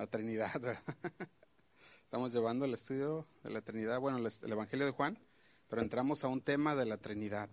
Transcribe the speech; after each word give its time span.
la 0.00 0.06
Trinidad. 0.06 0.50
Estamos 2.04 2.32
llevando 2.32 2.64
el 2.64 2.72
estudio 2.72 3.26
de 3.44 3.50
la 3.50 3.60
Trinidad, 3.60 4.00
bueno, 4.00 4.16
el 4.16 4.50
Evangelio 4.50 4.86
de 4.86 4.92
Juan, 4.92 5.18
pero 5.68 5.82
entramos 5.82 6.24
a 6.24 6.28
un 6.28 6.40
tema 6.40 6.74
de 6.74 6.86
la 6.86 6.96
Trinidad. 6.96 7.50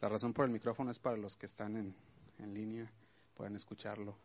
La 0.00 0.08
razón 0.08 0.32
por 0.32 0.44
el 0.44 0.52
micrófono 0.52 0.92
es 0.92 1.00
para 1.00 1.16
los 1.16 1.34
que 1.34 1.46
están 1.46 1.76
en, 1.76 1.96
en 2.38 2.54
línea, 2.54 2.92
puedan 3.34 3.56
escucharlo. 3.56 4.16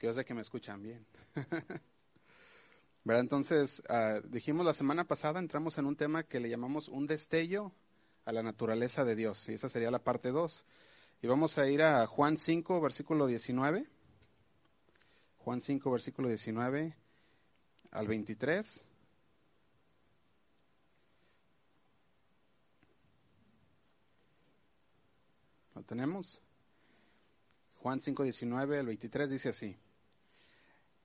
Yo 0.00 0.14
sé 0.14 0.24
que 0.24 0.32
me 0.32 0.40
escuchan 0.40 0.82
bien. 0.82 1.04
¿Verdad? 3.04 3.20
Entonces, 3.20 3.82
ah, 3.90 4.20
dijimos 4.24 4.64
la 4.64 4.72
semana 4.72 5.04
pasada, 5.04 5.38
entramos 5.38 5.76
en 5.76 5.84
un 5.84 5.96
tema 5.96 6.22
que 6.22 6.40
le 6.40 6.48
llamamos 6.48 6.88
un 6.88 7.06
destello 7.06 7.72
a 8.24 8.32
la 8.32 8.42
naturaleza 8.42 9.04
de 9.04 9.16
Dios, 9.16 9.46
y 9.50 9.52
esa 9.52 9.68
sería 9.68 9.90
la 9.90 10.02
parte 10.02 10.30
2. 10.30 10.64
Y 11.20 11.26
vamos 11.26 11.58
a 11.58 11.68
ir 11.68 11.82
a 11.82 12.06
Juan 12.06 12.38
5, 12.38 12.80
versículo 12.80 13.26
19. 13.26 13.86
Juan 15.46 15.60
5, 15.60 15.92
versículo 15.92 16.26
19 16.26 16.92
al 17.92 18.08
23. 18.08 18.84
¿Lo 25.76 25.82
tenemos? 25.84 26.42
Juan 27.76 28.00
5, 28.00 28.24
19 28.24 28.80
al 28.80 28.86
23 28.86 29.30
dice 29.30 29.50
así. 29.50 29.76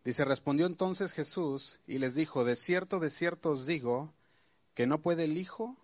Dice, 0.04 0.26
respondió 0.26 0.66
entonces 0.66 1.14
Jesús 1.14 1.80
y 1.86 2.00
les 2.00 2.16
dijo, 2.16 2.44
de 2.44 2.56
cierto, 2.56 3.00
de 3.00 3.12
cierto 3.12 3.52
os 3.52 3.68
digo, 3.68 4.12
que 4.74 4.88
no 4.88 5.04
puede 5.04 5.26
el 5.26 5.38
Hijo 5.38 5.78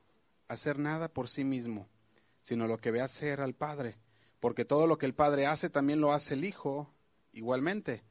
hacer 0.47 0.79
nada 0.79 1.09
por 1.09 1.29
sí 1.29 1.43
mismo, 1.43 1.87
sino 2.41 2.65
lo 2.65 2.79
que 2.79 2.89
ve 2.89 3.01
hacer 3.01 3.39
al 3.39 3.53
Padre, 3.53 3.99
porque 4.39 4.65
todo 4.65 4.87
lo 4.87 4.97
que 4.97 5.05
el 5.05 5.13
Padre 5.13 5.45
hace 5.45 5.69
también 5.69 6.01
lo 6.01 6.11
hace 6.11 6.33
el 6.33 6.43
Hijo 6.43 6.91
igualmente. 7.33 8.01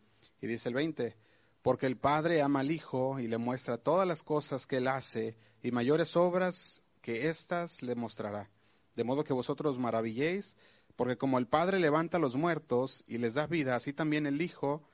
Y 0.40 0.46
dice 0.46 0.68
el 0.68 0.74
20, 0.74 1.16
porque 1.62 1.86
el 1.86 1.96
Padre 1.96 2.42
ama 2.42 2.60
al 2.60 2.70
Hijo 2.70 3.18
y 3.18 3.26
le 3.26 3.38
muestra 3.38 3.78
todas 3.78 4.06
las 4.06 4.22
cosas 4.22 4.66
que 4.66 4.76
él 4.76 4.88
hace 4.88 5.36
y 5.62 5.70
mayores 5.72 6.16
obras 6.16 6.82
que 7.00 7.28
éstas 7.28 7.82
le 7.82 7.94
mostrará. 7.94 8.50
De 8.94 9.04
modo 9.04 9.24
que 9.24 9.32
vosotros 9.32 9.78
maravilléis, 9.78 10.56
porque 10.96 11.16
como 11.16 11.38
el 11.38 11.46
Padre 11.46 11.78
levanta 11.78 12.16
a 12.16 12.20
los 12.20 12.36
muertos 12.36 13.04
y 13.06 13.18
les 13.18 13.34
da 13.34 13.46
vida, 13.46 13.76
así 13.76 13.92
también 13.92 14.26
el 14.26 14.40
Hijo, 14.40 14.88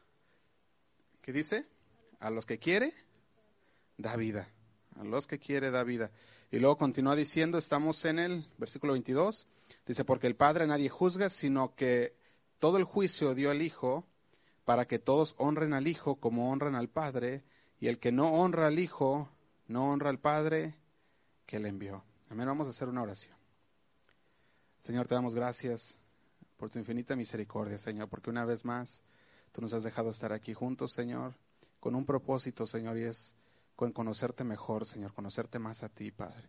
¿qué 1.20 1.32
dice? 1.32 1.66
A 2.20 2.30
los 2.30 2.46
que 2.46 2.58
quiere, 2.58 2.92
da 3.98 4.16
vida. 4.16 4.48
A 4.96 5.04
los 5.04 5.26
que 5.26 5.38
quiere, 5.38 5.70
da 5.70 5.84
vida. 5.84 6.10
Y 6.50 6.58
luego 6.58 6.76
continúa 6.76 7.16
diciendo, 7.16 7.58
estamos 7.58 8.04
en 8.04 8.18
el 8.18 8.46
versículo 8.58 8.92
22, 8.92 9.46
dice, 9.86 10.04
porque 10.04 10.26
el 10.26 10.36
Padre 10.36 10.66
nadie 10.66 10.88
juzga, 10.88 11.28
sino 11.28 11.74
que 11.74 12.14
todo 12.58 12.78
el 12.78 12.84
juicio 12.84 13.34
dio 13.34 13.50
al 13.50 13.62
Hijo, 13.62 14.06
para 14.64 14.86
que 14.86 14.98
todos 14.98 15.34
honren 15.38 15.72
al 15.72 15.86
Hijo 15.86 16.16
como 16.16 16.50
honran 16.50 16.74
al 16.74 16.88
Padre, 16.88 17.44
y 17.78 17.88
el 17.88 17.98
que 17.98 18.12
no 18.12 18.32
honra 18.32 18.68
al 18.68 18.78
Hijo, 18.78 19.28
no 19.66 19.90
honra 19.90 20.10
al 20.10 20.20
Padre 20.20 20.76
que 21.46 21.58
le 21.58 21.68
envió. 21.68 22.04
Amén, 22.30 22.46
vamos 22.46 22.66
a 22.66 22.70
hacer 22.70 22.88
una 22.88 23.02
oración. 23.02 23.36
Señor, 24.78 25.06
te 25.06 25.14
damos 25.14 25.34
gracias 25.34 25.98
por 26.56 26.70
tu 26.70 26.78
infinita 26.78 27.16
misericordia, 27.16 27.78
Señor, 27.78 28.08
porque 28.08 28.30
una 28.30 28.44
vez 28.44 28.64
más 28.64 29.02
tú 29.52 29.60
nos 29.60 29.72
has 29.74 29.82
dejado 29.82 30.10
estar 30.10 30.32
aquí 30.32 30.54
juntos, 30.54 30.92
Señor, 30.92 31.34
con 31.80 31.94
un 31.94 32.06
propósito, 32.06 32.66
Señor, 32.66 32.96
y 32.98 33.02
es 33.02 33.34
con 33.76 33.92
conocerte 33.92 34.44
mejor, 34.44 34.86
Señor, 34.86 35.12
conocerte 35.12 35.58
más 35.58 35.82
a 35.82 35.88
ti, 35.88 36.10
Padre. 36.10 36.48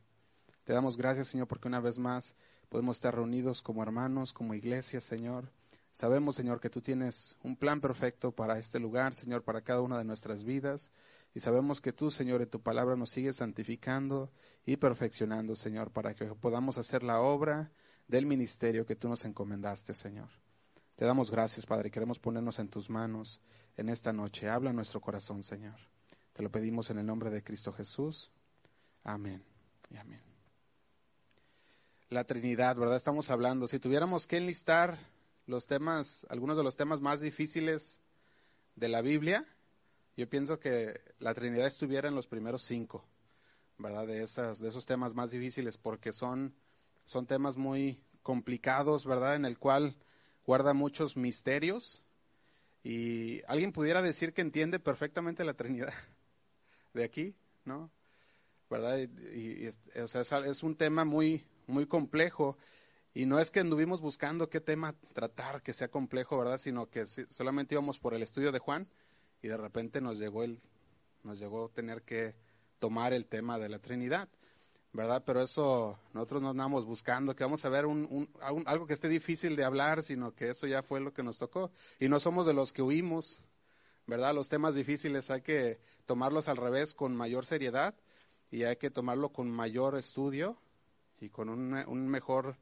Te 0.64 0.74
damos 0.74 0.98
gracias, 0.98 1.28
Señor, 1.28 1.48
porque 1.48 1.68
una 1.68 1.80
vez 1.80 1.98
más 1.98 2.36
podemos 2.70 2.98
estar 2.98 3.16
reunidos 3.16 3.62
como 3.62 3.84
hermanos, 3.84 4.34
como 4.34 4.54
iglesia, 4.54 5.00
Señor. 5.00 5.52
Sabemos, 5.94 6.36
Señor, 6.36 6.60
que 6.60 6.72
tú 6.72 6.82
tienes 6.82 7.38
un 7.44 7.56
plan 7.56 7.80
perfecto 7.80 8.32
para 8.32 8.58
este 8.58 8.80
lugar, 8.80 9.14
Señor, 9.14 9.44
para 9.44 9.62
cada 9.62 9.82
una 9.82 10.00
de 10.00 10.04
nuestras 10.04 10.44
vidas. 10.44 10.92
Y 11.36 11.40
sabemos 11.40 11.82
que 11.82 11.94
tú, 11.94 12.10
Señor, 12.10 12.42
en 12.42 12.50
tu 12.50 12.62
palabra 12.62 12.96
nos 12.96 13.12
sigues 13.12 13.38
santificando 13.38 14.32
y 14.66 14.78
perfeccionando, 14.78 15.56
Señor, 15.56 15.92
para 15.92 16.16
que 16.16 16.26
podamos 16.26 16.80
hacer 16.80 17.04
la 17.04 17.22
obra 17.22 17.72
del 18.08 18.26
ministerio 18.26 18.88
que 18.88 18.96
tú 18.96 19.08
nos 19.08 19.24
encomendaste, 19.24 19.94
Señor. 19.94 20.30
Te 20.96 21.06
damos 21.06 21.30
gracias, 21.30 21.66
Padre. 21.66 21.92
Queremos 21.92 22.18
ponernos 22.18 22.58
en 22.58 22.70
tus 22.70 22.90
manos 22.90 23.40
en 23.78 23.90
esta 23.90 24.12
noche. 24.12 24.50
Habla 24.50 24.72
en 24.72 24.76
nuestro 24.76 25.00
corazón, 25.00 25.44
Señor. 25.44 25.78
Te 26.34 26.42
lo 26.42 26.52
pedimos 26.52 26.90
en 26.90 26.98
el 26.98 27.06
nombre 27.06 27.30
de 27.30 27.44
Cristo 27.44 27.72
Jesús. 27.72 28.32
Amén 29.04 29.44
y 29.92 29.98
amén. 29.98 30.22
La 32.10 32.24
Trinidad, 32.24 32.76
¿verdad? 32.76 32.96
Estamos 32.96 33.30
hablando. 33.30 33.68
Si 33.68 33.80
tuviéramos 33.80 34.26
que 34.26 34.38
enlistar 34.38 34.98
los 35.46 35.68
temas, 35.68 36.26
algunos 36.30 36.58
de 36.58 36.64
los 36.64 36.76
temas 36.76 37.02
más 37.02 37.22
difíciles 37.22 38.02
de 38.76 38.88
la 38.88 39.02
Biblia, 39.02 39.46
yo 40.16 40.30
pienso 40.30 40.60
que 40.60 41.02
la 41.20 41.34
Trinidad 41.34 41.68
estuviera 41.68 42.08
en 42.08 42.16
los 42.16 42.28
primeros 42.28 42.64
cinco, 42.64 43.04
¿verdad? 43.78 44.08
De, 44.08 44.24
esas, 44.24 44.60
de 44.60 44.70
esos 44.70 44.86
temas 44.86 45.16
más 45.16 45.32
difíciles, 45.32 45.78
porque 45.78 46.14
son, 46.14 46.54
son 47.06 47.26
temas 47.26 47.58
muy 47.58 48.04
complicados, 48.22 49.06
¿verdad? 49.06 49.36
En 49.36 49.46
el 49.46 49.58
cual 49.58 49.96
guarda 50.46 50.74
muchos 50.74 51.18
misterios. 51.18 52.04
Y 52.84 53.42
alguien 53.48 53.72
pudiera 53.72 54.02
decir 54.02 54.34
que 54.34 54.42
entiende 54.42 54.80
perfectamente 54.80 55.46
la 55.46 55.54
Trinidad 55.54 55.94
de 56.94 57.04
aquí, 57.04 57.36
¿no? 57.66 57.90
¿Verdad? 58.70 59.00
Y, 59.00 59.68
o 60.00 60.08
sea, 60.08 60.22
es, 60.22 60.64
un 60.64 60.76
tema 60.76 61.06
muy, 61.06 61.46
muy 61.68 61.86
complejo. 61.86 62.58
Y 63.14 63.26
no 63.26 63.40
es 63.40 63.52
que 63.52 63.60
anduvimos 63.60 64.02
buscando 64.02 64.50
qué 64.50 64.60
tema 64.60 64.96
tratar 65.14 65.62
que 65.62 65.74
sea 65.74 65.90
complejo, 65.90 66.38
¿verdad? 66.38 66.58
Sino 66.58 66.90
que 66.90 67.06
solamente 67.06 67.76
íbamos 67.76 68.00
por 68.00 68.14
el 68.14 68.24
estudio 68.24 68.52
de 68.52 68.60
Juan 68.60 68.88
y 69.42 69.48
de 69.48 69.58
repente 69.58 70.02
nos 70.02 70.18
llegó 70.18 70.44
el, 70.44 70.58
nos 71.24 71.40
llegó 71.40 71.70
tener 71.70 72.02
que 72.02 72.36
tomar 72.80 73.14
el 73.14 73.28
tema 73.28 73.60
de 73.60 73.70
la 73.70 73.80
Trinidad, 73.80 74.28
¿verdad? 74.94 75.24
Pero 75.26 75.42
eso 75.42 76.00
nosotros 76.14 76.42
no 76.42 76.50
andamos 76.50 76.86
buscando 76.86 77.36
que 77.36 77.44
vamos 77.44 77.64
a 77.66 77.70
ver 77.70 77.86
un, 77.86 78.30
algo 78.66 78.88
que 78.88 78.94
esté 78.94 79.10
difícil 79.10 79.56
de 79.56 79.64
hablar, 79.64 80.04
sino 80.04 80.34
que 80.34 80.50
eso 80.50 80.68
ya 80.68 80.82
fue 80.82 81.00
lo 81.00 81.14
que 81.14 81.24
nos 81.24 81.38
tocó. 81.38 81.72
Y 82.00 82.10
no 82.10 82.20
somos 82.20 82.46
de 82.46 82.54
los 82.54 82.74
que 82.74 82.82
huimos, 82.82 83.46
¿verdad? 84.08 84.34
Los 84.34 84.50
temas 84.50 84.76
difíciles 84.76 85.30
hay 85.30 85.42
que 85.42 85.80
tomarlos 86.06 86.48
al 86.48 86.58
revés 86.58 86.94
con 86.94 87.16
mayor 87.16 87.46
seriedad 87.46 87.96
y 88.52 88.64
hay 88.64 88.76
que 88.76 88.92
tomarlo 88.92 89.30
con 89.32 89.50
mayor 89.50 89.98
estudio 89.98 90.58
y 91.20 91.30
con 91.30 91.50
un, 91.50 92.08
mejor, 92.08 92.58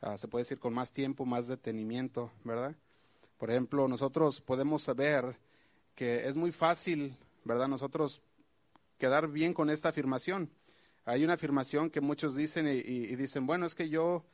ah, 0.00 0.16
se 0.16 0.28
puede 0.28 0.42
decir, 0.42 0.58
con 0.58 0.74
más 0.74 0.92
tiempo, 0.92 1.24
más 1.24 1.46
detenimiento, 1.48 2.32
¿verdad? 2.44 2.74
Por 3.38 3.50
ejemplo, 3.50 3.88
nosotros 3.88 4.40
podemos 4.40 4.82
saber 4.82 5.38
que 5.94 6.28
es 6.28 6.36
muy 6.36 6.52
fácil, 6.52 7.16
¿verdad? 7.44 7.68
Nosotros 7.68 8.22
quedar 8.98 9.28
bien 9.28 9.54
con 9.54 9.70
esta 9.70 9.88
afirmación. 9.88 10.50
Hay 11.04 11.24
una 11.24 11.34
afirmación 11.34 11.90
que 11.90 12.00
muchos 12.00 12.34
dicen 12.36 12.68
y, 12.68 12.78
y 12.78 13.16
dicen, 13.16 13.46
bueno, 13.46 13.66
es 13.66 13.74
que 13.74 13.88
yo, 13.88 14.24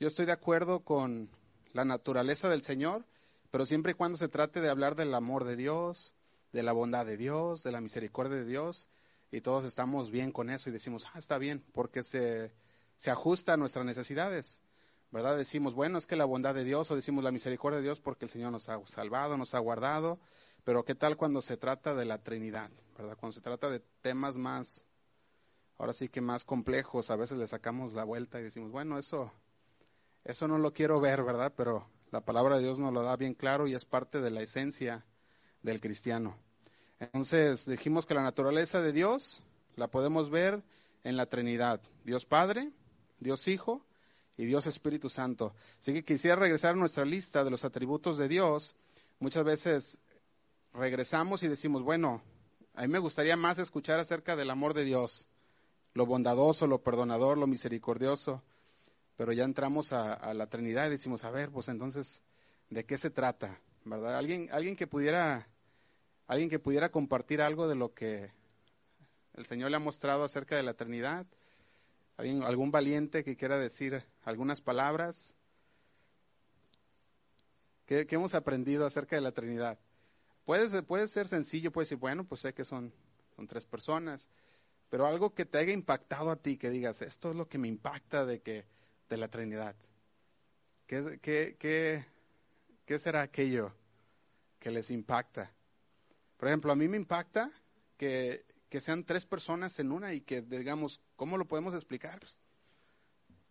yo 0.00 0.08
estoy 0.08 0.26
de 0.26 0.32
acuerdo 0.32 0.80
con 0.80 1.30
la 1.72 1.84
naturaleza 1.84 2.48
del 2.48 2.62
Señor, 2.62 3.04
pero 3.50 3.66
siempre 3.66 3.92
y 3.92 3.94
cuando 3.94 4.18
se 4.18 4.28
trate 4.28 4.60
de 4.60 4.68
hablar 4.68 4.96
del 4.96 5.14
amor 5.14 5.44
de 5.44 5.56
Dios, 5.56 6.14
de 6.52 6.62
la 6.62 6.72
bondad 6.72 7.06
de 7.06 7.16
Dios, 7.16 7.62
de 7.62 7.72
la 7.72 7.80
misericordia 7.80 8.36
de 8.36 8.44
Dios, 8.44 8.88
y 9.30 9.40
todos 9.40 9.64
estamos 9.64 10.10
bien 10.10 10.32
con 10.32 10.50
eso 10.50 10.68
y 10.68 10.72
decimos, 10.72 11.06
ah, 11.12 11.18
está 11.18 11.38
bien, 11.38 11.62
porque 11.72 12.02
se, 12.02 12.52
se 12.96 13.10
ajusta 13.10 13.54
a 13.54 13.56
nuestras 13.56 13.84
necesidades. 13.84 14.62
¿Verdad? 15.10 15.36
Decimos, 15.36 15.74
bueno, 15.74 15.98
es 15.98 16.06
que 16.06 16.16
la 16.16 16.24
bondad 16.24 16.54
de 16.54 16.64
Dios, 16.64 16.90
o 16.90 16.96
decimos 16.96 17.22
la 17.22 17.30
misericordia 17.30 17.78
de 17.78 17.84
Dios 17.84 18.00
porque 18.00 18.24
el 18.24 18.30
Señor 18.30 18.52
nos 18.52 18.68
ha 18.68 18.84
salvado, 18.86 19.36
nos 19.36 19.54
ha 19.54 19.58
guardado, 19.58 20.18
pero 20.64 20.84
¿qué 20.84 20.94
tal 20.94 21.16
cuando 21.16 21.40
se 21.42 21.56
trata 21.56 21.94
de 21.94 22.04
la 22.04 22.22
Trinidad? 22.22 22.70
¿Verdad? 22.98 23.16
Cuando 23.18 23.32
se 23.32 23.40
trata 23.40 23.70
de 23.70 23.80
temas 24.02 24.36
más, 24.36 24.84
ahora 25.78 25.92
sí 25.92 26.08
que 26.08 26.20
más 26.20 26.44
complejos, 26.44 27.10
a 27.10 27.16
veces 27.16 27.38
le 27.38 27.46
sacamos 27.46 27.92
la 27.94 28.02
vuelta 28.02 28.40
y 28.40 28.42
decimos, 28.42 28.72
bueno, 28.72 28.98
eso, 28.98 29.32
eso 30.24 30.48
no 30.48 30.58
lo 30.58 30.72
quiero 30.72 31.00
ver, 31.00 31.22
¿verdad? 31.22 31.52
Pero 31.56 31.88
la 32.10 32.24
palabra 32.24 32.56
de 32.56 32.64
Dios 32.64 32.80
nos 32.80 32.92
lo 32.92 33.02
da 33.02 33.16
bien 33.16 33.34
claro 33.34 33.68
y 33.68 33.74
es 33.74 33.84
parte 33.84 34.20
de 34.20 34.30
la 34.30 34.42
esencia 34.42 35.06
del 35.62 35.80
cristiano. 35.80 36.36
Entonces 36.98 37.66
dijimos 37.66 38.04
que 38.04 38.14
la 38.14 38.22
naturaleza 38.22 38.82
de 38.82 38.92
Dios 38.92 39.42
la 39.76 39.88
podemos 39.88 40.30
ver 40.30 40.64
en 41.04 41.16
la 41.16 41.26
Trinidad, 41.26 41.80
Dios 42.04 42.24
Padre, 42.24 42.72
Dios 43.20 43.46
Hijo 43.46 43.85
y 44.36 44.44
Dios 44.44 44.66
Espíritu 44.66 45.08
Santo. 45.08 45.54
Así 45.78 45.92
que 45.92 46.04
quisiera 46.04 46.36
regresar 46.36 46.72
a 46.74 46.78
nuestra 46.78 47.04
lista 47.04 47.44
de 47.44 47.50
los 47.50 47.64
atributos 47.64 48.18
de 48.18 48.28
Dios. 48.28 48.74
Muchas 49.18 49.44
veces 49.44 49.98
regresamos 50.72 51.42
y 51.42 51.48
decimos, 51.48 51.82
bueno, 51.82 52.22
a 52.74 52.82
mí 52.82 52.88
me 52.88 52.98
gustaría 52.98 53.36
más 53.36 53.58
escuchar 53.58 54.00
acerca 54.00 54.36
del 54.36 54.50
amor 54.50 54.74
de 54.74 54.84
Dios, 54.84 55.28
lo 55.94 56.04
bondadoso, 56.04 56.66
lo 56.66 56.82
perdonador, 56.82 57.38
lo 57.38 57.46
misericordioso 57.46 58.42
pero 59.16 59.32
ya 59.32 59.44
entramos 59.44 59.92
a, 59.92 60.34
la 60.34 60.46
Trinidad 60.46 60.86
y 60.86 60.90
decimos, 60.90 61.24
a 61.24 61.30
ver, 61.30 61.50
pues 61.50 61.68
entonces, 61.68 62.22
¿de 62.68 62.84
qué 62.84 62.98
se 62.98 63.10
trata? 63.10 63.60
¿Verdad? 63.84 64.18
Alguien, 64.18 64.48
alguien 64.52 64.76
que 64.76 64.86
pudiera, 64.86 65.48
alguien 66.26 66.50
que 66.50 66.58
pudiera 66.58 66.90
compartir 66.90 67.40
algo 67.40 67.66
de 67.66 67.76
lo 67.76 67.94
que 67.94 68.30
el 69.34 69.46
Señor 69.46 69.70
le 69.70 69.76
ha 69.76 69.80
mostrado 69.80 70.24
acerca 70.24 70.56
de 70.56 70.62
la 70.62 70.74
Trinidad. 70.74 71.26
¿Alguien, 72.16 72.42
algún 72.42 72.70
valiente 72.70 73.24
que 73.24 73.36
quiera 73.36 73.58
decir 73.58 74.02
algunas 74.24 74.60
palabras. 74.60 75.34
¿Qué, 77.84 78.06
hemos 78.10 78.34
aprendido 78.34 78.86
acerca 78.86 79.16
de 79.16 79.22
la 79.22 79.32
Trinidad? 79.32 79.78
puede, 80.44 80.82
puede 80.82 81.08
ser 81.08 81.28
sencillo, 81.28 81.72
puede 81.72 81.84
decir, 81.84 81.98
bueno, 81.98 82.24
pues 82.24 82.40
sé 82.40 82.54
que 82.54 82.64
son, 82.64 82.92
son 83.34 83.46
tres 83.46 83.66
personas, 83.66 84.30
pero 84.88 85.06
algo 85.06 85.34
que 85.34 85.44
te 85.44 85.58
haya 85.58 85.72
impactado 85.72 86.30
a 86.30 86.36
ti, 86.36 86.56
que 86.56 86.70
digas, 86.70 87.02
esto 87.02 87.30
es 87.30 87.36
lo 87.36 87.48
que 87.48 87.58
me 87.58 87.68
impacta 87.68 88.24
de, 88.24 88.40
que, 88.40 88.64
de 89.08 89.16
la 89.16 89.28
Trinidad. 89.28 89.76
¿Qué, 90.86 91.18
qué, 91.20 91.56
qué, 91.58 92.06
qué 92.86 92.98
será 92.98 93.22
aquello 93.22 93.72
que 94.58 94.70
les 94.70 94.90
impacta? 94.90 95.52
Por 96.36 96.48
ejemplo, 96.48 96.72
a 96.72 96.76
mí 96.76 96.88
me 96.88 96.96
impacta 96.96 97.50
que, 97.96 98.44
que 98.68 98.80
sean 98.80 99.04
tres 99.04 99.26
personas 99.26 99.78
en 99.80 99.92
una 99.92 100.14
y 100.14 100.20
que 100.20 100.42
digamos, 100.42 101.00
¿cómo 101.16 101.38
lo 101.38 101.46
podemos 101.46 101.74
explicar? 101.74 102.20
Pues, 102.20 102.38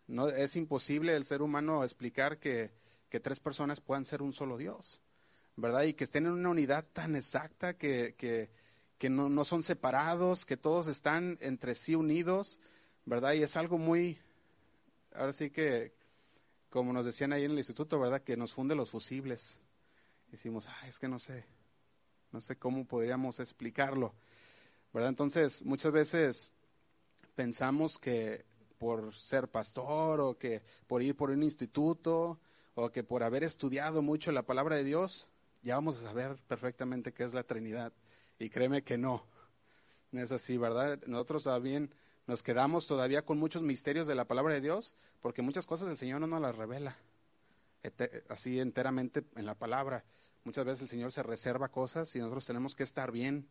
no, 0.07 0.29
es 0.29 0.55
imposible 0.55 1.15
el 1.15 1.25
ser 1.25 1.41
humano 1.41 1.83
explicar 1.83 2.37
que, 2.39 2.71
que, 3.09 3.19
tres 3.19 3.39
personas 3.39 3.81
puedan 3.81 4.05
ser 4.05 4.21
un 4.21 4.33
solo 4.33 4.57
Dios, 4.57 5.01
¿verdad? 5.55 5.83
Y 5.83 5.93
que 5.93 6.03
estén 6.03 6.27
en 6.27 6.33
una 6.33 6.49
unidad 6.49 6.85
tan 6.93 7.15
exacta 7.15 7.75
que, 7.75 8.15
que, 8.15 8.49
que 8.99 9.09
no, 9.09 9.29
no, 9.29 9.45
son 9.45 9.63
separados, 9.63 10.45
que 10.45 10.57
todos 10.57 10.87
están 10.87 11.37
entre 11.41 11.73
sí 11.75 11.95
unidos, 11.95 12.59
¿verdad? 13.05 13.33
Y 13.33 13.43
es 13.43 13.57
algo 13.57 13.77
muy, 13.77 14.19
ahora 15.13 15.33
sí 15.33 15.49
que, 15.49 15.93
como 16.69 16.93
nos 16.93 17.05
decían 17.05 17.33
ahí 17.33 17.45
en 17.45 17.51
el 17.51 17.57
instituto, 17.57 17.99
¿verdad? 17.99 18.21
Que 18.21 18.37
nos 18.37 18.53
funde 18.53 18.75
los 18.75 18.91
fusibles. 18.91 19.59
Decimos, 20.31 20.67
ah, 20.67 20.87
es 20.87 20.99
que 20.99 21.07
no 21.07 21.17
sé, 21.17 21.45
no 22.31 22.41
sé 22.41 22.57
cómo 22.57 22.85
podríamos 22.85 23.39
explicarlo, 23.39 24.13
¿verdad? 24.93 25.09
Entonces, 25.09 25.63
muchas 25.65 25.91
veces 25.91 26.54
pensamos 27.35 27.99
que 27.99 28.45
por 28.79 29.13
ser 29.13 29.47
pastor 29.47 30.21
o 30.21 30.37
que 30.37 30.61
por 30.87 31.01
ir 31.01 31.15
por 31.15 31.29
un 31.29 31.43
instituto 31.43 32.39
o 32.73 32.91
que 32.91 33.03
por 33.03 33.23
haber 33.23 33.43
estudiado 33.43 34.01
mucho 34.01 34.31
la 34.31 34.43
palabra 34.43 34.75
de 34.75 34.83
Dios, 34.83 35.27
ya 35.61 35.75
vamos 35.75 35.99
a 35.99 36.03
saber 36.03 36.37
perfectamente 36.47 37.13
qué 37.13 37.23
es 37.23 37.33
la 37.33 37.43
Trinidad. 37.43 37.93
Y 38.39 38.49
créeme 38.49 38.83
que 38.83 38.97
no, 38.97 39.23
no 40.11 40.21
es 40.21 40.31
así, 40.31 40.57
¿verdad? 40.57 40.99
Nosotros 41.07 41.45
también 41.45 41.93
nos 42.27 42.43
quedamos 42.43 42.87
todavía 42.87 43.23
con 43.23 43.37
muchos 43.37 43.61
misterios 43.61 44.07
de 44.07 44.15
la 44.15 44.25
palabra 44.25 44.53
de 44.53 44.61
Dios 44.61 44.95
porque 45.21 45.41
muchas 45.41 45.65
cosas 45.65 45.89
el 45.89 45.97
Señor 45.97 46.21
no 46.21 46.27
nos 46.27 46.41
las 46.41 46.55
revela 46.55 46.97
así 48.29 48.59
enteramente 48.59 49.23
en 49.35 49.45
la 49.45 49.55
palabra. 49.55 50.03
Muchas 50.43 50.65
veces 50.65 50.83
el 50.83 50.89
Señor 50.89 51.11
se 51.11 51.23
reserva 51.23 51.69
cosas 51.69 52.15
y 52.15 52.19
nosotros 52.19 52.45
tenemos 52.45 52.75
que 52.75 52.83
estar 52.83 53.11
bien 53.11 53.47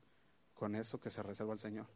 con 0.55 0.75
eso 0.75 1.01
que 1.01 1.11
se 1.11 1.23
reserva 1.23 1.53
el 1.53 1.59
Señor 1.59 1.87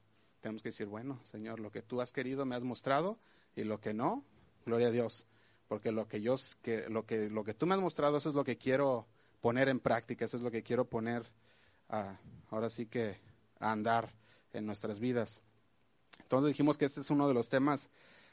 tenemos 0.41 0.63
que 0.63 0.69
decir, 0.71 0.87
bueno, 0.87 1.21
Señor, 1.25 1.61
lo 1.61 1.71
que 1.71 1.83
tú 1.83 2.01
has 2.01 2.13
querido 2.13 2.47
me 2.47 2.55
has 2.55 2.65
mostrado 2.65 3.19
y 3.57 3.65
lo 3.65 3.81
que 3.81 3.95
no, 3.95 4.25
gloria 4.65 4.89
a 4.89 4.91
Dios, 4.91 5.27
porque 5.69 5.93
lo 5.93 6.09
que 6.09 6.21
yo 6.21 6.37
que 6.63 6.89
lo 6.89 7.05
que 7.05 7.29
lo 7.29 7.45
que 7.45 7.55
tú 7.55 7.67
me 7.67 7.75
has 7.75 7.81
mostrado 7.81 8.19
eso 8.19 8.29
es 8.29 8.35
lo 8.35 8.45
que 8.45 8.57
quiero 8.57 9.07
poner 9.41 9.69
en 9.69 9.81
práctica, 9.81 10.25
eso 10.25 10.37
es 10.37 10.43
lo 10.43 10.51
que 10.51 10.63
quiero 10.63 10.85
poner 10.85 11.25
ahora 12.51 12.71
sí 12.71 12.87
que 12.87 13.17
a 13.61 13.73
andar 13.73 14.13
en 14.53 14.67
nuestras 14.67 15.01
vidas. 15.01 15.43
Entonces 16.21 16.49
dijimos 16.49 16.77
que 16.77 16.85
este 16.85 17.01
es 17.01 17.11
uno 17.11 17.27
de 17.29 17.35
los 17.35 17.49
temas 17.49 17.91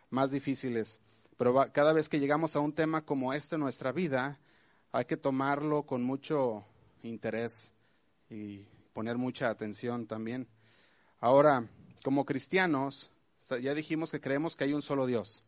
más 0.10 0.32
difíciles, 0.32 1.00
pero 1.38 1.72
cada 1.72 1.94
vez 1.94 2.10
que 2.10 2.20
llegamos 2.20 2.56
a 2.56 2.60
un 2.60 2.74
tema 2.74 3.06
como 3.06 3.34
este 3.34 3.56
en 3.56 3.62
nuestra 3.62 3.92
vida, 3.92 4.40
hay 4.92 5.06
que 5.06 5.18
tomarlo 5.18 5.84
con 5.84 6.04
mucho 6.04 6.66
interés 7.04 7.74
y 8.30 8.66
poner 8.94 9.18
mucha 9.18 9.50
atención 9.50 10.08
también. 10.08 10.48
Ahora, 11.20 11.68
como 12.06 12.24
cristianos, 12.24 13.10
ya 13.50 13.74
dijimos 13.74 14.12
que 14.12 14.22
creemos 14.22 14.56
que 14.56 14.64
hay 14.64 14.74
un 14.74 14.84
solo 14.84 15.08
Dios. 15.08 15.44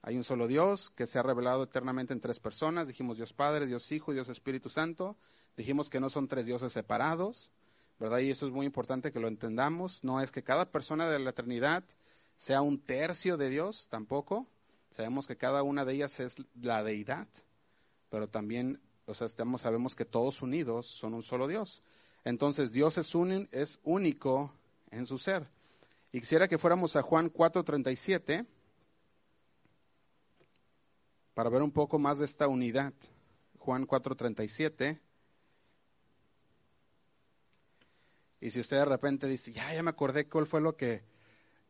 Hay 0.00 0.16
un 0.16 0.24
solo 0.24 0.46
Dios 0.46 0.88
que 0.88 1.06
se 1.06 1.18
ha 1.18 1.22
revelado 1.22 1.64
eternamente 1.64 2.14
en 2.14 2.22
tres 2.22 2.40
personas. 2.40 2.88
Dijimos 2.88 3.18
Dios 3.18 3.34
Padre, 3.34 3.66
Dios 3.66 3.92
Hijo 3.92 4.10
y 4.10 4.14
Dios 4.14 4.30
Espíritu 4.30 4.70
Santo. 4.70 5.18
Dijimos 5.58 5.90
que 5.90 6.00
no 6.00 6.08
son 6.08 6.26
tres 6.26 6.46
dioses 6.46 6.72
separados, 6.72 7.52
¿verdad? 8.00 8.20
Y 8.20 8.30
eso 8.30 8.46
es 8.46 8.52
muy 8.54 8.64
importante 8.64 9.12
que 9.12 9.20
lo 9.20 9.28
entendamos. 9.28 10.02
No 10.04 10.22
es 10.22 10.32
que 10.32 10.42
cada 10.42 10.72
persona 10.72 11.06
de 11.10 11.18
la 11.18 11.34
Trinidad 11.34 11.84
sea 12.38 12.62
un 12.62 12.80
tercio 12.80 13.36
de 13.36 13.50
Dios, 13.50 13.86
tampoco. 13.90 14.46
Sabemos 14.90 15.26
que 15.26 15.36
cada 15.36 15.62
una 15.62 15.84
de 15.84 15.92
ellas 15.92 16.18
es 16.18 16.42
la 16.62 16.82
deidad, 16.82 17.28
pero 18.08 18.26
también, 18.30 18.80
o 19.04 19.12
sea, 19.12 19.26
estamos, 19.26 19.60
sabemos 19.60 19.94
que 19.94 20.06
todos 20.06 20.40
unidos 20.40 20.86
son 20.86 21.12
un 21.12 21.22
solo 21.22 21.46
Dios. 21.46 21.82
Entonces, 22.24 22.72
Dios 22.72 22.96
es, 22.96 23.14
un, 23.14 23.50
es 23.52 23.80
único 23.82 24.50
en 24.90 25.04
su 25.04 25.18
ser. 25.18 25.46
Y 26.14 26.20
quisiera 26.20 26.46
que 26.46 26.58
fuéramos 26.58 26.94
a 26.94 27.02
Juan 27.02 27.28
4:37 27.28 28.46
para 31.34 31.50
ver 31.50 31.60
un 31.60 31.72
poco 31.72 31.98
más 31.98 32.20
de 32.20 32.24
esta 32.24 32.46
unidad. 32.46 32.94
Juan 33.58 33.84
4:37. 33.84 35.00
Y 38.40 38.50
si 38.50 38.60
usted 38.60 38.76
de 38.76 38.84
repente 38.84 39.26
dice, 39.26 39.50
ya, 39.50 39.74
ya 39.74 39.82
me 39.82 39.90
acordé 39.90 40.28
cuál 40.28 40.46
fue 40.46 40.60
lo 40.60 40.76
que, 40.76 41.02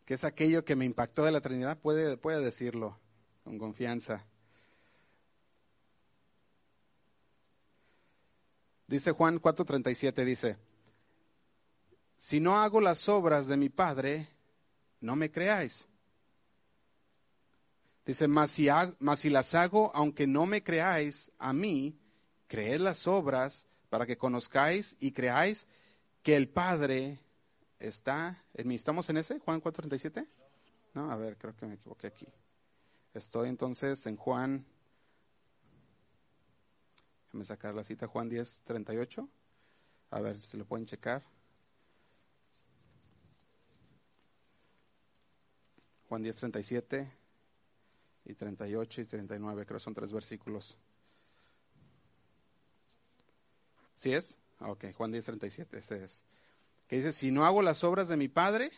que 0.04 0.12
es 0.12 0.24
aquello 0.24 0.62
que 0.62 0.76
me 0.76 0.84
impactó 0.84 1.24
de 1.24 1.32
la 1.32 1.40
Trinidad, 1.40 1.78
puede, 1.78 2.18
puede 2.18 2.44
decirlo 2.44 2.98
con 3.44 3.58
confianza. 3.58 4.26
Dice 8.88 9.12
Juan 9.12 9.40
4:37, 9.40 10.22
dice, 10.26 10.58
si 12.18 12.40
no 12.40 12.58
hago 12.58 12.82
las 12.82 13.08
obras 13.08 13.46
de 13.46 13.56
mi 13.56 13.70
Padre, 13.70 14.33
no 15.04 15.16
me 15.16 15.30
creáis. 15.30 15.86
Dice, 18.06 18.26
mas 18.26 18.50
si, 18.50 18.68
si, 19.16 19.30
las 19.30 19.54
hago, 19.54 19.90
aunque 19.94 20.26
no 20.26 20.46
me 20.46 20.62
creáis 20.62 21.30
a 21.38 21.52
mí, 21.52 21.98
creed 22.48 22.80
las 22.80 23.06
obras 23.06 23.66
para 23.90 24.06
que 24.06 24.16
conozcáis 24.16 24.96
y 25.00 25.12
creáis 25.12 25.68
que 26.22 26.36
el 26.36 26.48
Padre 26.48 27.18
está 27.78 28.42
en 28.54 28.68
mí. 28.68 28.74
¿Estamos 28.74 29.08
en 29.10 29.18
ese? 29.18 29.38
Juan 29.38 29.62
4.37? 29.62 30.26
No, 30.94 31.10
a 31.10 31.16
ver, 31.16 31.36
creo 31.36 31.54
que 31.54 31.66
me 31.66 31.74
equivoqué 31.74 32.06
aquí. 32.06 32.26
Estoy 33.12 33.48
entonces 33.48 34.06
en 34.06 34.16
Juan, 34.16 34.64
déjame 37.26 37.44
sacar 37.44 37.74
la 37.74 37.84
cita, 37.84 38.06
Juan 38.06 38.30
10.38. 38.30 39.28
A 40.10 40.20
ver 40.20 40.40
si 40.40 40.56
lo 40.56 40.64
pueden 40.64 40.86
checar. 40.86 41.22
Juan 46.14 46.22
10, 46.22 46.36
37 46.36 47.12
y 48.26 48.34
38 48.34 49.00
y 49.00 49.04
39, 49.04 49.66
creo 49.66 49.78
que 49.78 49.82
son 49.82 49.94
tres 49.94 50.12
versículos. 50.12 50.78
¿Sí 53.96 54.12
es? 54.12 54.38
Ah, 54.60 54.70
ok, 54.70 54.92
Juan 54.94 55.10
10, 55.10 55.24
37, 55.24 55.76
ese 55.76 56.04
es. 56.04 56.24
Que 56.86 56.98
dice, 56.98 57.10
si 57.10 57.32
no 57.32 57.44
hago 57.44 57.62
las 57.62 57.82
obras 57.82 58.06
de 58.06 58.16
mi 58.16 58.28
Padre, 58.28 58.70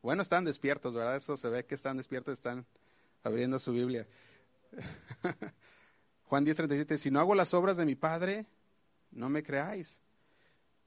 bueno, 0.00 0.22
están 0.22 0.44
despiertos, 0.44 0.94
¿verdad? 0.94 1.16
Eso 1.16 1.36
se 1.36 1.48
ve 1.48 1.66
que 1.66 1.74
están 1.74 1.96
despiertos, 1.96 2.34
están 2.34 2.64
abriendo 3.24 3.58
su 3.58 3.72
Biblia. 3.72 4.06
Juan 6.26 6.44
10, 6.44 6.56
37, 6.56 6.98
si 6.98 7.10
no 7.10 7.18
hago 7.18 7.34
las 7.34 7.52
obras 7.52 7.76
de 7.76 7.84
mi 7.84 7.96
Padre, 7.96 8.46
no 9.10 9.28
me 9.28 9.42
creáis. 9.42 10.00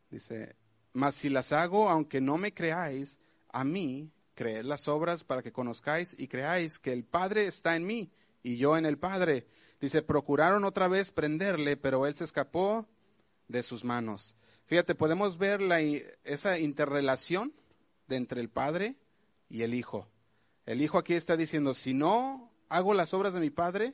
Dice, 0.09 0.55
mas 0.93 1.15
si 1.15 1.27
las 1.27 1.51
hago, 1.51 1.89
aunque 1.89 2.21
no 2.21 2.37
me 2.37 2.53
creáis, 2.53 3.19
a 3.49 3.65
mí 3.65 4.13
creed 4.39 4.63
las 4.63 4.87
obras 4.87 5.25
para 5.25 5.43
que 5.43 5.51
conozcáis 5.51 6.15
y 6.17 6.29
creáis 6.29 6.79
que 6.79 6.93
el 6.93 7.03
Padre 7.03 7.45
está 7.45 7.75
en 7.75 7.85
mí 7.85 8.09
y 8.41 8.55
yo 8.55 8.77
en 8.77 8.85
el 8.85 8.97
Padre. 8.97 9.45
Dice, 9.81 10.01
procuraron 10.01 10.63
otra 10.63 10.87
vez 10.87 11.11
prenderle, 11.11 11.75
pero 11.75 12.07
él 12.07 12.15
se 12.15 12.23
escapó 12.23 12.87
de 13.49 13.63
sus 13.63 13.83
manos. 13.83 14.37
Fíjate, 14.67 14.95
podemos 14.95 15.37
ver 15.37 15.61
la, 15.61 15.81
esa 15.81 16.57
interrelación 16.57 17.53
entre 18.07 18.39
el 18.39 18.49
Padre 18.49 18.95
y 19.49 19.63
el 19.63 19.73
Hijo. 19.73 20.07
El 20.65 20.81
Hijo 20.81 20.97
aquí 20.97 21.15
está 21.15 21.35
diciendo, 21.35 21.73
si 21.73 21.93
no 21.93 22.49
hago 22.69 22.93
las 22.93 23.13
obras 23.13 23.33
de 23.33 23.41
mi 23.41 23.49
Padre, 23.49 23.93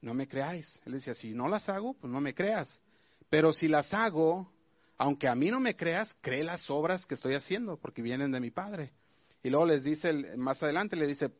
no 0.00 0.14
me 0.14 0.26
creáis. 0.26 0.82
Él 0.84 0.94
decía, 0.94 1.14
si 1.14 1.32
no 1.32 1.46
las 1.46 1.68
hago, 1.68 1.94
pues 1.94 2.12
no 2.12 2.20
me 2.20 2.34
creas. 2.34 2.82
Pero 3.30 3.52
si 3.52 3.68
las 3.68 3.94
hago, 3.94 4.52
aunque 4.98 5.28
a 5.28 5.36
mí 5.36 5.48
no 5.48 5.60
me 5.60 5.76
creas, 5.76 6.16
cree 6.20 6.42
las 6.42 6.70
obras 6.70 7.06
que 7.06 7.14
estoy 7.14 7.34
haciendo, 7.34 7.76
porque 7.76 8.02
vienen 8.02 8.32
de 8.32 8.40
mi 8.40 8.50
Padre. 8.50 8.92
Y 9.42 9.50
luego 9.50 9.66
les 9.66 9.84
dice, 9.84 10.36
más 10.36 10.62
adelante 10.62 10.96
le 10.96 11.06
dice, 11.06 11.30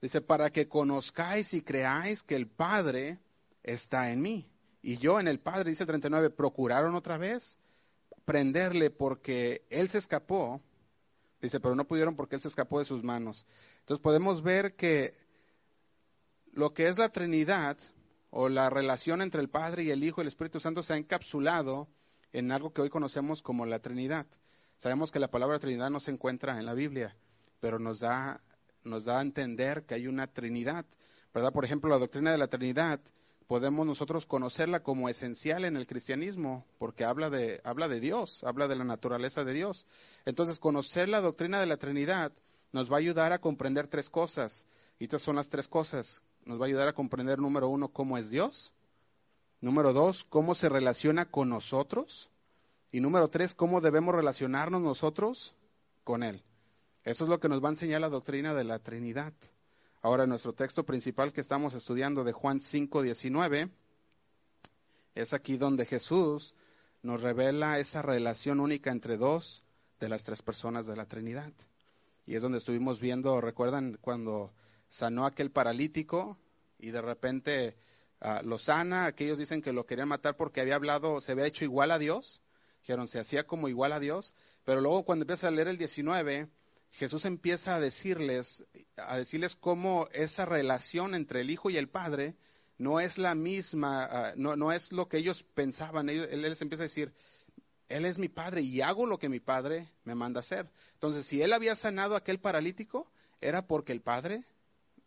dice, 0.00 0.20
para 0.20 0.50
que 0.50 0.68
conozcáis 0.68 1.54
y 1.54 1.62
creáis 1.62 2.22
que 2.22 2.36
el 2.36 2.46
Padre 2.46 3.18
está 3.62 4.10
en 4.10 4.20
mí. 4.20 4.50
Y 4.82 4.98
yo 4.98 5.18
en 5.18 5.28
el 5.28 5.40
Padre, 5.40 5.70
dice 5.70 5.86
39, 5.86 6.30
procuraron 6.30 6.94
otra 6.94 7.18
vez 7.18 7.58
prenderle 8.24 8.90
porque 8.90 9.64
él 9.70 9.88
se 9.88 9.98
escapó. 9.98 10.60
Dice, 11.40 11.60
pero 11.60 11.74
no 11.74 11.86
pudieron 11.86 12.16
porque 12.16 12.36
él 12.36 12.42
se 12.42 12.48
escapó 12.48 12.78
de 12.78 12.84
sus 12.84 13.02
manos. 13.02 13.46
Entonces 13.80 14.02
podemos 14.02 14.42
ver 14.42 14.74
que 14.74 15.14
lo 16.52 16.74
que 16.74 16.88
es 16.88 16.98
la 16.98 17.10
Trinidad 17.10 17.78
o 18.30 18.48
la 18.48 18.68
relación 18.68 19.22
entre 19.22 19.40
el 19.40 19.48
Padre 19.48 19.84
y 19.84 19.90
el 19.90 20.04
Hijo 20.04 20.20
y 20.20 20.22
el 20.22 20.28
Espíritu 20.28 20.60
Santo 20.60 20.82
se 20.82 20.92
ha 20.92 20.96
encapsulado 20.96 21.88
en 22.32 22.52
algo 22.52 22.72
que 22.72 22.82
hoy 22.82 22.90
conocemos 22.90 23.42
como 23.42 23.64
la 23.64 23.78
Trinidad. 23.78 24.26
Sabemos 24.76 25.10
que 25.10 25.18
la 25.20 25.30
palabra 25.30 25.58
Trinidad 25.58 25.90
no 25.90 26.00
se 26.00 26.10
encuentra 26.10 26.58
en 26.58 26.66
la 26.66 26.74
Biblia 26.74 27.16
pero 27.60 27.78
nos 27.78 28.00
da, 28.00 28.40
nos 28.84 29.04
da 29.04 29.18
a 29.18 29.22
entender 29.22 29.84
que 29.84 29.94
hay 29.94 30.06
una 30.06 30.26
Trinidad, 30.26 30.86
¿verdad? 31.34 31.52
Por 31.52 31.64
ejemplo, 31.64 31.90
la 31.90 31.98
doctrina 31.98 32.30
de 32.30 32.38
la 32.38 32.48
Trinidad 32.48 33.00
podemos 33.48 33.86
nosotros 33.86 34.26
conocerla 34.26 34.82
como 34.82 35.08
esencial 35.08 35.64
en 35.64 35.76
el 35.76 35.86
cristianismo, 35.86 36.66
porque 36.78 37.04
habla 37.04 37.30
de, 37.30 37.60
habla 37.64 37.88
de 37.88 37.98
Dios, 37.98 38.44
habla 38.44 38.68
de 38.68 38.76
la 38.76 38.84
naturaleza 38.84 39.42
de 39.44 39.54
Dios. 39.54 39.86
Entonces, 40.26 40.58
conocer 40.58 41.08
la 41.08 41.22
doctrina 41.22 41.58
de 41.58 41.66
la 41.66 41.78
Trinidad 41.78 42.32
nos 42.72 42.92
va 42.92 42.96
a 42.96 42.98
ayudar 42.98 43.32
a 43.32 43.40
comprender 43.40 43.88
tres 43.88 44.10
cosas. 44.10 44.66
Estas 44.98 45.22
son 45.22 45.36
las 45.36 45.48
tres 45.48 45.66
cosas. 45.66 46.22
Nos 46.44 46.60
va 46.60 46.64
a 46.64 46.68
ayudar 46.68 46.88
a 46.88 46.92
comprender, 46.92 47.38
número 47.38 47.68
uno, 47.68 47.88
cómo 47.88 48.18
es 48.18 48.28
Dios. 48.28 48.74
Número 49.60 49.94
dos, 49.94 50.24
cómo 50.24 50.54
se 50.54 50.68
relaciona 50.68 51.24
con 51.24 51.48
nosotros. 51.48 52.30
Y 52.92 53.00
número 53.00 53.28
tres, 53.28 53.54
cómo 53.54 53.80
debemos 53.80 54.14
relacionarnos 54.14 54.82
nosotros 54.82 55.54
con 56.04 56.22
Él. 56.22 56.42
Eso 57.08 57.24
es 57.24 57.30
lo 57.30 57.40
que 57.40 57.48
nos 57.48 57.64
va 57.64 57.68
a 57.68 57.72
enseñar 57.72 58.02
la 58.02 58.10
doctrina 58.10 58.52
de 58.52 58.64
la 58.64 58.80
Trinidad. 58.80 59.32
Ahora, 60.02 60.26
nuestro 60.26 60.52
texto 60.52 60.84
principal 60.84 61.32
que 61.32 61.40
estamos 61.40 61.72
estudiando 61.72 62.22
de 62.22 62.32
Juan 62.32 62.60
5, 62.60 63.00
19, 63.00 63.70
es 65.14 65.32
aquí 65.32 65.56
donde 65.56 65.86
Jesús 65.86 66.54
nos 67.02 67.22
revela 67.22 67.78
esa 67.78 68.02
relación 68.02 68.60
única 68.60 68.90
entre 68.90 69.16
dos 69.16 69.64
de 70.00 70.10
las 70.10 70.24
tres 70.24 70.42
personas 70.42 70.86
de 70.86 70.96
la 70.96 71.06
Trinidad. 71.06 71.50
Y 72.26 72.34
es 72.34 72.42
donde 72.42 72.58
estuvimos 72.58 73.00
viendo, 73.00 73.40
recuerdan 73.40 73.96
cuando 74.02 74.52
sanó 74.90 75.24
aquel 75.24 75.50
paralítico 75.50 76.36
y 76.78 76.90
de 76.90 77.00
repente 77.00 77.78
uh, 78.20 78.46
lo 78.46 78.58
sana, 78.58 79.06
aquellos 79.06 79.38
dicen 79.38 79.62
que 79.62 79.72
lo 79.72 79.86
querían 79.86 80.08
matar 80.08 80.36
porque 80.36 80.60
había 80.60 80.74
hablado, 80.74 81.22
se 81.22 81.32
había 81.32 81.46
hecho 81.46 81.64
igual 81.64 81.90
a 81.90 81.98
Dios, 81.98 82.42
dijeron, 82.82 83.08
se 83.08 83.18
hacía 83.18 83.46
como 83.46 83.70
igual 83.70 83.92
a 83.92 83.98
Dios, 83.98 84.34
pero 84.62 84.82
luego 84.82 85.06
cuando 85.06 85.22
empieza 85.22 85.48
a 85.48 85.50
leer 85.50 85.68
el 85.68 85.78
19, 85.78 86.50
Jesús 86.92 87.24
empieza 87.24 87.76
a 87.76 87.80
decirles, 87.80 88.64
a 88.96 89.16
decirles 89.16 89.56
cómo 89.56 90.08
esa 90.12 90.46
relación 90.46 91.14
entre 91.14 91.42
el 91.42 91.50
Hijo 91.50 91.70
y 91.70 91.76
el 91.76 91.88
Padre 91.88 92.36
no 92.78 93.00
es 93.00 93.18
la 93.18 93.34
misma, 93.34 94.08
uh, 94.34 94.40
no, 94.40 94.56
no, 94.56 94.72
es 94.72 94.92
lo 94.92 95.08
que 95.08 95.18
ellos 95.18 95.44
pensaban. 95.54 96.08
Ellos, 96.08 96.28
él 96.30 96.42
les 96.42 96.62
empieza 96.62 96.84
a 96.84 96.86
decir, 96.86 97.12
Él 97.88 98.04
es 98.04 98.18
mi 98.18 98.28
Padre 98.28 98.62
y 98.62 98.80
hago 98.80 99.06
lo 99.06 99.18
que 99.18 99.28
mi 99.28 99.40
Padre 99.40 99.88
me 100.04 100.14
manda 100.14 100.40
hacer. 100.40 100.70
Entonces, 100.94 101.26
si 101.26 101.42
Él 101.42 101.52
había 101.52 101.74
sanado 101.76 102.14
a 102.14 102.18
aquel 102.18 102.38
paralítico, 102.38 103.10
era 103.40 103.66
porque 103.66 103.92
el 103.92 104.00
Padre 104.00 104.44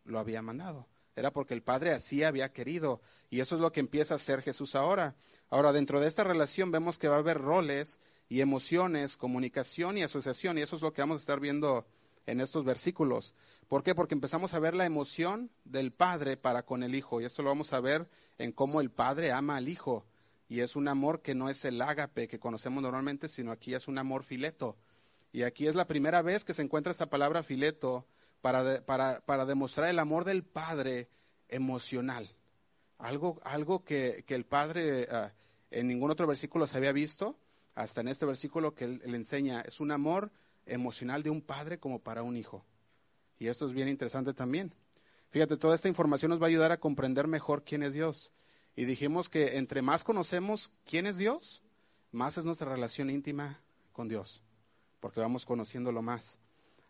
lo 0.04 0.20
había 0.20 0.42
mandado. 0.42 0.88
Era 1.16 1.32
porque 1.32 1.54
el 1.54 1.62
Padre 1.62 1.92
así 1.92 2.24
había 2.24 2.54
querido. 2.54 3.02
Y 3.30 3.42
eso 3.42 3.56
es 3.56 3.62
lo 3.62 3.72
que 3.72 3.80
empieza 3.80 4.14
a 4.14 4.18
hacer 4.18 4.42
Jesús 4.42 4.76
ahora. 4.76 5.16
Ahora, 5.50 5.72
dentro 5.72 6.00
de 6.00 6.08
esta 6.08 6.24
relación 6.24 6.72
vemos 6.72 6.98
que 6.98 7.08
va 7.08 7.16
a 7.16 7.20
haber 7.20 7.38
roles 7.38 8.00
y 8.32 8.40
emociones, 8.40 9.18
comunicación 9.18 9.98
y 9.98 10.04
asociación. 10.04 10.58
Y 10.58 10.62
eso 10.62 10.78
es 10.78 10.82
lo 10.82 10.94
que 10.94 11.02
vamos 11.02 11.18
a 11.18 11.20
estar 11.20 11.42
viendo 11.42 11.86
en 12.26 12.40
estos 12.40 12.64
versículos. 12.64 13.36
¿Por 13.68 13.84
qué? 13.84 13.94
Porque 13.94 14.16
empezamos 14.16 14.54
a 14.54 14.60
ver 14.60 14.74
la 14.74 14.86
emoción 14.86 15.52
del 15.66 15.92
Padre 15.92 16.38
para 16.38 16.64
con 16.64 16.82
el 16.82 16.96
Hijo. 16.96 17.20
Y 17.20 17.26
esto 17.26 17.44
lo 17.44 17.50
vamos 17.50 17.74
a 17.74 17.82
ver 17.82 18.08
en 18.38 18.54
cómo 18.54 18.80
el 18.80 18.90
Padre 18.90 19.34
ama 19.34 19.58
al 19.58 19.68
Hijo. 19.68 20.06
Y 20.48 20.62
es 20.62 20.78
un 20.78 20.88
amor 20.88 21.22
que 21.22 21.36
no 21.36 21.50
es 21.50 21.66
el 21.66 21.82
ágape 21.82 22.30
que 22.30 22.40
conocemos 22.40 22.82
normalmente, 22.82 23.28
sino 23.28 23.52
aquí 23.52 23.74
es 23.74 23.90
un 23.90 23.98
amor 23.98 24.24
fileto. 24.24 24.78
Y 25.34 25.44
aquí 25.44 25.68
es 25.68 25.76
la 25.76 25.86
primera 25.86 26.22
vez 26.22 26.46
que 26.46 26.54
se 26.54 26.62
encuentra 26.62 26.94
esta 26.94 27.10
palabra 27.10 27.44
fileto 27.44 28.08
para, 28.40 28.86
para, 28.86 29.20
para 29.26 29.46
demostrar 29.46 29.90
el 29.90 30.00
amor 30.00 30.24
del 30.24 30.46
Padre 30.46 31.10
emocional. 31.50 32.34
Algo, 32.98 33.42
algo 33.44 33.84
que, 33.84 34.24
que 34.26 34.36
el 34.36 34.46
Padre 34.46 35.10
uh, 35.12 35.28
en 35.70 35.90
ningún 35.90 36.12
otro 36.12 36.28
versículo 36.28 36.66
se 36.66 36.78
había 36.78 36.94
visto 36.94 37.38
hasta 37.82 38.02
en 38.02 38.08
este 38.08 38.26
versículo 38.26 38.74
que 38.74 38.86
él, 38.86 39.02
él, 39.04 39.16
enseña, 39.16 39.62
es 39.62 39.80
un 39.80 39.92
amor 39.92 40.32
emocional 40.66 41.24
de 41.24 41.30
un 41.30 41.42
padre 41.42 41.80
como 41.80 42.00
para 42.00 42.24
un 42.24 42.38
hijo. 42.38 42.66
Y 43.40 43.48
esto 43.48 43.66
es 43.66 43.74
bien 43.74 43.88
interesante 43.88 44.34
también. 44.34 44.74
Fíjate, 45.32 45.58
toda 45.58 45.76
esta 45.76 45.88
información 45.88 46.30
nos 46.30 46.42
va 46.42 46.46
a 46.46 46.50
ayudar 46.50 46.72
a 46.72 46.80
comprender 46.80 47.28
mejor 47.28 47.64
quién 47.64 47.84
es 47.84 47.94
Dios. 47.94 48.32
Y 48.76 48.86
dijimos 48.86 49.30
que 49.30 49.58
entre 49.58 49.82
más 49.82 50.04
conocemos 50.04 50.72
quién 50.86 51.08
es 51.08 51.18
Dios, 51.18 51.64
más 52.12 52.38
es 52.38 52.46
nuestra 52.46 52.72
relación 52.72 53.10
íntima 53.10 53.62
con 53.92 54.08
Dios, 54.08 54.44
porque 55.00 55.20
vamos 55.20 55.46
conociéndolo 55.46 56.02
más. 56.02 56.38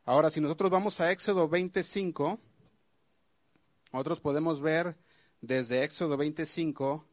Ahora, 0.05 0.29
si 0.29 0.41
nosotros 0.41 0.71
vamos 0.71 0.99
a 0.99 1.11
Éxodo 1.11 1.47
25, 1.47 2.39
nosotros 3.93 4.19
podemos 4.19 4.59
ver 4.59 4.97
desde 5.41 5.83
Éxodo 5.83 6.17
25 6.17 7.05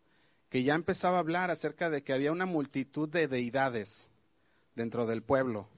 que 0.49 0.63
ya 0.63 0.75
empezaba 0.75 1.17
a 1.17 1.21
hablar 1.21 1.51
acerca 1.51 1.91
de 1.91 2.03
que 2.03 2.13
había 2.13 2.33
una 2.33 2.47
multitud 2.47 3.09
de 3.09 3.29
deidades 3.29 4.09
dentro 4.75 5.07
del 5.07 5.23
pueblo. 5.23 5.69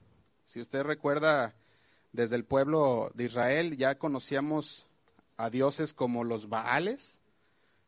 Si 0.46 0.60
usted 0.60 0.82
recuerda, 0.82 1.54
desde 2.12 2.36
el 2.36 2.44
pueblo 2.44 3.10
de 3.14 3.24
Israel 3.24 3.76
ya 3.76 3.98
conocíamos 3.98 4.86
a 5.36 5.50
dioses 5.50 5.94
como 5.94 6.24
los 6.24 6.48
Baales, 6.48 7.20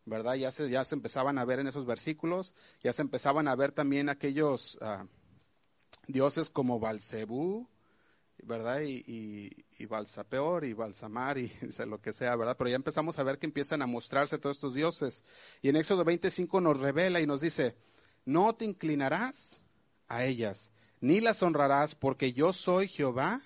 ¿verdad? 0.05 0.35
Ya 0.35 0.51
se, 0.51 0.69
ya 0.71 0.85
se 0.85 0.95
empezaban 0.95 1.39
a 1.39 1.45
ver 1.45 1.61
en 1.61 1.67
esos 1.67 1.87
versículos, 1.87 2.55
ya 2.83 2.93
se 2.93 3.03
empezaban 3.03 3.47
a 3.47 3.55
ver 3.55 3.73
también 3.73 4.09
aquellos 4.09 4.79
uh, 4.81 5.07
dioses 6.09 6.51
como 6.51 6.81
Balcebú, 6.81 7.69
¿verdad? 8.43 8.81
Y, 8.81 9.03
y, 9.07 9.65
y 9.79 9.87
Balsapeor 9.87 10.65
y 10.65 10.73
Balsamar 10.73 11.39
y 11.39 11.53
lo 11.87 12.01
que 12.01 12.13
sea, 12.13 12.35
¿verdad? 12.37 12.57
Pero 12.57 12.71
ya 12.71 12.77
empezamos 12.77 13.19
a 13.19 13.23
ver 13.23 13.39
que 13.39 13.47
empiezan 13.47 13.83
a 13.83 13.87
mostrarse 13.87 14.39
todos 14.39 14.57
estos 14.57 14.75
dioses. 14.75 15.23
Y 15.61 15.69
en 15.69 15.77
Éxodo 15.77 16.05
25 16.05 16.61
nos 16.61 16.81
revela 16.81 17.21
y 17.21 17.27
nos 17.27 17.41
dice, 17.41 17.77
no 18.25 18.55
te 18.55 18.65
inclinarás 18.65 19.63
a 20.09 20.25
ellas, 20.25 20.71
ni 21.01 21.21
las 21.21 21.43
honrarás, 21.43 21.95
porque 21.95 22.33
yo 22.33 22.53
soy 22.53 22.89
Jehová, 22.89 23.43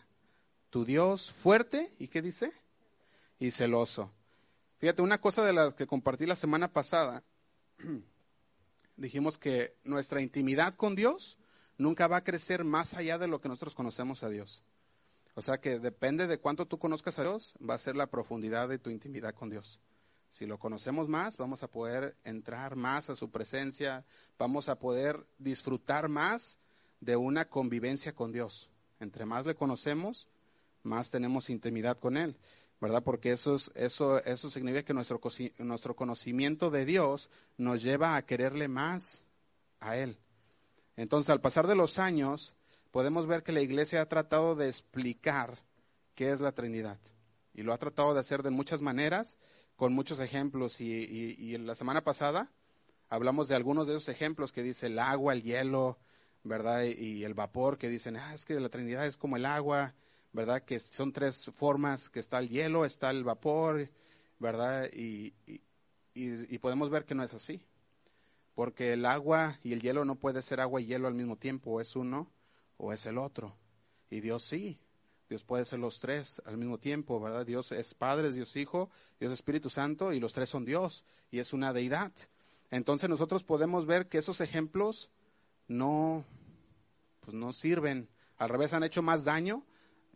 tu 0.70 0.84
Dios 0.84 1.32
fuerte, 1.32 1.92
¿y 1.98 2.08
qué 2.08 2.22
dice? 2.22 2.52
Y 3.38 3.50
celoso. 3.50 4.12
Fíjate, 4.78 5.02
una 5.02 5.20
cosa 5.20 5.44
de 5.44 5.52
la 5.52 5.74
que 5.74 5.86
compartí 5.86 6.26
la 6.26 6.36
semana 6.36 6.72
pasada, 6.72 7.22
dijimos 8.96 9.38
que 9.38 9.74
nuestra 9.84 10.20
intimidad 10.20 10.74
con 10.76 10.94
Dios 10.94 11.38
nunca 11.78 12.08
va 12.08 12.18
a 12.18 12.24
crecer 12.24 12.64
más 12.64 12.94
allá 12.94 13.18
de 13.18 13.28
lo 13.28 13.40
que 13.40 13.48
nosotros 13.48 13.74
conocemos 13.74 14.22
a 14.22 14.28
Dios. 14.28 14.62
O 15.38 15.42
sea 15.42 15.58
que 15.58 15.78
depende 15.78 16.26
de 16.26 16.38
cuánto 16.38 16.64
tú 16.64 16.78
conozcas 16.78 17.18
a 17.18 17.22
Dios, 17.22 17.54
va 17.58 17.74
a 17.74 17.78
ser 17.78 17.94
la 17.94 18.06
profundidad 18.06 18.70
de 18.70 18.78
tu 18.78 18.88
intimidad 18.88 19.34
con 19.34 19.50
Dios. 19.50 19.78
Si 20.30 20.46
lo 20.46 20.58
conocemos 20.58 21.08
más, 21.08 21.36
vamos 21.36 21.62
a 21.62 21.68
poder 21.68 22.16
entrar 22.24 22.74
más 22.74 23.10
a 23.10 23.16
su 23.16 23.30
presencia, 23.30 24.06
vamos 24.38 24.70
a 24.70 24.78
poder 24.78 25.26
disfrutar 25.36 26.08
más 26.08 26.58
de 27.00 27.16
una 27.16 27.50
convivencia 27.50 28.14
con 28.14 28.32
Dios. 28.32 28.70
Entre 28.98 29.26
más 29.26 29.44
le 29.44 29.54
conocemos, 29.54 30.26
más 30.82 31.10
tenemos 31.10 31.50
intimidad 31.50 31.98
con 31.98 32.16
Él, 32.16 32.38
¿verdad? 32.80 33.02
Porque 33.02 33.32
eso, 33.32 33.56
es, 33.56 33.70
eso, 33.74 34.24
eso 34.24 34.50
significa 34.50 34.84
que 34.84 34.94
nuestro, 34.94 35.20
nuestro 35.58 35.94
conocimiento 35.94 36.70
de 36.70 36.86
Dios 36.86 37.28
nos 37.58 37.82
lleva 37.82 38.16
a 38.16 38.24
quererle 38.24 38.68
más 38.68 39.26
a 39.80 39.98
Él. 39.98 40.16
Entonces, 40.96 41.28
al 41.28 41.42
pasar 41.42 41.66
de 41.66 41.74
los 41.74 41.98
años, 41.98 42.54
podemos 42.96 43.26
ver 43.26 43.42
que 43.42 43.52
la 43.52 43.60
iglesia 43.60 44.00
ha 44.00 44.08
tratado 44.08 44.56
de 44.56 44.68
explicar 44.68 45.58
qué 46.14 46.30
es 46.30 46.40
la 46.40 46.52
Trinidad. 46.52 46.98
Y 47.52 47.62
lo 47.62 47.74
ha 47.74 47.78
tratado 47.78 48.14
de 48.14 48.20
hacer 48.20 48.42
de 48.42 48.48
muchas 48.48 48.80
maneras, 48.80 49.36
con 49.76 49.92
muchos 49.92 50.18
ejemplos. 50.18 50.80
Y, 50.80 51.04
y, 51.04 51.36
y 51.38 51.58
la 51.58 51.74
semana 51.74 52.04
pasada 52.04 52.50
hablamos 53.10 53.48
de 53.48 53.54
algunos 53.54 53.86
de 53.86 53.92
esos 53.92 54.08
ejemplos 54.08 54.50
que 54.50 54.62
dice 54.62 54.86
el 54.86 54.98
agua, 54.98 55.34
el 55.34 55.42
hielo, 55.42 55.98
¿verdad? 56.42 56.84
Y, 56.84 57.18
y 57.18 57.24
el 57.24 57.34
vapor, 57.34 57.76
que 57.76 57.90
dicen, 57.90 58.16
ah, 58.16 58.32
es 58.32 58.46
que 58.46 58.58
la 58.58 58.70
Trinidad 58.70 59.06
es 59.06 59.18
como 59.18 59.36
el 59.36 59.44
agua, 59.44 59.94
¿verdad? 60.32 60.62
Que 60.62 60.80
son 60.80 61.12
tres 61.12 61.50
formas, 61.54 62.08
que 62.08 62.20
está 62.20 62.38
el 62.38 62.48
hielo, 62.48 62.86
está 62.86 63.10
el 63.10 63.24
vapor, 63.24 63.90
¿verdad? 64.38 64.88
Y, 64.90 65.34
y 66.14 66.58
podemos 66.60 66.88
ver 66.88 67.04
que 67.04 67.14
no 67.14 67.24
es 67.24 67.34
así. 67.34 67.60
Porque 68.54 68.94
el 68.94 69.04
agua 69.04 69.60
y 69.62 69.74
el 69.74 69.82
hielo 69.82 70.06
no 70.06 70.14
puede 70.14 70.40
ser 70.40 70.60
agua 70.60 70.80
y 70.80 70.86
hielo 70.86 71.08
al 71.08 71.14
mismo 71.14 71.36
tiempo, 71.36 71.78
es 71.82 71.94
uno 71.94 72.34
o 72.76 72.92
es 72.92 73.06
el 73.06 73.18
otro. 73.18 73.56
Y 74.10 74.20
Dios 74.20 74.42
sí, 74.42 74.78
Dios 75.28 75.42
puede 75.44 75.64
ser 75.64 75.80
los 75.80 75.98
tres 75.98 76.40
al 76.44 76.56
mismo 76.56 76.78
tiempo, 76.78 77.20
¿verdad? 77.20 77.44
Dios 77.44 77.72
es 77.72 77.94
Padre, 77.94 78.32
Dios 78.32 78.54
Hijo, 78.56 78.90
Dios 79.18 79.32
Espíritu 79.32 79.70
Santo 79.70 80.12
y 80.12 80.20
los 80.20 80.32
tres 80.32 80.48
son 80.48 80.64
Dios 80.64 81.04
y 81.30 81.40
es 81.40 81.52
una 81.52 81.72
deidad. 81.72 82.12
Entonces 82.70 83.08
nosotros 83.08 83.42
podemos 83.42 83.86
ver 83.86 84.08
que 84.08 84.18
esos 84.18 84.40
ejemplos 84.40 85.10
no, 85.68 86.24
pues 87.20 87.34
no 87.34 87.52
sirven, 87.52 88.08
al 88.36 88.50
revés 88.50 88.72
han 88.72 88.84
hecho 88.84 89.02
más 89.02 89.24
daño 89.24 89.64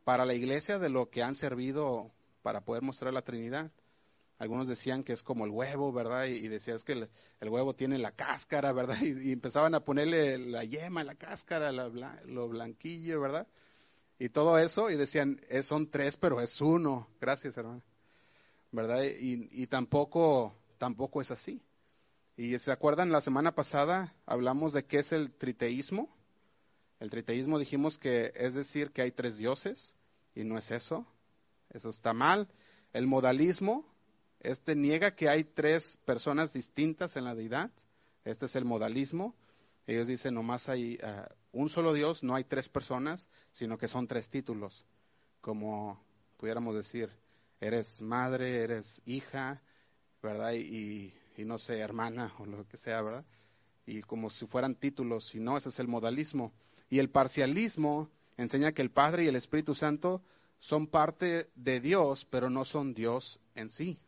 para 0.04 0.24
la 0.24 0.34
iglesia 0.34 0.78
de 0.78 0.90
lo 0.90 1.10
que 1.10 1.22
han 1.22 1.34
servido 1.34 2.12
para 2.42 2.64
poder 2.64 2.82
mostrar 2.82 3.12
la 3.12 3.22
Trinidad. 3.22 3.70
Algunos 4.40 4.68
decían 4.68 5.04
que 5.04 5.12
es 5.12 5.22
como 5.22 5.44
el 5.44 5.50
huevo, 5.50 5.92
¿verdad? 5.92 6.24
Y, 6.24 6.36
y 6.36 6.48
decías 6.48 6.82
que 6.82 6.92
el, 6.92 7.48
huevo 7.50 7.74
tiene 7.74 7.98
la 7.98 8.12
cáscara, 8.12 8.72
¿verdad? 8.72 8.96
Y, 9.02 9.32
empezaban 9.32 9.74
a 9.74 9.84
ponerle 9.84 10.38
la 10.38 10.64
yema, 10.64 11.04
la 11.04 11.14
cáscara, 11.14 11.70
la, 11.70 11.90
lo 12.24 12.48
blanquillo, 12.48 13.20
¿verdad? 13.20 13.46
Y 14.18 14.30
todo 14.30 14.58
eso, 14.58 14.90
y 14.90 14.96
decían, 14.96 15.42
son 15.62 15.90
tres, 15.90 16.16
pero 16.16 16.40
es 16.40 16.58
uno. 16.62 17.06
Gracias, 17.20 17.58
hermano. 17.58 17.82
¿Verdad? 18.72 19.02
Y, 19.02 19.46
y 19.52 19.66
tampoco, 19.66 20.54
tampoco 20.78 21.20
es 21.20 21.30
así. 21.30 21.62
Y 22.34 22.58
se 22.58 22.72
acuerdan, 22.72 23.12
la 23.12 23.20
semana 23.20 23.54
pasada 23.54 24.14
hablamos 24.24 24.72
de 24.72 24.86
qué 24.86 25.00
es 25.00 25.12
el 25.12 25.34
triteísmo. 25.34 26.08
El 26.98 27.10
triteísmo 27.10 27.58
dijimos 27.58 27.98
que 27.98 28.32
es 28.34 28.54
decir 28.54 28.90
que 28.90 29.02
hay 29.02 29.10
tres 29.12 29.36
dioses, 29.36 29.96
y 30.34 30.44
no 30.44 30.56
es 30.56 30.70
eso. 30.70 31.06
Eso 31.68 31.90
está 31.90 32.14
mal. 32.14 32.48
El 32.94 33.06
modalismo 33.06 33.89
este 34.40 34.74
niega 34.74 35.14
que 35.14 35.28
hay 35.28 35.44
tres 35.44 35.98
personas 36.04 36.52
distintas 36.52 37.16
en 37.16 37.24
la 37.24 37.34
deidad. 37.34 37.70
Este 38.24 38.46
es 38.46 38.56
el 38.56 38.64
modalismo. 38.64 39.34
Ellos 39.86 40.08
dicen, 40.08 40.34
nomás 40.34 40.68
hay 40.68 40.98
ah, 41.02 41.28
un 41.52 41.68
solo 41.68 41.92
Dios, 41.92 42.22
no 42.22 42.34
hay 42.34 42.44
tres 42.44 42.68
personas, 42.68 43.28
sino 43.52 43.78
que 43.78 43.88
son 43.88 44.06
tres 44.06 44.30
títulos. 44.30 44.86
Como 45.40 46.02
pudiéramos 46.36 46.74
decir, 46.74 47.10
eres 47.60 48.00
madre, 48.00 48.62
eres 48.62 49.02
hija, 49.04 49.62
¿verdad? 50.22 50.52
Y, 50.52 51.12
y, 51.36 51.44
no 51.44 51.58
sé, 51.58 51.78
hermana 51.78 52.34
o 52.38 52.46
lo 52.46 52.66
que 52.66 52.76
sea, 52.76 53.02
¿verdad? 53.02 53.24
Y 53.86 54.02
como 54.02 54.30
si 54.30 54.46
fueran 54.46 54.74
títulos, 54.74 55.34
y 55.34 55.40
no, 55.40 55.56
ese 55.56 55.70
es 55.70 55.78
el 55.80 55.88
modalismo. 55.88 56.52
Y 56.88 56.98
el 56.98 57.10
parcialismo 57.10 58.08
enseña 58.36 58.72
que 58.72 58.82
el 58.82 58.90
Padre 58.90 59.24
y 59.24 59.28
el 59.28 59.36
Espíritu 59.36 59.74
Santo 59.74 60.22
son 60.58 60.86
parte 60.86 61.50
de 61.54 61.80
Dios, 61.80 62.26
pero 62.26 62.50
no 62.50 62.64
son 62.64 62.94
Dios 62.94 63.40
en 63.54 63.70
sí. 63.70 63.98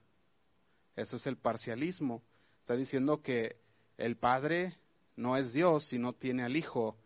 Eso 0.97 1.17
es 1.17 1.27
el 1.27 1.37
parcialismo. 1.37 2.23
Está 2.61 2.77
diciendo 2.77 3.23
que 3.23 3.57
el 3.99 4.17
Padre 4.17 4.77
no 5.17 5.37
es 5.37 5.53
Dios 5.53 5.85
si 5.85 5.99
no 5.99 6.13
tiene 6.13 6.43
al 6.43 6.57
Hijo, 6.57 6.97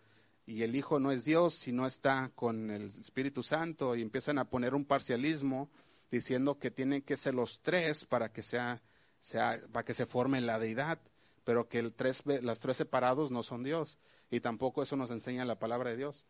y 0.47 0.63
el 0.63 0.77
Hijo 0.77 1.01
no 1.01 1.11
es 1.11 1.25
Dios 1.25 1.55
si 1.55 1.73
no 1.73 1.87
está 1.87 2.31
con 2.35 2.71
el 2.71 2.91
Espíritu 3.01 3.43
Santo, 3.43 3.97
y 3.97 4.03
empiezan 4.03 4.39
a 4.39 4.49
poner 4.49 4.75
un 4.75 4.85
parcialismo 4.85 5.71
diciendo 6.11 6.59
que 6.59 6.71
tienen 6.71 7.03
que 7.03 7.17
ser 7.17 7.35
los 7.35 7.61
tres 7.61 8.05
para 8.05 8.33
que 8.33 8.43
sea, 8.43 8.83
sea 9.19 9.61
para 9.73 9.85
que 9.85 9.95
se 9.95 10.07
forme 10.07 10.41
la 10.41 10.59
deidad, 10.59 11.01
pero 11.45 11.69
que 11.69 11.81
el 11.81 11.93
tres, 11.93 12.23
las 12.43 12.61
tres 12.61 12.77
separados 12.77 13.31
no 13.31 13.43
son 13.43 13.65
Dios, 13.65 13.99
y 14.31 14.41
tampoco 14.41 14.83
eso 14.83 14.97
nos 14.97 15.11
enseña 15.11 15.45
la 15.45 15.59
palabra 15.59 15.91
de 15.91 15.97
Dios. 15.97 16.27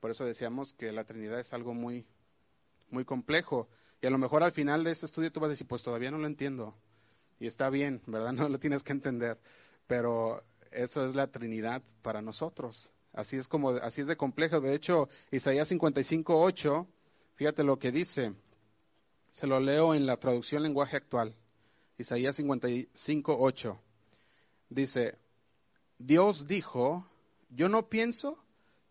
Por 0.00 0.10
eso 0.10 0.24
decíamos 0.24 0.72
que 0.72 0.92
la 0.92 1.04
Trinidad 1.04 1.38
es 1.38 1.52
algo 1.52 1.74
muy, 1.74 2.06
muy 2.88 3.04
complejo. 3.04 3.68
Y 4.00 4.06
a 4.06 4.10
lo 4.10 4.18
mejor 4.18 4.42
al 4.42 4.52
final 4.52 4.82
de 4.82 4.92
este 4.92 5.06
estudio 5.06 5.30
tú 5.30 5.40
vas 5.40 5.48
a 5.48 5.50
decir, 5.50 5.66
pues 5.66 5.82
todavía 5.82 6.10
no 6.10 6.18
lo 6.18 6.26
entiendo. 6.26 6.74
Y 7.40 7.46
está 7.46 7.70
bien, 7.70 8.00
¿verdad? 8.06 8.32
No 8.34 8.48
lo 8.48 8.60
tienes 8.60 8.84
que 8.84 8.92
entender. 8.92 9.40
Pero 9.88 10.44
eso 10.70 11.04
es 11.04 11.16
la 11.16 11.26
Trinidad 11.26 11.82
para 12.02 12.22
nosotros. 12.22 12.92
Así 13.12 13.36
es 13.36 13.48
como, 13.48 13.70
así 13.70 14.02
es 14.02 14.06
de 14.06 14.16
complejo. 14.16 14.60
De 14.60 14.74
hecho, 14.74 15.08
Isaías 15.32 15.66
55, 15.66 16.38
8, 16.40 16.86
fíjate 17.34 17.64
lo 17.64 17.78
que 17.78 17.90
dice. 17.90 18.34
Se 19.32 19.46
lo 19.46 19.58
leo 19.58 19.94
en 19.94 20.06
la 20.06 20.16
traducción 20.18 20.62
lenguaje 20.62 20.96
actual. 20.96 21.34
Isaías 21.98 22.36
55, 22.36 23.36
8. 23.38 23.80
Dice, 24.68 25.18
Dios 25.98 26.46
dijo, 26.46 27.06
yo 27.48 27.68
no 27.68 27.88
pienso 27.88 28.38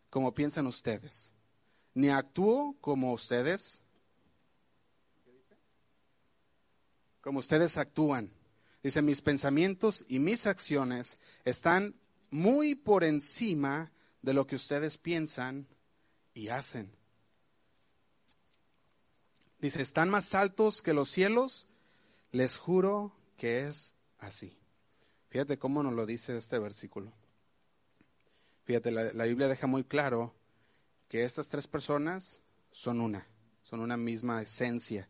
como 0.10 0.34
piensan 0.34 0.68
ustedes, 0.68 1.34
ni 1.94 2.10
actúo 2.10 2.76
como 2.82 3.14
ustedes, 3.14 3.82
como 7.22 7.40
ustedes 7.40 7.78
actúan. 7.78 8.32
Dice, 8.82 9.02
mis 9.02 9.22
pensamientos 9.22 10.06
y 10.08 10.20
mis 10.20 10.48
acciones 10.48 11.18
están 11.44 11.96
muy 12.32 12.76
por 12.76 13.04
encima 13.04 13.92
de 14.22 14.34
lo 14.34 14.48
que 14.48 14.56
ustedes 14.56 14.98
piensan 14.98 15.68
y 16.34 16.50
hacen. 16.50 16.96
Dice, 19.60 19.82
están 19.82 20.10
más 20.10 20.34
altos 20.34 20.82
que 20.82 20.94
los 20.94 21.10
cielos, 21.10 21.68
les 22.32 22.58
juro 22.58 23.14
que 23.38 23.68
es 23.68 23.94
así. 24.18 24.58
Fíjate 25.30 25.60
cómo 25.60 25.84
nos 25.84 25.94
lo 25.94 26.06
dice 26.06 26.38
este 26.38 26.58
versículo. 26.60 27.12
Fíjate, 28.64 28.92
la, 28.92 29.12
la, 29.12 29.26
Biblia 29.26 29.48
deja 29.48 29.68
muy 29.68 29.84
claro 29.84 30.34
que 31.10 31.24
estas 31.26 31.50
tres 31.50 31.68
personas 31.68 32.40
son 32.72 33.02
una, 33.02 33.28
son 33.64 33.82
una 33.82 33.98
misma 33.98 34.42
esencia 34.42 35.10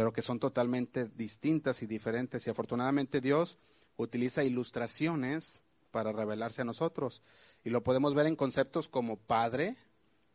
pero 0.00 0.14
que 0.14 0.22
son 0.22 0.40
totalmente 0.40 1.10
distintas 1.14 1.82
y 1.82 1.86
diferentes. 1.86 2.46
Y 2.46 2.50
afortunadamente 2.50 3.20
Dios 3.20 3.58
utiliza 3.98 4.42
ilustraciones 4.42 5.62
para 5.90 6.10
revelarse 6.10 6.62
a 6.62 6.64
nosotros. 6.64 7.22
Y 7.64 7.68
lo 7.68 7.82
podemos 7.82 8.14
ver 8.14 8.26
en 8.26 8.34
conceptos 8.34 8.88
como 8.88 9.18
Padre, 9.18 9.76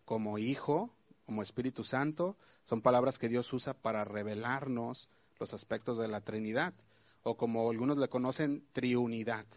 como 0.06 0.38
Hijo, 0.38 0.96
como 1.26 1.42
Espíritu 1.42 1.84
Santo. 1.84 2.38
Son 2.66 2.84
palabras 2.84 3.18
que 3.18 3.28
Dios 3.28 3.52
usa 3.54 3.74
para 3.74 4.06
revelarnos 4.06 5.10
los 5.40 5.52
aspectos 5.56 5.98
de 5.98 6.10
la 6.10 6.22
Trinidad. 6.22 6.76
O 7.24 7.36
como 7.36 7.68
algunos 7.68 7.98
le 7.98 8.08
conocen, 8.08 8.68
triunidad, 8.72 9.48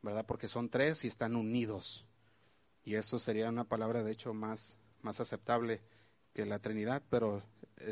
¿verdad? 0.00 0.24
Porque 0.24 0.48
son 0.48 0.70
tres 0.70 1.04
y 1.04 1.08
están 1.08 1.36
unidos. 1.36 2.06
Y 2.84 2.94
eso 2.94 3.18
sería 3.18 3.50
una 3.50 3.64
palabra, 3.64 4.02
de 4.02 4.12
hecho, 4.12 4.32
más, 4.32 4.78
más 5.02 5.20
aceptable 5.20 5.82
que 6.32 6.46
la 6.46 6.58
Trinidad, 6.58 7.02
pero 7.10 7.42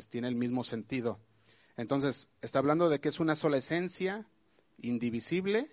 tiene 0.09 0.29
el 0.29 0.37
mismo 0.37 0.65
sentido. 0.65 1.21
Entonces, 1.77 2.31
está 2.41 2.61
hablando 2.61 2.89
de 2.89 3.01
que 3.01 3.09
es 3.09 3.21
una 3.21 3.35
sola 3.35 3.57
esencia, 3.57 4.27
indivisible, 4.79 5.71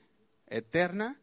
eterna, 0.48 1.20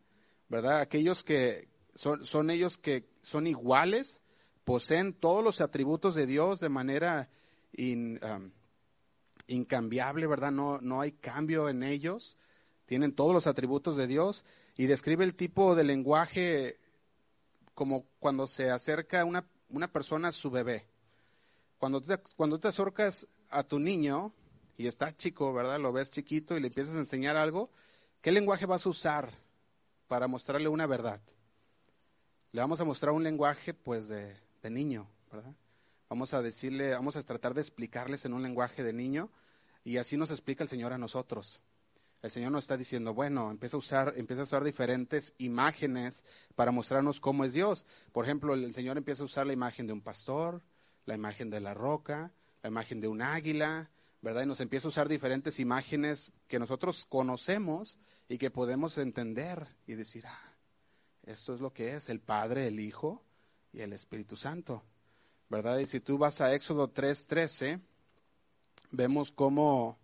¿verdad? 0.49 0.81
Aquellos 0.81 1.25
que 1.25 1.69
son, 1.95 2.51
ellos 2.51 2.79
que 2.79 3.09
son 3.23 3.47
iguales, 3.47 4.23
poseen 4.65 5.15
todos 5.15 5.43
los 5.43 5.61
atributos 5.61 6.15
de 6.15 6.27
Dios 6.27 6.61
de 6.61 6.69
manera 6.69 7.29
um, 7.77 8.51
incambiable, 9.47 10.27
¿verdad? 10.27 10.53
No, 10.53 10.81
no 10.81 11.01
hay 11.01 11.13
cambio 11.13 11.69
en 11.69 11.83
ellos, 11.83 12.37
tienen 12.87 13.15
todos 13.15 13.33
los 13.33 13.47
atributos 13.47 13.97
de 13.97 14.07
Dios 14.07 14.45
y 14.77 14.87
describe 14.87 15.25
el 15.25 15.35
tipo 15.35 15.75
de 15.75 15.85
lenguaje 15.85 16.79
como 17.75 18.07
cuando 18.19 18.47
se 18.47 18.71
acerca 18.71 19.25
una, 19.25 19.45
una 19.69 19.89
persona 19.89 20.29
a 20.29 20.33
su 20.33 20.51
bebé. 20.51 20.87
Cuando 21.79 22.01
te, 22.01 22.19
cuando 22.37 22.59
te 22.59 22.69
acercas 22.69 23.29
a 23.51 23.63
tu 23.63 23.79
niño 23.79 24.33
y 24.79 24.87
está 24.87 25.15
chico, 25.15 25.53
¿verdad? 25.53 25.81
Lo 25.81 25.93
ves 25.93 26.11
chiquito 26.11 26.57
y 26.57 26.61
le 26.61 26.69
empiezas 26.69 26.95
a 26.95 27.01
enseñar 27.01 27.37
algo, 27.37 27.69
¿qué 28.23 28.31
lenguaje 28.31 28.65
vas 28.65 28.87
a 28.87 28.89
usar 28.89 29.35
para 30.07 30.29
mostrarle 30.29 30.69
una 30.69 30.87
verdad? 30.87 31.21
Le 32.53 32.61
vamos 32.61 32.81
a 32.81 32.85
mostrar 32.85 33.13
un 33.13 33.25
lenguaje, 33.25 33.75
pues, 33.75 34.09
de, 34.09 34.37
de 34.63 34.71
niño, 34.71 35.09
¿verdad? 35.33 35.53
Vamos 36.09 36.33
a 36.33 36.43
decirle, 36.43 36.93
vamos 36.93 37.17
a 37.17 37.23
tratar 37.25 37.55
de 37.55 37.61
explicarles 37.61 38.25
en 38.25 38.33
un 38.33 38.43
lenguaje 38.43 38.85
de 38.85 38.93
niño 38.93 39.31
y 39.85 39.97
así 39.99 40.17
nos 40.17 40.31
explica 40.31 40.63
el 40.63 40.71
Señor 40.71 40.93
a 40.93 40.99
nosotros. 40.99 41.61
El 42.23 42.31
Señor 42.31 42.53
nos 42.53 42.65
está 42.65 42.77
diciendo, 42.77 43.15
bueno, 43.15 43.51
empieza 43.51 43.77
a 43.77 43.79
usar, 43.79 44.15
empieza 44.17 44.43
a 44.43 44.45
usar 44.45 44.63
diferentes 44.63 45.35
imágenes 45.39 46.25
para 46.55 46.71
mostrarnos 46.71 47.21
cómo 47.21 47.45
es 47.45 47.53
Dios. 47.53 47.85
Por 48.13 48.25
ejemplo, 48.25 48.55
el 48.55 48.73
Señor 48.75 48.97
empieza 48.97 49.25
a 49.25 49.27
usar 49.27 49.47
la 49.47 49.53
imagen 49.53 49.89
de 49.89 49.93
un 49.93 50.03
pastor, 50.03 50.63
la 51.05 51.15
imagen 51.15 51.51
de 51.51 51.61
la 51.61 51.75
roca, 51.75 52.33
la 52.63 52.69
imagen 52.69 53.01
de 53.01 53.09
un 53.09 53.23
águila, 53.23 53.91
¿verdad? 54.21 54.43
Y 54.43 54.47
nos 54.47 54.61
empieza 54.61 54.89
a 54.89 54.91
usar 54.91 55.09
diferentes 55.09 55.61
imágenes 55.61 56.33
que 56.49 56.59
nosotros 56.59 57.07
conocemos 57.07 57.99
y 58.29 58.39
que 58.39 58.51
podemos 58.51 58.99
entender 58.99 59.67
y 59.87 59.95
decir, 59.95 60.27
ah, 60.27 60.55
esto 61.25 61.55
es 61.55 61.61
lo 61.61 61.73
que 61.73 61.95
es 61.95 62.09
el 62.09 62.21
Padre, 62.21 62.67
el 62.67 62.81
Hijo 62.81 63.23
y 63.73 63.81
el 63.81 63.93
Espíritu 63.93 64.37
Santo, 64.37 64.83
¿verdad? 65.49 65.79
Y 65.79 65.87
si 65.87 66.01
tú 66.01 66.19
vas 66.19 66.41
a 66.41 66.55
Éxodo 66.55 66.93
3:13, 66.93 67.81
vemos 68.91 69.31
cómo, 69.31 69.99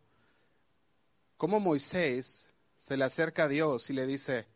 cómo 1.36 1.60
Moisés 1.60 2.50
se 2.78 2.96
le 2.96 3.04
acerca 3.04 3.44
a 3.44 3.48
Dios 3.48 3.88
y 3.90 3.94
le 3.94 4.06
dice, 4.06 4.46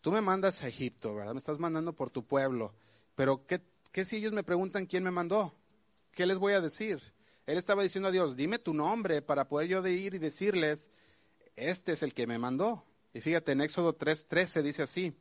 tú 0.00 0.10
me 0.10 0.20
mandas 0.20 0.62
a 0.62 0.68
Egipto, 0.68 1.14
¿verdad? 1.14 1.34
Me 1.34 1.38
estás 1.38 1.58
mandando 1.58 1.92
por 1.92 2.10
tu 2.10 2.26
pueblo, 2.26 2.74
pero 3.14 3.46
¿qué, 3.46 3.62
qué 3.92 4.04
si 4.04 4.16
ellos 4.16 4.32
me 4.32 4.42
preguntan 4.42 4.86
quién 4.86 5.04
me 5.04 5.10
mandó? 5.10 5.54
¿Qué 6.12 6.26
les 6.26 6.38
voy 6.38 6.54
a 6.54 6.60
decir? 6.60 7.02
Él 7.46 7.58
estaba 7.58 7.82
diciendo 7.82 8.08
a 8.08 8.12
Dios, 8.12 8.36
dime 8.36 8.58
tu 8.58 8.74
nombre 8.74 9.22
para 9.22 9.48
poder 9.48 9.68
yo 9.68 9.86
ir 9.86 10.14
y 10.14 10.18
decirles, 10.18 10.90
este 11.54 11.92
es 11.92 12.02
el 12.02 12.12
que 12.12 12.26
me 12.26 12.38
mandó. 12.38 12.84
Y 13.14 13.20
fíjate, 13.20 13.52
en 13.52 13.60
Éxodo 13.60 13.96
3:13 13.96 14.62
dice 14.62 14.82
así. 14.82 15.14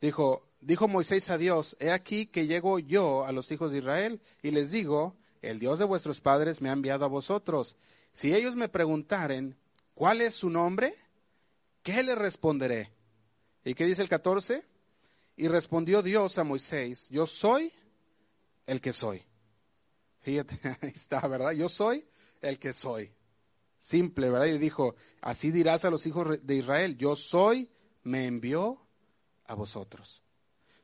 Dijo, 0.00 0.46
dijo 0.60 0.88
Moisés 0.88 1.30
a 1.30 1.38
Dios, 1.38 1.76
he 1.78 1.90
aquí 1.90 2.26
que 2.26 2.46
llego 2.46 2.78
yo 2.78 3.24
a 3.24 3.32
los 3.32 3.50
hijos 3.50 3.70
de 3.70 3.78
Israel 3.78 4.20
y 4.42 4.50
les 4.50 4.70
digo, 4.70 5.14
el 5.42 5.58
Dios 5.58 5.78
de 5.78 5.84
vuestros 5.84 6.20
padres 6.20 6.60
me 6.60 6.70
ha 6.70 6.72
enviado 6.72 7.04
a 7.04 7.08
vosotros. 7.08 7.76
Si 8.12 8.34
ellos 8.34 8.56
me 8.56 8.68
preguntaren, 8.68 9.56
¿cuál 9.94 10.20
es 10.22 10.34
su 10.34 10.50
nombre? 10.50 10.94
¿Qué 11.82 12.02
les 12.02 12.16
responderé? 12.16 12.92
¿Y 13.64 13.74
qué 13.74 13.84
dice 13.84 14.02
el 14.02 14.08
14? 14.08 14.64
Y 15.36 15.48
respondió 15.48 16.02
Dios 16.02 16.38
a 16.38 16.44
Moisés, 16.44 17.08
yo 17.10 17.26
soy 17.26 17.72
el 18.66 18.80
que 18.80 18.92
soy. 18.92 19.22
Fíjate, 20.26 20.58
ahí 20.82 20.90
está, 20.92 21.20
¿verdad? 21.28 21.52
Yo 21.52 21.68
soy 21.68 22.04
el 22.40 22.58
que 22.58 22.72
soy. 22.72 23.12
Simple, 23.78 24.28
¿verdad? 24.28 24.46
Y 24.46 24.58
dijo, 24.58 24.96
así 25.20 25.52
dirás 25.52 25.84
a 25.84 25.90
los 25.90 26.04
hijos 26.04 26.44
de 26.44 26.56
Israel, 26.56 26.96
yo 26.96 27.14
soy, 27.14 27.70
me 28.02 28.26
envió 28.26 28.84
a 29.44 29.54
vosotros. 29.54 30.24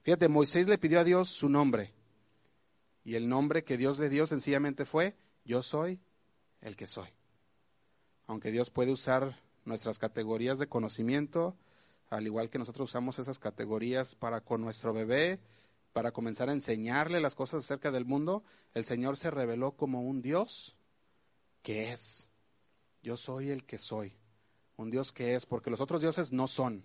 Fíjate, 0.02 0.28
Moisés 0.28 0.68
le 0.68 0.78
pidió 0.78 1.00
a 1.00 1.04
Dios 1.04 1.28
su 1.28 1.48
nombre. 1.48 1.92
Y 3.02 3.16
el 3.16 3.28
nombre 3.28 3.64
que 3.64 3.76
Dios 3.76 3.98
le 3.98 4.08
dio 4.08 4.28
sencillamente 4.28 4.84
fue, 4.84 5.16
yo 5.44 5.60
soy 5.60 5.98
el 6.60 6.76
que 6.76 6.86
soy. 6.86 7.08
Aunque 8.28 8.52
Dios 8.52 8.70
puede 8.70 8.92
usar 8.92 9.42
nuestras 9.64 9.98
categorías 9.98 10.60
de 10.60 10.68
conocimiento, 10.68 11.56
al 12.10 12.26
igual 12.26 12.48
que 12.48 12.60
nosotros 12.60 12.90
usamos 12.90 13.18
esas 13.18 13.40
categorías 13.40 14.14
para 14.14 14.40
con 14.40 14.60
nuestro 14.60 14.92
bebé, 14.92 15.40
para 15.92 16.12
comenzar 16.12 16.48
a 16.48 16.52
enseñarle 16.52 17.20
las 17.20 17.34
cosas 17.34 17.64
acerca 17.64 17.90
del 17.90 18.04
mundo, 18.04 18.42
el 18.74 18.84
Señor 18.84 19.16
se 19.16 19.30
reveló 19.30 19.72
como 19.72 20.02
un 20.02 20.22
Dios 20.22 20.76
que 21.62 21.92
es. 21.92 22.28
yo 23.02 23.16
soy 23.16 23.50
el 23.50 23.64
que 23.64 23.78
soy, 23.78 24.16
un 24.76 24.90
Dios 24.90 25.12
que 25.12 25.34
es, 25.34 25.46
porque 25.46 25.70
los 25.70 25.80
otros 25.80 26.00
dioses 26.00 26.32
no 26.32 26.48
son, 26.48 26.84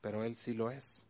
pero 0.00 0.24
Él 0.24 0.36
sí 0.36 0.52
lo 0.52 0.70
es. 0.70 1.04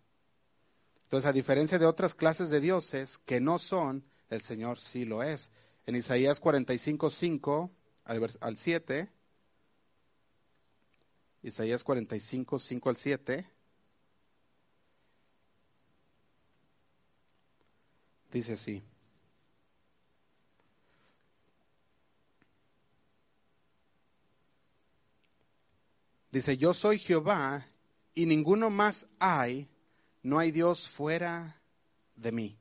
Entonces, 1.04 1.28
a 1.28 1.32
diferencia 1.32 1.78
de 1.78 1.86
otras 1.86 2.14
clases 2.14 2.50
de 2.50 2.60
dioses 2.60 3.18
que 3.24 3.40
no 3.40 3.58
son, 3.58 4.04
el 4.28 4.42
Señor 4.42 4.78
sí 4.78 5.04
lo 5.04 5.22
es. 5.22 5.50
En 5.86 5.96
Isaías 5.96 6.38
45, 6.38 7.08
5 7.08 7.70
al, 8.04 8.28
al 8.40 8.56
7, 8.56 9.10
Isaías 11.42 11.82
45, 11.82 12.58
5 12.58 12.88
al 12.90 12.96
7, 12.96 13.50
dice 18.30 18.52
así. 18.52 18.82
Dice, 26.30 26.56
yo 26.58 26.74
soy 26.74 26.98
Jehová 26.98 27.66
y 28.14 28.26
ninguno 28.26 28.68
más 28.68 29.08
hay, 29.18 29.68
no 30.22 30.38
hay 30.38 30.50
Dios 30.50 30.88
fuera 30.88 31.62
de 32.16 32.32
mí. 32.32 32.58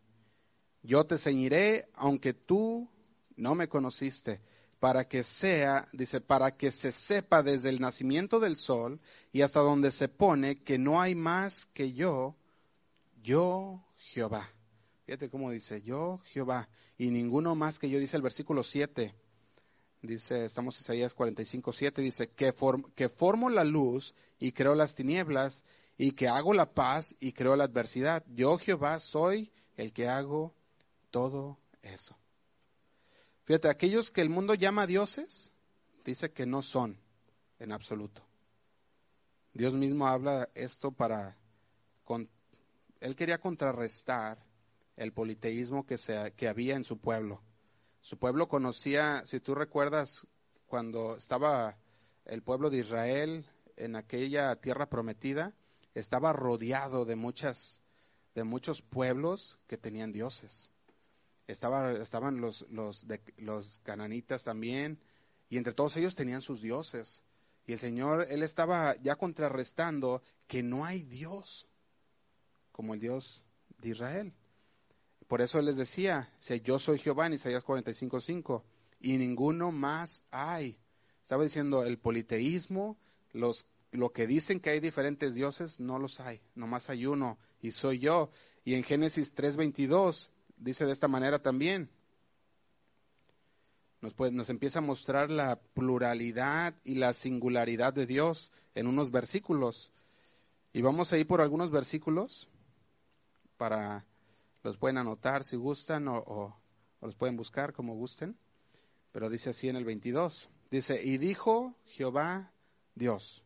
Yo 0.84 1.06
te 1.06 1.18
ceñiré 1.18 1.90
aunque 1.94 2.34
tú 2.34 2.90
no 3.36 3.56
me 3.56 3.68
conociste, 3.68 4.42
para 4.80 5.08
que 5.08 5.24
sea, 5.24 5.90
dice, 5.92 6.22
para 6.22 6.56
que 6.56 6.72
se 6.72 6.92
sepa 6.92 7.44
desde 7.44 7.70
el 7.70 7.80
nacimiento 7.80 8.40
del 8.40 8.58
sol 8.58 9.02
y 9.32 9.42
hasta 9.42 9.60
donde 9.60 9.92
se 9.92 10.08
pone 10.08 10.64
que 10.64 10.78
no 10.78 11.02
hay 11.02 11.16
más 11.16 11.66
que 11.68 11.94
yo, 11.94 12.36
yo 13.22 13.84
Jehová. 13.98 14.57
Fíjate 15.08 15.30
cómo 15.30 15.52
dice, 15.52 15.82
yo 15.82 16.20
Jehová, 16.26 16.67
y 16.98 17.12
ninguno 17.12 17.56
más 17.56 17.80
que 17.80 17.89
yo, 17.89 17.98
dice 17.98 18.17
el 18.17 18.24
versículo 18.24 18.62
7 18.62 19.15
dice, 20.02 20.43
estamos 20.43 20.78
Isaías 20.82 21.13
45, 21.13 21.72
7, 21.72 22.02
dice, 22.02 22.28
que, 22.28 22.54
que 22.93 23.08
formo 23.08 23.50
la 23.50 23.63
luz 23.63 24.15
y 24.38 24.52
creo 24.52 24.76
las 24.76 24.96
tinieblas, 24.96 25.63
y 25.98 26.12
que 26.12 26.28
hago 26.28 26.54
la 26.54 26.74
paz 26.74 27.15
y 27.22 27.32
creo 27.32 27.56
la 27.56 27.63
adversidad. 27.63 28.26
Yo, 28.28 28.58
Jehová, 28.58 29.00
soy 29.00 29.50
el 29.78 29.93
que 29.93 30.10
hago 30.10 30.54
todo 31.10 31.58
eso. 31.82 32.17
Fíjate, 33.46 33.70
aquellos 33.70 34.12
que 34.12 34.20
el 34.20 34.30
mundo 34.30 34.56
llama 34.56 34.88
dioses, 34.88 35.54
dice 36.04 36.34
que 36.34 36.46
no 36.46 36.62
son 36.62 37.00
en 37.60 37.72
absoluto. 37.72 38.28
Dios 39.54 39.74
mismo 39.74 40.06
habla 40.06 40.50
esto 40.54 40.91
para... 40.91 41.38
él 43.00 43.15
quería 43.15 43.39
contrarrestar 43.39 44.47
el 44.98 45.14
politeísmo 45.14 45.86
que, 45.86 45.98
se, 45.98 46.34
que 46.36 46.50
había 46.50 46.76
en 46.76 46.84
su 46.84 47.00
pueblo. 47.00 47.42
Su 48.02 48.18
pueblo 48.18 48.48
conocía, 48.48 49.24
si 49.26 49.40
tú 49.40 49.56
recuerdas, 49.56 50.28
cuando 50.66 51.16
estaba 51.16 51.78
el 52.26 52.42
pueblo 52.44 52.70
de 52.70 52.80
Israel 52.80 53.46
en 53.78 53.96
aquella 53.96 54.56
tierra 54.58 54.90
prometida, 54.90 55.54
estaba 55.94 56.34
rodeado 56.34 57.06
de 57.06 57.16
muchas, 57.16 57.82
de 58.36 58.44
muchos 58.44 58.82
pueblos 58.82 59.60
que 59.68 59.78
tenían 59.78 60.12
dioses. 60.12 60.70
Estaba, 61.48 61.94
estaban 61.94 62.42
los, 62.42 62.66
los, 62.70 63.06
los 63.38 63.80
cananitas 63.80 64.44
también, 64.44 65.00
y 65.50 65.58
entre 65.58 65.74
todos 65.74 65.96
ellos 65.96 66.16
tenían 66.16 66.42
sus 66.42 66.62
dioses. 66.62 67.24
Y 67.66 67.74
el 67.74 67.80
Señor, 67.80 68.28
Él 68.30 68.44
estaba 68.44 68.96
ya 68.98 69.16
contrarrestando 69.16 70.22
que 70.48 70.64
no 70.64 70.86
hay 70.86 71.04
Dios 71.04 71.68
como 72.72 72.94
el 72.94 73.00
Dios 73.00 73.44
de 73.80 73.90
Israel. 73.90 74.34
Por 75.28 75.42
eso 75.42 75.62
les 75.62 75.76
decía, 75.76 76.32
yo 76.63 76.80
soy 76.80 77.00
Jehová 77.00 77.28
en 77.28 77.34
Isaías 77.34 77.66
45.5, 77.66 78.63
y 79.00 79.18
ninguno 79.18 79.72
más 79.72 80.24
hay. 80.32 80.78
Estaba 81.22 81.44
diciendo, 81.44 81.84
el 81.84 82.00
politeísmo, 82.00 82.98
los, 83.34 83.66
lo 83.92 84.12
que 84.12 84.26
dicen 84.26 84.62
que 84.62 84.70
hay 84.70 84.80
diferentes 84.80 85.36
dioses, 85.36 85.82
no 85.82 86.00
los 86.00 86.22
hay, 86.22 86.42
nomás 86.56 86.90
hay 86.90 87.06
uno, 87.06 87.38
y 87.62 87.72
soy 87.72 88.00
yo. 88.00 88.30
Y 88.63 88.76
en 88.76 88.84
Génesis 88.84 89.36
3.22 89.36 90.30
dice 90.56 90.86
de 90.86 90.94
esta 90.94 91.10
manera 91.10 91.40
también. 91.42 91.90
Nos, 94.00 94.18
nos 94.32 94.50
empieza 94.50 94.80
a 94.80 94.84
mostrar 94.84 95.30
la 95.30 95.60
pluralidad 95.74 96.76
y 96.86 96.96
la 96.96 97.13
singularidad 97.13 97.94
de 97.94 98.06
Dios 98.06 98.52
en 98.76 98.88
unos 98.88 99.12
versículos. 99.12 99.92
Y 100.72 100.82
vamos 100.82 101.12
a 101.12 101.18
ir 101.18 101.28
por 101.28 101.42
algunos 101.42 101.72
versículos 101.72 102.48
para 103.58 104.06
los 104.63 104.78
pueden 104.78 104.98
anotar 104.98 105.43
si 105.43 105.56
gustan 105.56 106.08
o, 106.08 106.60
los 107.02 107.15
pueden 107.15 107.38
buscar 107.38 107.74
como 107.74 107.96
gusten. 107.96 108.38
Pero 109.12 109.30
dice 109.30 109.52
así 109.52 109.70
en 109.70 109.76
el 109.76 109.86
22. 109.86 110.50
Dice, 110.70 111.02
y 111.04 111.17
dijo 111.17 111.76
Jehová 111.86 112.52
Dios. 112.96 113.43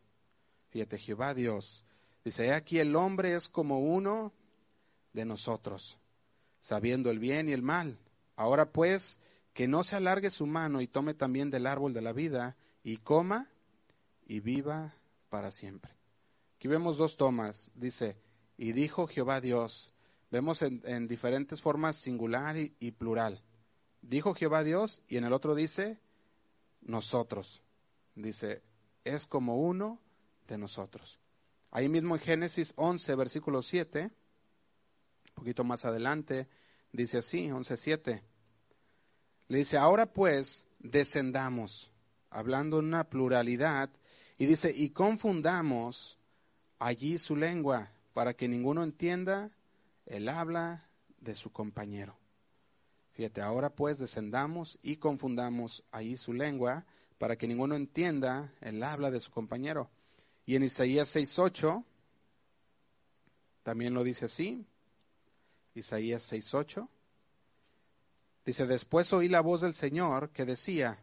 Fíjate, 0.70 0.98
Jehová 0.98 1.34
Dios. 1.34 1.86
Dice, 2.24 2.54
aquí 2.54 2.80
el 2.80 2.96
hombre 2.96 3.36
es 3.36 3.50
como 3.50 3.80
uno 3.80 4.34
de 5.14 5.26
nosotros, 5.26 5.98
sabiendo 6.60 7.10
el 7.10 7.20
bien 7.20 7.50
y 7.50 7.52
el 7.52 7.62
mal. 7.62 8.00
Ahora 8.36 8.72
pues, 8.72 9.20
que 9.54 9.68
no 9.68 9.84
se 9.84 9.96
alargue 9.96 10.30
su 10.30 10.46
mano 10.46 10.82
y 10.82 10.88
tome 10.88 11.14
también 11.14 11.52
del 11.52 11.68
árbol 11.68 11.94
de 11.94 12.02
la 12.02 12.14
vida 12.14 12.56
y 12.84 12.98
coma 12.98 13.50
y 14.26 14.40
viva 14.40 14.96
para 15.30 15.52
siempre. 15.52 15.94
Aquí 16.56 16.68
vemos 16.68 16.98
dos 16.98 17.18
tomas. 17.18 17.72
Dice, 17.76 18.18
y 18.58 18.72
dijo 18.74 19.08
Jehová 19.08 19.42
Dios, 19.42 19.91
vemos 20.32 20.62
en, 20.62 21.08
diferentes 21.08 21.62
formas 21.62 21.98
singular 21.98 22.56
y, 22.58 22.92
plural. 22.92 23.44
Dijo 24.02 24.34
Jehová 24.34 24.64
Dios 24.64 25.04
y 25.08 25.18
en 25.18 25.26
el 25.26 25.34
otro 25.34 25.54
dice 25.54 26.00
nosotros. 26.82 27.62
Dice, 28.16 28.64
es 29.04 29.26
como 29.26 29.58
uno 29.58 30.00
de 30.48 30.58
nosotros. 30.58 31.20
Ahí 31.70 31.90
mismo 31.90 32.16
en 32.16 32.22
Génesis 32.22 32.74
11, 32.78 33.16
versículo 33.16 33.62
7, 33.62 34.04
un 34.04 35.34
poquito 35.36 35.64
más 35.64 35.86
adelante, 35.86 36.48
dice 36.92 37.20
así, 37.20 37.48
11.7. 37.48 38.22
Le 39.48 39.58
dice, 39.58 39.78
ahora 39.78 40.12
pues 40.12 40.66
descendamos, 40.80 41.92
hablando 42.30 42.80
en 42.80 42.86
una 42.86 43.10
pluralidad, 43.10 43.90
y 44.38 44.46
dice, 44.48 44.74
y 44.76 44.90
confundamos 44.90 46.18
allí 46.80 47.18
su 47.18 47.36
lengua, 47.36 47.92
para 48.14 48.34
que 48.34 48.48
ninguno 48.48 48.84
entienda 48.84 49.52
él 50.12 50.28
habla 50.28 50.90
de 51.22 51.36
su 51.36 51.54
compañero. 51.54 52.18
Fíjate, 53.12 53.42
ahora 53.42 53.70
pues 53.70 53.98
descendamos 53.98 54.78
y 54.82 54.98
confundamos 54.98 55.86
ahí 55.90 56.18
su 56.18 56.34
lengua 56.34 56.86
para 57.18 57.38
que 57.38 57.48
ninguno 57.48 57.76
entienda 57.76 58.54
el 58.60 58.84
habla 58.84 59.10
de 59.10 59.22
su 59.22 59.32
compañero. 59.32 59.90
Y 60.46 60.58
en 60.58 60.64
Isaías 60.64 61.16
6.8 61.16 61.86
también 63.64 63.94
lo 63.94 64.04
dice 64.04 64.26
así. 64.26 64.66
Isaías 65.76 66.30
6.8 66.30 66.90
dice, 68.44 68.68
después 68.68 69.14
oí 69.14 69.30
la 69.30 69.40
voz 69.40 69.62
del 69.62 69.74
Señor 69.74 70.32
que 70.32 70.44
decía, 70.44 71.00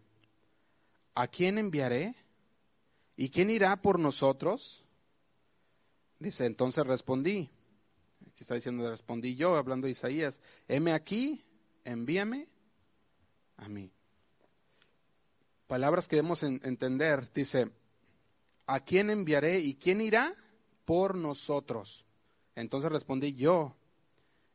¿a 1.15 1.29
quién 1.29 1.57
enviaré? 1.57 2.15
¿Y 3.17 3.31
quién 3.31 3.49
irá 3.49 3.81
por 3.81 3.99
nosotros? 3.99 4.85
Dice, 6.19 6.45
entonces 6.45 6.87
respondí, 6.87 7.51
Aquí 8.39 8.45
está 8.45 8.55
diciendo, 8.55 8.89
respondí 8.89 9.35
yo, 9.35 9.57
hablando 9.57 9.87
de 9.87 9.91
Isaías, 9.91 10.41
heme 10.69 10.93
aquí, 10.93 11.45
envíame 11.83 12.47
a 13.57 13.69
mí. 13.69 13.91
Palabras 15.67 16.07
que 16.07 16.15
debemos 16.15 16.45
entender, 16.45 17.33
dice, 17.35 17.73
¿a 18.69 18.79
quién 18.79 19.11
enviaré 19.11 19.59
y 19.59 19.75
quién 19.75 20.01
irá 20.01 20.33
por 20.85 21.17
nosotros? 21.17 22.07
Entonces 22.55 22.93
respondí 22.93 23.35
yo, 23.35 23.75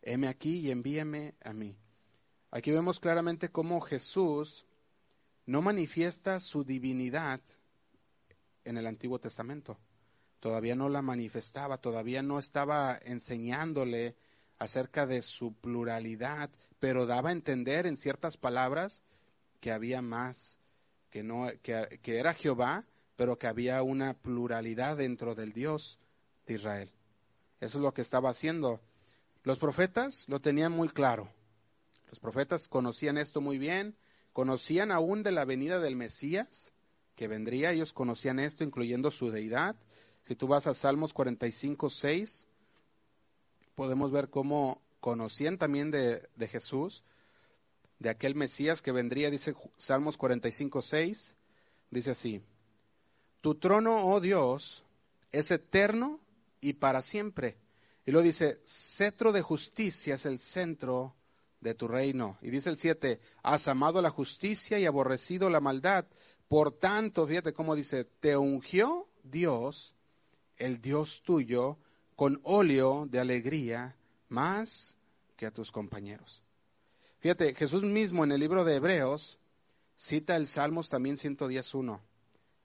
heme 0.02 0.30
aquí 0.30 0.60
y 0.60 0.72
envíame 0.72 1.36
a 1.44 1.52
mí. 1.52 1.76
Aquí 2.52 2.72
vemos 2.72 3.02
claramente 3.02 3.50
cómo 3.50 3.82
Jesús 3.82 4.66
no 5.46 5.62
manifiesta 5.62 6.40
su 6.40 6.64
divinidad 6.64 7.42
en 8.64 8.78
el 8.78 8.88
Antiguo 8.88 9.20
Testamento 9.20 9.78
todavía 10.44 10.76
no 10.76 10.90
la 10.90 11.02
manifestaba, 11.02 11.78
todavía 11.78 12.22
no 12.22 12.38
estaba 12.38 13.00
enseñándole 13.06 14.18
acerca 14.60 15.06
de 15.06 15.22
su 15.22 15.54
pluralidad, 15.54 16.50
pero 16.82 17.06
daba 17.06 17.30
a 17.30 17.32
entender 17.32 17.86
en 17.86 17.96
ciertas 17.96 18.36
palabras 18.36 19.06
que 19.62 19.72
había 19.72 20.02
más, 20.02 20.60
que, 21.12 21.24
no, 21.24 21.48
que, 21.62 21.98
que 22.02 22.18
era 22.20 22.34
Jehová, 22.34 22.84
pero 23.16 23.40
que 23.40 23.48
había 23.48 23.82
una 23.84 24.16
pluralidad 24.16 24.98
dentro 24.98 25.34
del 25.34 25.54
Dios 25.54 25.98
de 26.46 26.56
Israel. 26.56 26.92
Eso 27.62 27.78
es 27.78 27.82
lo 27.82 27.94
que 27.94 28.02
estaba 28.02 28.30
haciendo. 28.30 28.82
Los 29.44 29.60
profetas 29.60 30.26
lo 30.28 30.42
tenían 30.42 30.74
muy 30.74 30.90
claro. 30.90 31.32
Los 32.10 32.20
profetas 32.20 32.68
conocían 32.68 33.18
esto 33.18 33.40
muy 33.40 33.58
bien, 33.58 33.96
conocían 34.34 34.92
aún 34.92 35.24
de 35.24 35.32
la 35.32 35.46
venida 35.46 35.80
del 35.80 35.96
Mesías, 35.96 36.74
que 37.16 37.30
vendría, 37.30 37.72
ellos 37.72 37.94
conocían 37.94 38.40
esto, 38.40 38.66
incluyendo 38.66 39.10
su 39.10 39.32
deidad, 39.32 39.78
si 40.24 40.36
tú 40.36 40.48
vas 40.48 40.68
a 40.68 40.74
Salmos 40.74 41.14
45, 41.14 41.90
6, 41.90 42.48
podemos 43.76 44.12
ver 44.12 44.30
cómo 44.30 44.82
conocían 45.00 45.58
también 45.58 45.92
de, 45.92 46.30
Jesús, 46.48 47.04
de 48.00 48.10
aquel 48.10 48.36
Mesías 48.36 48.82
que 48.82 48.92
vendría, 48.92 49.30
dice 49.30 49.54
Salmos 49.78 50.18
45, 50.18 50.82
6, 50.82 51.36
dice 51.92 52.12
así, 52.12 52.42
tu 53.42 53.56
trono, 53.56 54.06
oh 54.08 54.22
Dios, 54.22 54.86
es 55.34 55.52
eterno 55.52 56.22
y 56.62 56.74
para 56.74 57.02
siempre. 57.02 57.58
Y 58.06 58.12
luego 58.12 58.26
dice, 58.26 58.62
cetro 58.66 59.34
de 59.34 59.42
justicia 59.42 60.16
es 60.16 60.26
el 60.26 60.40
centro 60.40 61.16
de 61.60 61.74
tu 61.74 61.90
reino. 61.90 62.38
Y 62.42 62.50
dice 62.50 62.70
el 62.70 62.78
7, 62.78 63.20
has 63.42 63.68
amado 63.68 64.02
la 64.02 64.10
justicia 64.10 64.80
y 64.80 64.86
aborrecido 64.86 65.50
la 65.50 65.60
maldad. 65.60 66.06
Por 66.48 66.72
tanto, 66.72 67.28
fíjate 67.28 67.54
cómo 67.54 67.76
dice, 67.76 68.06
te 68.06 68.38
ungió 68.38 69.10
Dios, 69.24 69.96
el 70.64 70.82
Dios 70.82 71.22
tuyo, 71.26 71.78
con 72.16 72.40
óleo 72.44 73.06
de 73.10 73.20
alegría 73.20 73.96
más 74.30 74.96
que 75.36 75.46
a 75.46 75.52
tus 75.52 75.72
compañeros. 75.72 76.42
Fíjate, 77.20 77.54
Jesús 77.54 77.84
mismo 77.84 78.24
en 78.24 78.32
el 78.32 78.40
libro 78.40 78.64
de 78.64 78.76
Hebreos 78.76 79.40
cita 79.96 80.36
el 80.36 80.48
Salmos 80.48 80.90
también 80.90 81.18
111. 81.18 82.00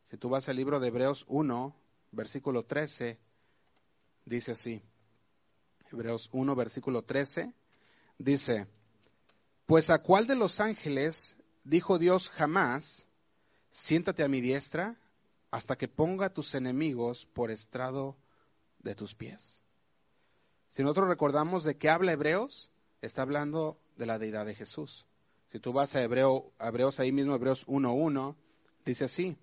Si 0.04 0.16
tú 0.16 0.28
vas 0.28 0.48
al 0.48 0.56
libro 0.56 0.80
de 0.80 0.88
Hebreos 0.88 1.24
1, 1.28 1.74
versículo 2.12 2.64
13, 2.64 3.18
dice 4.24 4.52
así. 4.52 4.80
Hebreos 5.90 6.28
1, 6.32 6.54
versículo 6.54 7.02
13, 7.02 7.52
dice, 8.18 8.66
pues 9.66 9.90
a 9.90 9.98
cuál 9.98 10.26
de 10.26 10.36
los 10.36 10.60
ángeles 10.60 11.36
dijo 11.64 11.98
Dios 11.98 12.28
jamás, 12.28 13.06
siéntate 13.70 14.22
a 14.22 14.28
mi 14.28 14.40
diestra 14.40 14.96
hasta 15.50 15.76
que 15.76 15.88
ponga 15.88 16.32
tus 16.32 16.54
enemigos 16.54 17.26
por 17.26 17.50
estrado 17.50 18.16
de 18.80 18.94
tus 18.94 19.14
pies. 19.14 19.62
Si 20.68 20.82
nosotros 20.82 21.08
recordamos 21.08 21.64
de 21.64 21.76
qué 21.76 21.88
habla 21.88 22.12
Hebreos, 22.12 22.70
está 23.00 23.22
hablando 23.22 23.80
de 23.96 24.06
la 24.06 24.18
deidad 24.18 24.46
de 24.46 24.54
Jesús. 24.54 25.06
Si 25.46 25.58
tú 25.58 25.72
vas 25.72 25.94
a, 25.94 26.02
Hebreo, 26.02 26.52
Hebreos 26.60 27.00
ahí 27.00 27.10
mismo, 27.10 27.34
Hebreos 27.34 27.66
1.1, 27.66 28.36
dice 28.84 29.04
así. 29.04 29.36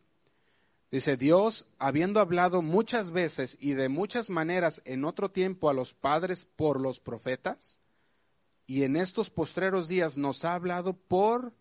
Dice, 0.91 1.17
Dios, 1.17 1.65
habiendo 1.79 2.19
hablado 2.19 2.61
muchas 2.61 3.09
veces 3.11 3.57
y 3.59 3.73
de 3.73 3.89
muchas 3.89 4.29
maneras 4.29 4.81
en 4.85 5.03
otro 5.03 5.31
tiempo 5.31 5.67
a 5.67 5.73
los 5.73 5.93
padres 5.93 6.45
por 6.45 6.79
los 6.79 6.99
profetas, 6.99 7.79
y 8.67 8.83
en 8.83 8.95
estos 8.95 9.29
postreros 9.29 9.87
días 9.87 10.17
nos 10.17 10.45
ha 10.45 10.55
hablado 10.55 10.93
por 10.93 11.53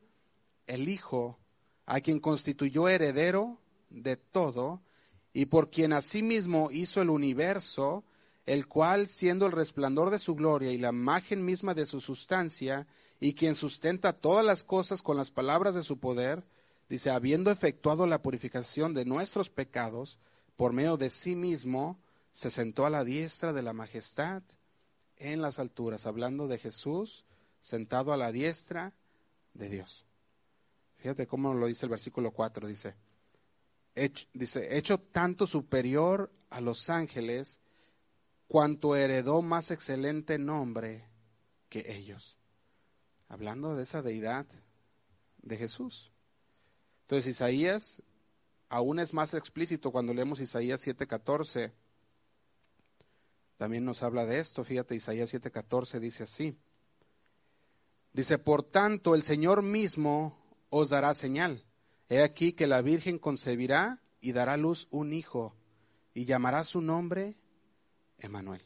el 0.66 0.88
Hijo, 0.88 1.38
a 1.86 2.00
quien 2.00 2.20
constituyó 2.20 2.88
heredero 2.88 3.58
de 4.02 4.16
todo, 4.16 4.82
y 5.32 5.46
por 5.46 5.70
quien 5.70 5.92
asimismo 5.92 6.70
hizo 6.70 7.00
el 7.00 7.10
universo, 7.10 8.04
el 8.46 8.66
cual, 8.66 9.08
siendo 9.08 9.46
el 9.46 9.52
resplandor 9.52 10.10
de 10.10 10.18
su 10.18 10.34
gloria 10.34 10.72
y 10.72 10.78
la 10.78 10.90
imagen 10.90 11.44
misma 11.44 11.74
de 11.74 11.86
su 11.86 12.00
sustancia, 12.00 12.86
y 13.20 13.34
quien 13.34 13.54
sustenta 13.54 14.12
todas 14.12 14.44
las 14.44 14.64
cosas 14.64 15.02
con 15.02 15.16
las 15.16 15.30
palabras 15.30 15.74
de 15.74 15.82
su 15.82 15.98
poder, 15.98 16.44
dice, 16.88 17.10
habiendo 17.10 17.50
efectuado 17.50 18.06
la 18.06 18.20
purificación 18.20 18.94
de 18.94 19.04
nuestros 19.04 19.50
pecados, 19.50 20.18
por 20.56 20.72
medio 20.72 20.96
de 20.96 21.10
sí 21.10 21.34
mismo, 21.34 21.98
se 22.32 22.50
sentó 22.50 22.84
a 22.84 22.90
la 22.90 23.04
diestra 23.04 23.52
de 23.52 23.62
la 23.62 23.72
majestad 23.72 24.42
en 25.16 25.40
las 25.40 25.58
alturas, 25.58 26.06
hablando 26.06 26.48
de 26.48 26.58
Jesús 26.58 27.24
sentado 27.60 28.12
a 28.12 28.16
la 28.16 28.30
diestra 28.30 28.92
de 29.54 29.68
Dios. 29.68 30.04
Fíjate 30.98 31.26
cómo 31.26 31.54
lo 31.54 31.66
dice 31.66 31.86
el 31.86 31.90
versículo 31.90 32.30
4, 32.30 32.66
dice, 32.68 32.94
dice, 34.32 34.76
hecho 34.76 34.98
tanto 34.98 35.46
superior 35.46 36.32
a 36.50 36.60
los 36.60 36.90
ángeles, 36.90 37.60
cuanto 38.48 38.96
heredó 38.96 39.42
más 39.42 39.70
excelente 39.70 40.38
nombre 40.38 41.08
que 41.68 41.96
ellos. 41.96 42.38
Hablando 43.28 43.74
de 43.74 43.82
esa 43.82 44.02
deidad 44.02 44.46
de 45.42 45.56
Jesús. 45.56 46.12
Entonces 47.02 47.32
Isaías 47.32 48.02
aún 48.68 48.98
es 48.98 49.12
más 49.12 49.34
explícito 49.34 49.92
cuando 49.92 50.14
leemos 50.14 50.40
Isaías 50.40 50.80
7:14. 50.86 51.72
También 53.56 53.84
nos 53.84 54.02
habla 54.02 54.26
de 54.26 54.40
esto, 54.40 54.64
fíjate, 54.64 54.94
Isaías 54.94 55.32
7:14 55.32 56.00
dice 56.00 56.24
así. 56.24 56.58
Dice, 58.12 58.38
por 58.38 58.62
tanto, 58.62 59.14
el 59.14 59.22
Señor 59.22 59.62
mismo 59.62 60.38
os 60.70 60.90
dará 60.90 61.14
señal. 61.14 61.64
He 62.14 62.22
aquí 62.22 62.52
que 62.52 62.68
la 62.68 62.80
Virgen 62.80 63.18
concebirá 63.18 64.00
y 64.20 64.30
dará 64.30 64.52
a 64.52 64.56
luz 64.56 64.86
un 64.92 65.12
hijo, 65.12 65.52
y 66.12 66.26
llamará 66.26 66.62
su 66.62 66.80
nombre 66.80 67.36
Emanuel. 68.18 68.62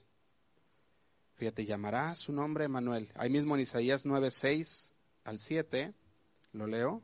Fíjate, 1.36 1.64
llamará 1.64 2.14
su 2.14 2.30
nombre 2.30 2.66
Emanuel. 2.66 3.10
Ahí 3.14 3.30
mismo 3.30 3.54
en 3.54 3.62
Isaías 3.62 4.04
9, 4.04 4.30
6 4.30 4.92
al 5.24 5.38
7, 5.38 5.94
lo 6.52 6.66
leo. 6.66 7.02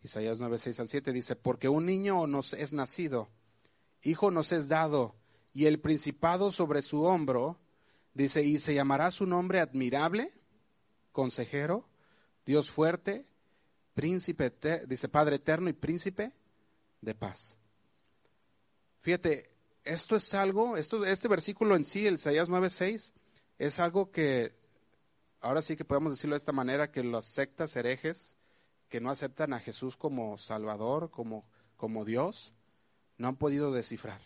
Isaías 0.00 0.38
9, 0.38 0.58
6 0.58 0.78
al 0.78 0.88
7 0.90 1.12
dice, 1.12 1.34
porque 1.34 1.68
un 1.68 1.86
niño 1.86 2.28
nos 2.28 2.52
es 2.52 2.72
nacido, 2.72 3.28
hijo 4.04 4.30
nos 4.30 4.52
es 4.52 4.68
dado, 4.68 5.16
y 5.52 5.64
el 5.66 5.80
principado 5.80 6.52
sobre 6.52 6.82
su 6.82 7.02
hombro, 7.02 7.58
dice, 8.14 8.44
y 8.44 8.58
se 8.58 8.74
llamará 8.74 9.10
su 9.10 9.26
nombre 9.26 9.58
admirable, 9.58 10.32
consejero, 11.10 11.88
Dios 12.46 12.70
fuerte, 12.70 13.26
príncipe, 13.98 14.52
dice 14.86 15.08
Padre 15.08 15.36
eterno 15.36 15.68
y 15.68 15.72
príncipe 15.72 16.32
de 17.00 17.16
paz. 17.16 17.56
Fíjate, 19.00 19.50
esto 19.82 20.14
es 20.14 20.34
algo, 20.34 20.76
esto, 20.76 21.04
este 21.04 21.26
versículo 21.26 21.74
en 21.74 21.84
sí, 21.84 22.06
el 22.06 22.14
Isaías 22.14 22.48
9:6, 22.48 23.12
es 23.58 23.80
algo 23.80 24.12
que, 24.12 24.54
ahora 25.40 25.62
sí 25.62 25.74
que 25.74 25.84
podemos 25.84 26.12
decirlo 26.12 26.34
de 26.34 26.38
esta 26.38 26.52
manera, 26.52 26.92
que 26.92 27.02
las 27.02 27.24
sectas 27.24 27.74
herejes 27.74 28.36
que 28.88 29.00
no 29.00 29.10
aceptan 29.10 29.52
a 29.52 29.58
Jesús 29.58 29.96
como 29.96 30.38
Salvador, 30.38 31.10
como, 31.10 31.44
como 31.76 32.04
Dios, 32.04 32.54
no 33.16 33.26
han 33.26 33.36
podido 33.36 33.72
descifrar. 33.72 34.20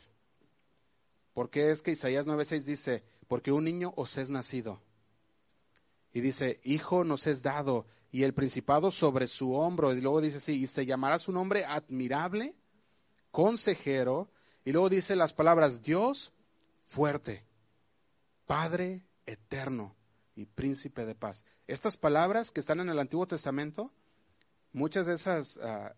Porque 1.33 1.71
es 1.71 1.81
que 1.81 1.93
Isaías 1.93 2.27
9:6 2.27 2.67
dice, 2.67 3.05
porque 3.27 3.53
un 3.53 3.65
niño 3.65 3.95
os 3.97 4.19
es 4.19 4.29
nacido. 4.29 4.83
Y 6.13 6.21
dice, 6.21 6.61
hijo 6.63 7.05
nos 7.05 7.27
es 7.27 7.43
dado, 7.43 7.87
y 8.13 8.25
el 8.25 8.35
principado 8.35 8.91
sobre 8.91 9.27
su 9.27 9.55
hombro. 9.55 9.93
Y 9.95 10.01
luego 10.01 10.21
dice 10.21 10.37
así, 10.37 10.53
y 10.53 10.67
se 10.67 10.87
llamará 10.87 11.19
su 11.19 11.33
nombre 11.33 11.65
admirable, 11.65 12.55
consejero, 13.31 14.31
y 14.65 14.73
luego 14.73 14.91
dice 14.91 15.17
las 15.17 15.33
palabras 15.33 15.83
Dios 15.83 16.33
fuerte, 16.85 17.45
Padre 18.47 19.07
eterno 19.25 19.97
y 20.37 20.45
príncipe 20.45 21.07
de 21.07 21.15
paz. 21.15 21.45
Estas 21.67 21.97
palabras 21.97 22.51
que 22.51 22.61
están 22.61 22.81
en 22.81 22.91
el 22.91 22.99
Antiguo 22.99 23.27
Testamento, 23.27 23.91
muchas 24.73 25.07
de 25.07 25.15
esas, 25.15 25.59
ah, 25.63 25.95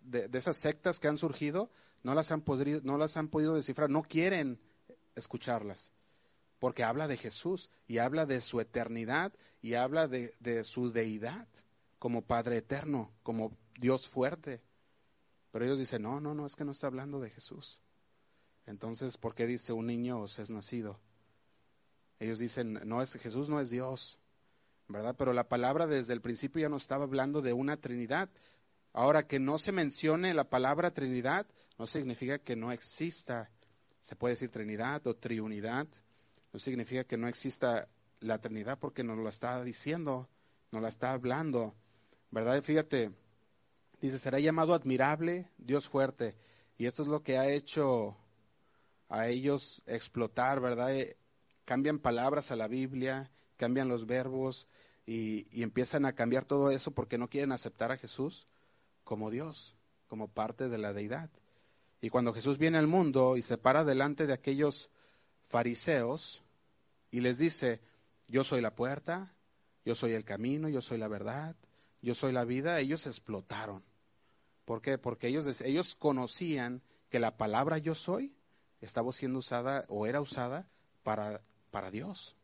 de, 0.00 0.30
esas 0.32 0.56
sectas 0.56 0.98
que 0.98 1.08
han 1.08 1.18
surgido 1.18 1.70
no 2.02 2.14
las 2.14 2.30
han, 2.30 2.40
podido, 2.40 2.80
no 2.82 2.96
las 2.96 3.18
han 3.18 3.28
podido 3.28 3.54
descifrar, 3.54 3.90
no 3.90 4.02
quieren 4.02 4.58
escucharlas, 5.14 5.92
porque 6.60 6.84
habla 6.84 7.08
de 7.08 7.16
Jesús 7.16 7.70
y 7.88 7.98
habla 7.98 8.26
de 8.26 8.40
su 8.42 8.60
eternidad 8.60 9.32
y 9.62 9.74
habla 9.74 10.06
de, 10.06 10.62
su 10.62 10.92
deidad 10.92 11.48
como 11.98 12.22
Padre 12.22 12.58
eterno, 12.58 13.10
como 13.22 13.56
Dios 13.78 14.06
fuerte. 14.06 14.62
Pero 15.50 15.64
ellos 15.64 15.78
dicen, 15.78 16.02
no, 16.02 16.20
no, 16.20 16.34
no, 16.34 16.46
es 16.46 16.54
que 16.54 16.66
no 16.66 16.72
está 16.72 16.86
hablando 16.86 17.18
de 17.18 17.30
Jesús. 17.30 17.80
Entonces, 18.66 19.16
¿por 19.16 19.34
qué 19.34 19.46
dice 19.46 19.72
un 19.72 19.86
niño 19.86 20.20
os 20.20 20.38
es 20.38 20.50
nacido? 20.50 21.00
Ellos 22.20 22.38
dicen, 22.38 22.78
no 22.84 23.00
es 23.00 23.14
Jesús 23.14 23.48
no 23.48 23.58
es 23.58 23.70
Dios, 23.70 24.18
¿verdad? 24.86 25.16
Pero 25.18 25.32
la 25.32 25.48
palabra 25.48 25.86
desde 25.86 26.12
el 26.12 26.20
principio 26.20 26.60
ya 26.60 26.68
no 26.68 26.76
estaba 26.76 27.04
hablando 27.04 27.40
de 27.40 27.54
una 27.54 27.78
Trinidad. 27.78 28.28
Ahora 28.92 29.26
que 29.26 29.40
no 29.40 29.58
se 29.58 29.72
mencione 29.72 30.34
la 30.34 30.50
palabra 30.50 30.90
Trinidad 30.90 31.46
no 31.78 31.86
significa 31.86 32.38
que 32.38 32.54
no 32.54 32.70
exista, 32.70 33.50
se 34.02 34.14
puede 34.14 34.34
decir 34.34 34.50
Trinidad 34.50 35.06
o 35.06 35.16
Triunidad, 35.16 35.88
no 36.52 36.58
significa 36.58 37.04
que 37.04 37.16
no 37.16 37.28
exista 37.28 37.88
la 38.20 38.38
Trinidad 38.38 38.78
porque 38.78 39.04
nos 39.04 39.18
lo 39.18 39.28
está 39.28 39.62
diciendo, 39.64 40.28
nos 40.72 40.82
la 40.82 40.88
está 40.88 41.12
hablando, 41.12 41.74
¿verdad? 42.30 42.62
Fíjate, 42.62 43.12
dice, 44.00 44.18
será 44.18 44.38
llamado 44.38 44.74
admirable, 44.74 45.48
Dios 45.58 45.88
fuerte, 45.88 46.36
y 46.76 46.86
esto 46.86 47.02
es 47.02 47.08
lo 47.08 47.22
que 47.22 47.38
ha 47.38 47.48
hecho 47.48 48.16
a 49.08 49.28
ellos 49.28 49.82
explotar, 49.86 50.60
¿verdad? 50.60 50.94
Eh, 50.94 51.16
cambian 51.64 51.98
palabras 51.98 52.50
a 52.50 52.56
la 52.56 52.68
Biblia, 52.68 53.30
cambian 53.56 53.88
los 53.88 54.06
verbos 54.06 54.66
y, 55.06 55.62
empiezan 55.62 56.06
a 56.06 56.14
cambiar 56.14 56.44
todo 56.44 56.70
eso 56.70 56.92
porque 56.92 57.18
no 57.18 57.28
quieren 57.28 57.52
aceptar 57.52 57.92
a 57.92 57.96
Jesús 57.96 58.46
como 59.04 59.30
Dios, 59.30 59.76
como 60.06 60.28
parte 60.28 60.68
de 60.68 60.78
la 60.78 60.92
deidad. 60.92 61.30
Y 62.00 62.08
cuando 62.08 62.32
Jesús 62.32 62.58
viene 62.58 62.78
al 62.78 62.86
mundo 62.86 63.36
y 63.36 63.42
se 63.42 63.58
para 63.58 63.84
delante 63.84 64.26
de 64.26 64.32
aquellos 64.32 64.90
fariseos 65.50 66.42
y 67.10 67.20
les 67.20 67.36
dice, 67.36 67.80
yo 68.28 68.44
soy 68.44 68.60
la 68.60 68.74
puerta, 68.74 69.34
yo 69.84 69.94
soy 69.94 70.12
el 70.12 70.24
camino, 70.24 70.68
yo 70.68 70.80
soy 70.80 70.96
la 70.96 71.08
verdad, 71.08 71.56
yo 72.00 72.14
soy 72.14 72.32
la 72.32 72.44
vida, 72.44 72.78
ellos 72.78 73.06
explotaron. 73.06 73.82
¿Por 74.64 74.80
qué? 74.80 74.96
Porque 74.96 75.26
ellos, 75.28 75.60
ellos 75.60 75.94
conocían 75.96 76.82
que 77.10 77.18
la 77.18 77.36
palabra 77.36 77.78
yo 77.78 77.94
soy 77.94 78.32
estaba 78.80 79.12
siendo 79.12 79.40
usada 79.40 79.84
o 79.88 80.06
era 80.06 80.20
usada 80.20 80.68
para, 81.02 81.42
para 81.70 81.90
Dios. 81.90 82.36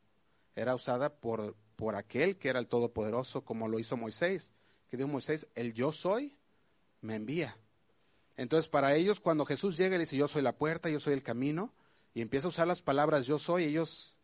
Era 0.57 0.75
usada 0.75 1.15
por, 1.15 1.55
por 1.77 1.95
aquel 1.95 2.37
que 2.37 2.49
era 2.49 2.59
el 2.59 2.67
Todopoderoso, 2.67 3.43
como 3.43 3.69
lo 3.69 3.79
hizo 3.79 3.97
Moisés. 3.97 4.53
Que 4.89 4.97
dijo 4.97 5.09
Moisés, 5.09 5.49
el 5.55 5.73
yo 5.73 5.93
soy 5.93 6.37
me 7.01 7.15
envía. 7.15 7.57
Entonces, 8.37 8.69
para 8.69 8.95
ellos, 8.97 9.21
cuando 9.21 9.47
Jesús 9.47 9.77
llega 9.77 9.97
y 9.97 10.01
dice, 10.01 10.17
yo 10.17 10.29
soy 10.29 10.43
la 10.43 10.57
puerta, 10.57 10.91
yo 10.91 11.01
soy 11.01 11.15
el 11.15 11.23
camino, 11.23 11.73
y 12.17 12.23
empieza 12.23 12.47
a 12.47 12.49
usar 12.49 12.67
las 12.67 12.81
palabras 12.81 13.27
yo 13.27 13.39
soy, 13.39 13.65
ellos 13.65 14.17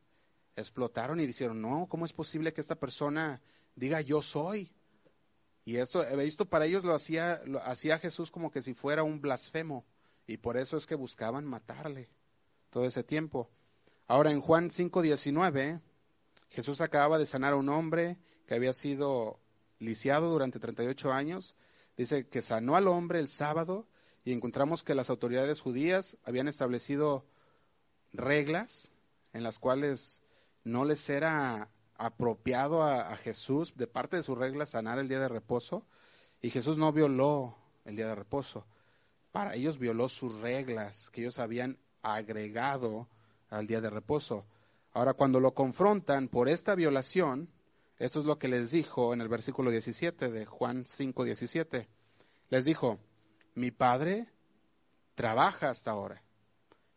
explotaron 0.57 1.21
y 1.21 1.27
dijeron, 1.27 1.61
no, 1.61 1.87
¿cómo 1.91 2.07
es 2.07 2.15
posible 2.15 2.55
que 2.55 2.63
esta 2.63 2.75
persona 2.75 3.43
diga 3.77 4.01
yo 4.01 4.23
soy? 4.23 4.73
Y 5.67 5.77
esto, 5.77 6.03
visto 6.17 6.47
para 6.47 6.65
ellos 6.65 6.85
lo 6.85 6.95
hacía, 6.95 7.43
hacía 7.67 7.99
Jesús 7.99 8.31
como 8.31 8.51
que 8.51 8.63
si 8.63 8.73
fuera 8.73 9.03
un 9.03 9.21
blasfemo, 9.21 9.85
y 10.27 10.39
por 10.39 10.57
eso 10.57 10.79
es 10.79 10.87
que 10.87 10.95
buscaban 10.95 11.45
matarle 11.45 12.09
todo 12.71 12.87
ese 12.87 13.05
tiempo. 13.05 13.51
Ahora 14.07 14.33
en 14.33 14.41
Juan 14.41 14.71
5:19, 14.71 15.83
Jesús 16.49 16.81
acababa 16.81 17.19
de 17.19 17.27
sanar 17.27 17.53
a 17.53 17.57
un 17.57 17.69
hombre 17.69 18.17
que 18.47 18.55
había 18.55 18.73
sido 18.73 19.39
lisiado 19.79 20.31
durante 20.31 20.59
38 20.59 21.13
años. 21.13 21.55
Dice 21.99 22.27
que 22.27 22.41
sanó 22.41 22.75
al 22.75 22.89
hombre 22.89 23.19
el 23.19 23.29
sábado 23.29 23.87
y 24.25 24.33
encontramos 24.33 24.83
que 24.83 24.95
las 24.95 25.11
autoridades 25.11 25.61
judías 25.61 26.17
habían 26.25 26.49
establecido 26.49 27.27
reglas 28.13 28.93
en 29.33 29.43
las 29.43 29.59
cuales 29.59 30.23
no 30.65 30.85
les 30.85 31.09
era 31.09 31.69
apropiado 31.97 32.83
a, 32.83 33.17
Jesús, 33.17 33.75
de 33.77 33.87
parte 33.87 34.17
de 34.17 34.23
sus 34.23 34.37
reglas, 34.37 34.71
sanar 34.71 34.99
el 34.99 35.09
día 35.09 35.21
de 35.21 35.29
reposo. 35.29 35.87
Y 36.41 36.51
Jesús 36.51 36.77
no 36.77 36.93
violó 36.93 37.57
el 37.85 37.97
día 37.97 38.09
de 38.09 38.15
reposo. 38.15 38.67
Para 39.31 39.55
ellos 39.55 39.79
violó 39.79 40.09
sus 40.09 40.41
reglas 40.41 41.11
que 41.11 41.23
ellos 41.23 41.39
habían 41.39 41.79
agregado 42.03 43.09
al 43.49 43.67
día 43.67 43.81
de 43.81 43.91
reposo. 43.91 44.45
Ahora, 44.93 45.15
cuando 45.15 45.41
lo 45.41 45.55
confrontan 45.55 46.29
por 46.29 46.49
esta 46.49 46.75
violación, 46.75 47.49
esto 47.99 48.19
es 48.19 48.25
lo 48.25 48.39
que 48.39 48.49
les 48.49 48.73
dijo 48.73 49.15
en 49.15 49.21
el 49.21 49.29
versículo 49.29 49.71
17 49.71 50.31
de 50.31 50.45
Juan 50.45 50.85
5, 50.85 51.25
17. 51.25 51.89
Les 52.51 52.65
dijo, 52.65 52.99
mi 53.55 53.71
padre 53.71 54.27
trabaja 55.15 55.71
hasta 55.71 55.93
ahora. 55.93 56.23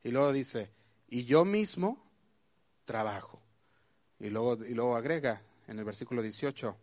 Y 0.03 0.09
luego 0.09 0.33
dice, 0.33 0.71
y 1.07 1.25
yo 1.25 1.45
mismo 1.45 2.03
trabajo. 2.85 3.41
Y 4.19 4.29
luego, 4.29 4.63
y 4.65 4.73
luego 4.73 4.95
agrega 4.95 5.41
en 5.67 5.79
el 5.79 5.85
versículo 5.85 6.21
18, 6.21 6.75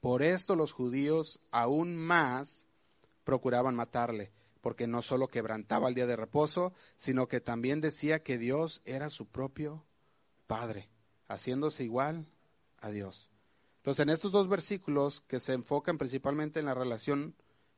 por 0.00 0.22
esto 0.22 0.56
los 0.56 0.72
judíos 0.72 1.40
aún 1.50 1.96
más 1.96 2.66
procuraban 3.24 3.76
matarle, 3.76 4.32
porque 4.60 4.86
no 4.86 5.00
solo 5.00 5.28
quebrantaba 5.28 5.88
el 5.88 5.94
día 5.94 6.06
de 6.06 6.16
reposo, 6.16 6.72
sino 6.96 7.28
que 7.28 7.40
también 7.40 7.80
decía 7.80 8.22
que 8.22 8.38
Dios 8.38 8.82
era 8.84 9.10
su 9.10 9.26
propio 9.26 9.84
Padre, 10.46 10.88
haciéndose 11.28 11.84
igual 11.84 12.26
a 12.78 12.90
Dios. 12.90 13.30
Entonces, 13.76 14.02
en 14.02 14.10
estos 14.10 14.32
dos 14.32 14.48
versículos 14.48 15.22
que 15.22 15.40
se 15.40 15.54
enfocan 15.54 15.98
principalmente 15.98 16.60
en 16.60 16.66
la 16.66 16.74
relación 16.74 17.34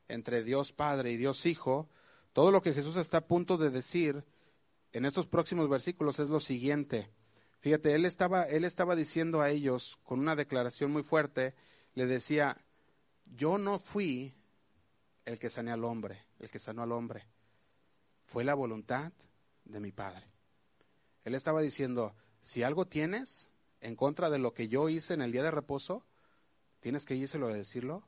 entre 0.07 0.43
Dios 0.43 0.71
Padre 0.71 1.11
y 1.11 1.17
Dios 1.17 1.45
Hijo, 1.45 1.89
todo 2.33 2.51
lo 2.51 2.61
que 2.61 2.73
Jesús 2.73 2.95
está 2.97 3.19
a 3.19 3.27
punto 3.27 3.57
de 3.57 3.69
decir 3.69 4.25
en 4.95 5.03
estos 5.03 5.27
próximos 5.27 5.67
versículos 5.67 6.19
es 6.19 6.29
lo 6.29 6.39
siguiente. 6.39 7.09
Fíjate, 7.59 7.95
él 7.95 8.05
estaba, 8.05 8.43
él 8.43 8.63
estaba 8.63 8.95
diciendo 8.95 9.41
a 9.41 9.49
ellos 9.49 9.99
con 10.03 10.21
una 10.21 10.37
declaración 10.37 10.89
muy 10.89 11.03
fuerte, 11.03 11.53
le 11.95 12.05
decía, 12.05 12.63
yo 13.25 13.57
no 13.57 13.77
fui 13.77 14.33
el 15.25 15.37
que 15.37 15.49
sané 15.49 15.73
al 15.73 15.83
hombre, 15.83 16.23
el 16.39 16.49
que 16.49 16.59
sanó 16.59 16.81
al 16.81 16.93
hombre, 16.93 17.27
fue 18.23 18.45
la 18.45 18.53
voluntad 18.53 19.11
de 19.65 19.81
mi 19.81 19.91
Padre. 19.91 20.23
Él 21.25 21.35
estaba 21.35 21.59
diciendo, 21.59 22.15
si 22.41 22.63
algo 22.63 22.87
tienes 22.87 23.49
en 23.81 23.97
contra 23.97 24.29
de 24.29 24.39
lo 24.39 24.53
que 24.53 24.69
yo 24.69 24.87
hice 24.87 25.13
en 25.13 25.21
el 25.21 25.33
día 25.33 25.43
de 25.43 25.51
reposo, 25.51 26.05
tienes 26.79 27.05
que 27.05 27.15
írselo 27.15 27.47
a 27.47 27.53
decirlo 27.53 28.07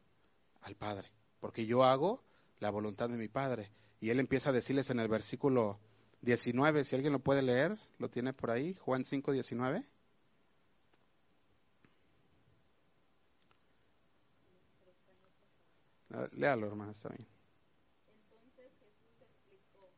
al 0.61 0.75
Padre, 0.75 1.11
porque 1.41 1.65
yo 1.65 1.83
hago 1.83 2.23
la 2.59 2.69
voluntad 2.69 3.09
de 3.09 3.17
mi 3.17 3.27
Padre. 3.27 3.73
Y 3.99 4.09
él 4.11 4.21
empieza 4.21 4.51
a 4.51 4.53
decirles 4.53 4.89
en 4.89 5.01
el 5.01 5.09
versículo 5.09 5.81
19, 6.21 6.83
si 6.83 6.95
alguien 6.95 7.13
lo 7.13 7.19
puede 7.19 7.41
leer, 7.41 7.77
lo 7.99 8.09
tiene 8.09 8.33
por 8.33 8.51
ahí, 8.51 8.73
Juan 8.75 9.05
5, 9.05 9.31
19. 9.31 9.85
Ah, 16.13 16.27
léalo, 16.31 16.67
hermana, 16.67 16.91
está 16.93 17.09
bien. 17.09 17.27
Entonces 18.07 18.71
Jesús 18.79 19.21
explicó, 19.21 19.91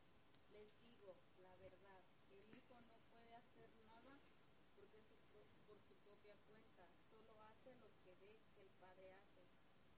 les 0.52 0.68
digo 0.82 1.14
la 1.38 1.56
verdad, 1.58 2.02
el 2.32 2.44
Hijo 2.50 2.76
no 2.90 2.98
puede 3.14 3.32
hacer 3.36 3.70
nada 3.86 4.20
porque 4.76 5.00
su, 5.06 5.46
por 5.66 5.80
su 5.88 5.96
propia 6.04 6.36
cuenta, 6.48 6.90
solo 7.10 7.40
hace 7.44 7.74
lo 7.76 7.94
que 8.04 8.12
ve 8.20 8.42
que 8.54 8.62
el 8.64 8.72
Padre 8.82 9.14
hace. 9.14 9.46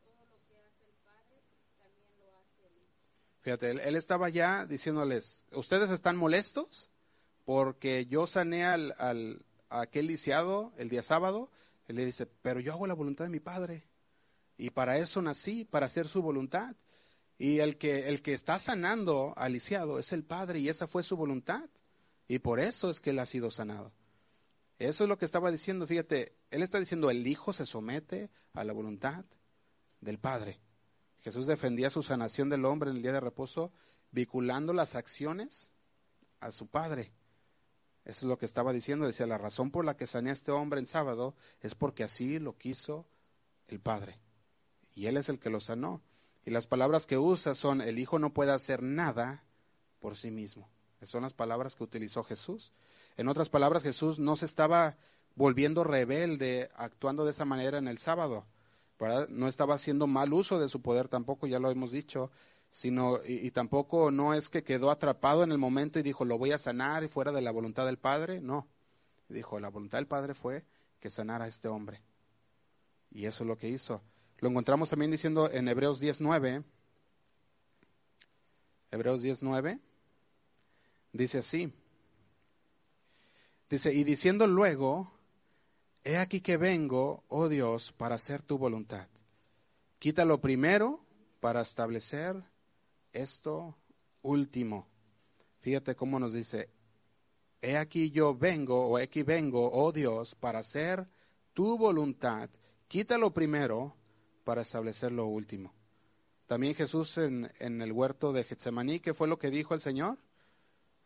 Todo 0.04 0.26
lo 0.28 0.38
que 0.46 0.58
hace 0.60 0.84
el 0.84 0.94
Padre 1.02 1.42
también 1.78 2.12
lo 2.18 2.36
hace 2.38 2.68
el 2.68 2.78
Hijo. 2.78 3.31
Fíjate, 3.42 3.72
él, 3.72 3.96
estaba 3.96 4.30
ya 4.30 4.66
diciéndoles, 4.66 5.46
ustedes 5.52 5.90
están 5.90 6.16
molestos 6.16 6.90
porque 7.44 8.06
yo 8.06 8.28
sané 8.28 8.66
al, 8.66 8.94
a 9.70 9.82
aquel 9.82 10.08
lisiado 10.08 10.72
el 10.78 10.90
día 10.90 11.02
sábado. 11.02 11.50
Él 11.88 11.96
le 11.96 12.06
dice, 12.06 12.28
pero 12.28 12.60
yo 12.60 12.72
hago 12.72 12.86
la 12.86 12.94
voluntad 12.94 13.26
de 13.26 13.32
mi 13.32 13.40
Padre. 13.40 13.88
Y 14.58 14.70
para 14.70 15.00
eso 15.00 15.24
nací, 15.24 15.66
para 15.66 15.88
hacer 15.88 16.08
su 16.08 16.22
voluntad. 16.22 16.76
Y 17.40 17.60
el 17.60 17.78
que, 17.78 18.10
el 18.10 18.22
que 18.22 18.36
está 18.36 18.60
sanando 18.60 19.34
al 19.36 19.54
lisiado 19.54 19.98
es 19.98 20.12
el 20.12 20.24
Padre 20.24 20.60
y 20.60 20.70
esa 20.70 20.86
fue 20.86 21.02
su 21.02 21.18
voluntad. 21.18 21.68
Y 22.28 22.40
por 22.40 22.60
eso 22.60 22.92
es 22.92 23.02
que 23.02 23.10
él 23.10 23.18
ha 23.18 23.26
sido 23.26 23.50
sanado. 23.50 23.92
Eso 24.78 25.04
es 25.04 25.10
lo 25.10 25.18
que 25.18 25.26
estaba 25.26 25.50
diciendo. 25.50 25.88
Fíjate, 25.88 26.36
él 26.52 26.62
está 26.62 26.80
diciendo, 26.80 27.10
el 27.10 27.26
Hijo 27.26 27.54
se 27.54 27.66
somete 27.66 28.30
a 28.54 28.64
la 28.64 28.74
voluntad 28.74 29.26
del 30.00 30.20
Padre. 30.20 30.60
Jesús 31.22 31.48
defendía 31.48 31.90
su 31.90 32.04
sanación 32.04 32.50
del 32.50 32.66
hombre 32.66 32.90
en 32.90 32.98
el 32.98 33.02
día 33.02 33.14
de 33.14 33.20
reposo, 33.20 33.72
vinculando 34.12 34.74
las 34.74 34.96
acciones 34.96 35.70
a 36.40 36.52
su 36.52 36.68
Padre. 36.68 37.14
Eso 38.04 38.26
es 38.26 38.30
lo 38.30 38.38
que 38.38 38.46
estaba 38.46 38.74
diciendo. 38.74 39.06
Decía, 39.06 39.28
la 39.28 39.38
razón 39.38 39.72
por 39.72 39.86
la 39.86 39.96
que 39.96 40.08
sané 40.08 40.32
a 40.32 40.34
este 40.34 40.52
hombre 40.52 40.80
en 40.80 40.88
sábado 40.88 41.36
es 41.62 41.76
porque 41.76 42.04
así 42.04 42.40
lo 42.40 42.58
quiso 42.58 43.06
el 43.68 43.80
Padre. 43.80 44.20
Y 44.96 45.06
Él 45.06 45.18
es 45.18 45.30
el 45.30 45.40
que 45.40 45.52
lo 45.52 45.60
sanó. 45.60 46.02
Y 46.44 46.50
las 46.50 46.66
palabras 46.66 47.06
que 47.06 47.20
usa 47.20 47.54
son, 47.54 47.82
el 47.82 48.00
Hijo 48.00 48.18
no 48.18 48.34
puede 48.34 48.52
hacer 48.52 48.82
nada 48.82 49.44
por 50.00 50.18
sí 50.18 50.32
mismo. 50.32 50.68
Esas 50.98 51.10
son 51.10 51.24
las 51.24 51.34
palabras 51.34 51.76
que 51.76 51.84
utilizó 51.84 52.24
Jesús. 52.24 52.74
En 53.16 53.28
otras 53.28 53.50
palabras, 53.50 53.84
Jesús 53.84 54.18
no 54.18 54.36
se 54.36 54.46
estaba 54.46 54.98
volviendo 55.36 55.84
rebelde 55.84 56.70
actuando 56.76 57.26
de 57.26 57.32
esa 57.32 57.46
manera 57.46 57.78
en 57.78 57.88
el 57.88 58.00
sábado. 58.00 58.46
No 59.30 59.48
estaba 59.48 59.76
haciendo 59.76 60.06
mal 60.06 60.32
uso 60.32 60.60
de 60.60 60.68
su 60.68 60.82
poder 60.82 61.08
tampoco, 61.08 61.48
ya 61.48 61.60
lo 61.60 61.72
hemos 61.72 61.92
dicho, 61.92 62.30
sino 62.70 63.20
y, 63.26 63.50
tampoco 63.52 64.12
no 64.12 64.34
es 64.36 64.50
que 64.50 64.64
quedó 64.64 64.92
atrapado 64.92 65.44
en 65.44 65.52
el 65.52 65.58
momento 65.58 65.98
y 65.98 66.04
dijo, 66.04 66.24
lo 66.24 66.38
voy 66.38 66.52
a 66.52 66.60
sanar 66.60 67.04
y 67.04 67.08
fuera 67.08 67.32
de 67.32 67.42
la 67.42 67.52
voluntad 67.52 67.86
del 67.86 67.98
Padre, 67.98 68.42
no. 68.42 68.68
Dijo, 69.28 69.60
la 69.60 69.70
voluntad 69.70 69.98
del 69.98 70.08
Padre 70.08 70.36
fue 70.36 70.64
que 71.00 71.10
sanara 71.10 71.46
a 71.46 71.48
este 71.48 71.68
hombre. 71.68 72.02
Y 73.10 73.26
eso 73.26 73.44
es 73.44 73.48
lo 73.48 73.58
que 73.58 73.70
hizo. 73.70 74.02
Lo 74.38 74.50
encontramos 74.50 74.90
también 74.90 75.10
diciendo 75.10 75.50
en 75.52 75.68
Hebreos 75.68 76.00
19, 76.00 76.64
Hebreos 78.92 79.22
19, 79.24 79.80
dice 81.12 81.40
así, 81.40 81.74
dice, 83.70 83.94
y 83.94 84.04
diciendo 84.04 84.46
luego, 84.48 85.12
He 86.04 86.18
aquí 86.18 86.42
que 86.42 86.58
vengo, 86.58 87.24
oh 87.28 87.48
Dios, 87.48 87.92
para 87.92 88.16
hacer 88.16 88.42
tu 88.42 88.58
voluntad. 88.58 89.08
Quítalo 90.00 90.42
primero 90.42 91.06
para 91.40 91.62
establecer 91.62 92.44
esto 93.14 93.78
último. 94.24 94.88
Fíjate 95.60 95.96
cómo 95.96 96.20
nos 96.20 96.34
dice, 96.34 96.70
he 97.62 97.78
aquí 97.78 98.10
yo 98.10 98.36
vengo, 98.36 98.88
o 98.88 98.98
he 98.98 99.04
aquí 99.04 99.22
vengo, 99.22 99.72
oh 99.72 99.92
Dios, 99.92 100.34
para 100.34 100.60
hacer 100.60 101.08
tu 101.54 101.78
voluntad. 101.78 102.50
Quítalo 102.88 103.32
primero 103.32 103.96
para 104.44 104.62
establecer 104.62 105.12
lo 105.12 105.28
último. 105.28 105.72
También 106.48 106.74
Jesús 106.74 107.16
en, 107.20 107.52
en 107.60 107.80
el 107.84 107.92
huerto 107.92 108.34
de 108.34 108.44
Getsemaní, 108.44 109.00
¿qué 109.00 109.14
fue 109.14 109.28
lo 109.28 109.38
que 109.38 109.52
dijo 109.52 109.76
el 109.76 109.80
Señor? 109.80 110.18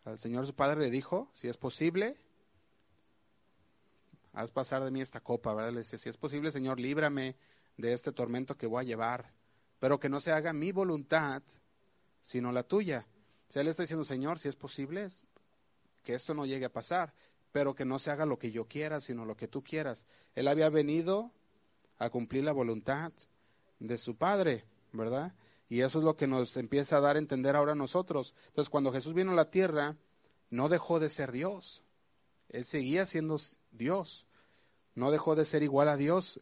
Al 0.05 0.17
Señor 0.19 0.45
su 0.45 0.55
Padre 0.55 0.79
le 0.79 0.89
dijo, 0.89 1.29
si 1.33 1.49
es 1.49 1.57
posible, 1.57 2.17
haz 4.35 4.51
pasar 4.51 4.83
de 4.83 4.91
mí 4.91 5.01
esta 5.01 5.21
copa, 5.21 5.53
¿verdad? 5.53 5.71
Le 5.71 5.79
dice, 5.79 5.97
si 5.97 6.09
es 6.09 6.17
posible, 6.17 6.51
Señor, 6.51 6.79
líbrame 6.79 7.35
de 7.77 7.93
este 7.93 8.11
tormento 8.11 8.57
que 8.57 8.67
voy 8.67 8.81
a 8.81 8.87
llevar, 8.87 9.33
pero 9.79 9.99
que 9.99 10.09
no 10.09 10.19
se 10.19 10.31
haga 10.31 10.53
mi 10.53 10.71
voluntad, 10.71 11.41
sino 12.21 12.51
la 12.51 12.63
tuya. 12.63 13.07
O 13.49 13.53
sea, 13.53 13.61
él 13.61 13.69
está 13.69 13.83
diciendo, 13.83 14.03
Señor, 14.03 14.37
si 14.37 14.49
es 14.49 14.55
posible, 14.55 15.07
que 16.03 16.13
esto 16.13 16.33
no 16.33 16.45
llegue 16.45 16.65
a 16.65 16.73
pasar, 16.73 17.13
pero 17.53 17.75
que 17.75 17.85
no 17.85 17.97
se 17.97 18.11
haga 18.11 18.25
lo 18.25 18.37
que 18.37 18.51
yo 18.51 18.67
quiera, 18.67 18.99
sino 18.99 19.25
lo 19.25 19.37
que 19.37 19.47
tú 19.47 19.63
quieras. 19.63 20.05
Él 20.35 20.49
había 20.49 20.69
venido 20.69 21.31
a 21.97 22.09
cumplir 22.09 22.43
la 22.43 22.51
voluntad 22.51 23.13
de 23.79 23.97
su 23.97 24.17
Padre, 24.17 24.65
¿verdad? 24.91 25.33
Y 25.69 25.81
eso 25.81 25.99
es 25.99 26.05
lo 26.05 26.17
que 26.17 26.27
nos 26.27 26.57
empieza 26.57 26.97
a 26.97 27.01
dar 27.01 27.15
a 27.15 27.19
entender 27.19 27.55
ahora 27.55 27.73
nosotros. 27.73 28.35
Entonces, 28.47 28.69
cuando 28.69 28.91
Jesús 28.91 29.13
vino 29.13 29.31
a 29.31 29.35
la 29.35 29.49
tierra, 29.49 29.95
no 30.49 30.67
dejó 30.67 30.99
de 30.99 31.09
ser 31.09 31.31
Dios. 31.31 31.84
Él 32.49 32.63
seguía 32.63 33.05
siendo 33.05 33.37
Dios. 33.71 34.27
No 34.93 35.11
dejó 35.11 35.35
de 35.35 35.45
ser 35.45 35.63
igual 35.63 35.89
a 35.89 35.97
Dios, 35.97 36.41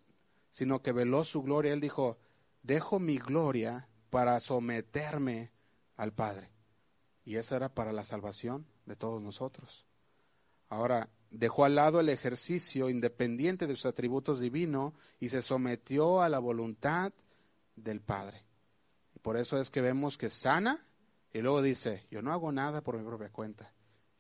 sino 0.50 0.82
que 0.82 0.92
veló 0.92 1.24
su 1.24 1.42
gloria. 1.42 1.74
Él 1.74 1.82
dijo, 1.82 2.18
dejo 2.62 3.00
mi 3.00 3.18
gloria 3.18 3.88
para 4.10 4.40
someterme 4.40 5.52
al 5.96 6.14
Padre. 6.14 6.52
Y 7.26 7.38
esa 7.38 7.56
era 7.56 7.70
para 7.70 7.94
la 7.94 8.04
salvación 8.04 8.66
de 8.86 8.96
todos 8.96 9.22
nosotros. 9.22 9.86
Ahora, 10.70 11.10
dejó 11.32 11.66
al 11.66 11.76
lado 11.76 12.00
el 12.00 12.10
ejercicio 12.10 12.90
independiente 12.90 13.68
de 13.68 13.76
sus 13.76 13.88
atributos 13.88 14.40
divinos 14.40 14.94
y 15.20 15.30
se 15.30 15.42
sometió 15.42 16.22
a 16.22 16.30
la 16.30 16.40
voluntad 16.40 17.14
del 17.76 18.02
Padre. 18.02 18.46
Por 19.22 19.38
eso 19.38 19.58
es 19.58 19.70
que 19.70 19.82
vemos 19.82 20.18
que 20.18 20.30
sana 20.30 20.86
y 21.34 21.40
luego 21.40 21.62
dice, 21.62 22.06
yo 22.12 22.22
no 22.22 22.32
hago 22.32 22.52
nada 22.52 22.82
por 22.82 22.98
mi 22.98 23.04
propia 23.04 23.30
cuenta, 23.30 23.74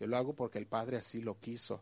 yo 0.03 0.07
lo 0.07 0.17
hago 0.17 0.35
porque 0.35 0.57
el 0.57 0.67
Padre 0.67 0.97
así 0.97 1.21
lo 1.21 1.39
quiso. 1.39 1.81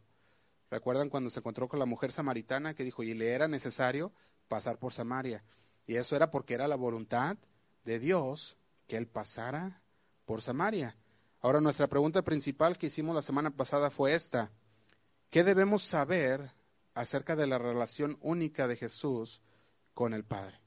¿Recuerdan 0.70 1.10
cuando 1.10 1.32
se 1.32 1.40
encontró 1.40 1.68
con 1.68 1.80
la 1.80 1.88
mujer 1.88 2.12
samaritana 2.12 2.76
que 2.76 2.84
dijo, 2.84 3.02
y 3.02 3.16
le 3.16 3.32
era 3.32 3.48
necesario 3.48 4.14
pasar 4.48 4.78
por 4.78 4.94
Samaria? 4.94 5.44
Y 5.88 5.96
eso 5.96 6.16
era 6.16 6.30
porque 6.30 6.54
era 6.54 6.68
la 6.68 6.76
voluntad 6.76 7.38
de 7.84 7.98
Dios 7.98 8.60
que 8.86 8.98
él 8.98 9.08
pasara 9.08 9.82
por 10.26 10.44
Samaria. 10.44 10.96
Ahora 11.40 11.62
nuestra 11.62 11.88
pregunta 11.88 12.22
principal 12.22 12.78
que 12.78 12.86
hicimos 12.86 13.16
la 13.16 13.24
semana 13.24 13.50
pasada 13.50 13.90
fue 13.90 14.14
esta. 14.14 14.52
¿Qué 15.32 15.44
debemos 15.44 15.82
saber 15.82 16.52
acerca 16.94 17.36
de 17.36 17.48
la 17.48 17.58
relación 17.58 18.20
única 18.22 18.68
de 18.68 18.76
Jesús 18.76 19.42
con 19.96 20.14
el 20.14 20.26
Padre? 20.26 20.60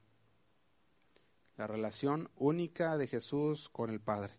La 1.57 1.69
relación 1.69 2.33
única 2.35 2.97
de 2.97 3.07
Jesús 3.07 3.69
con 3.69 3.91
el 3.91 4.01
Padre. 4.01 4.35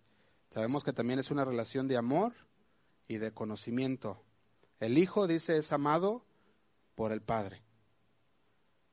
Sabemos 0.49 0.83
que 0.83 0.91
también 0.91 1.19
es 1.19 1.31
una 1.31 1.45
relación 1.45 1.87
de 1.87 1.95
amor 1.95 2.33
y 3.07 3.17
de 3.17 3.33
conocimiento. 3.33 4.21
El 4.79 4.97
Hijo, 4.97 5.27
dice, 5.27 5.57
es 5.57 5.71
amado 5.71 6.25
por 6.95 7.11
el 7.11 7.21
Padre 7.21 7.65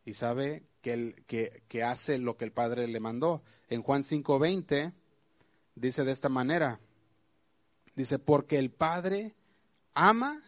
y 0.04 0.14
sabe 0.14 0.64
que, 0.80 1.62
que, 1.68 1.82
hace 1.82 2.18
lo 2.18 2.36
que 2.36 2.44
el 2.44 2.52
Padre 2.52 2.88
le 2.88 3.00
mandó. 3.00 3.42
En 3.68 3.82
Juan 3.82 4.02
5:20 4.02 4.92
dice 5.74 6.04
de 6.04 6.12
esta 6.12 6.28
manera, 6.28 6.80
dice, 7.94 8.18
porque 8.18 8.58
el 8.58 8.70
Padre 8.70 9.34
ama 9.94 10.42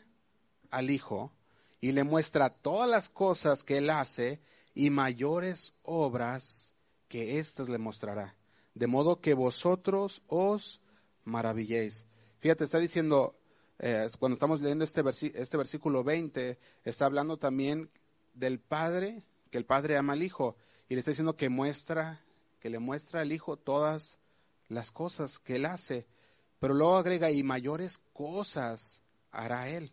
al 0.71 0.91
Hijo 0.91 1.33
y 1.81 1.93
le 1.93 2.05
muestra 2.05 2.51
todas 2.51 2.89
las 2.89 3.09
cosas 3.09 3.63
que 3.63 3.79
él 3.79 3.91
hace 3.91 4.41
y 4.75 4.91
mayores 4.91 5.75
obras 5.83 6.75
que 7.09 7.39
éstas 7.39 7.69
le 7.69 7.79
mostrará, 7.79 8.35
de 8.75 8.87
modo 8.87 9.21
que 9.21 9.35
vosotros 9.35 10.23
os 10.27 10.81
maravilléis. 11.23 12.09
Fíjate, 12.41 12.65
está 12.65 12.79
diciendo, 12.79 13.37
eh, 13.79 14.09
cuando 14.19 14.35
estamos 14.35 14.61
leyendo 14.61 14.85
este, 14.85 15.03
este 15.35 15.57
versículo 15.57 16.05
20, 16.05 16.59
está 16.85 17.07
hablando 17.07 17.37
también 17.39 17.91
del 18.35 18.61
Padre, 18.61 19.23
que 19.51 19.59
el 19.59 19.67
Padre 19.67 19.97
ama 19.97 20.13
al 20.13 20.23
Hijo, 20.23 20.57
y 20.89 20.95
le 20.95 21.01
está 21.01 21.11
diciendo 21.11 21.37
que 21.37 21.49
muestra, 21.49 22.21
que 22.61 22.71
le 22.71 22.79
muestra 22.79 23.21
al 23.21 23.33
Hijo 23.33 23.57
todas 23.57 24.19
las 24.69 24.91
cosas 24.93 25.39
que 25.39 25.57
él 25.57 25.67
hace, 25.67 26.07
pero 26.59 26.75
luego 26.75 26.97
agrega, 26.97 27.31
y 27.31 27.43
mayores 27.43 27.99
cosas 28.13 29.03
hará 29.31 29.69
él. 29.69 29.93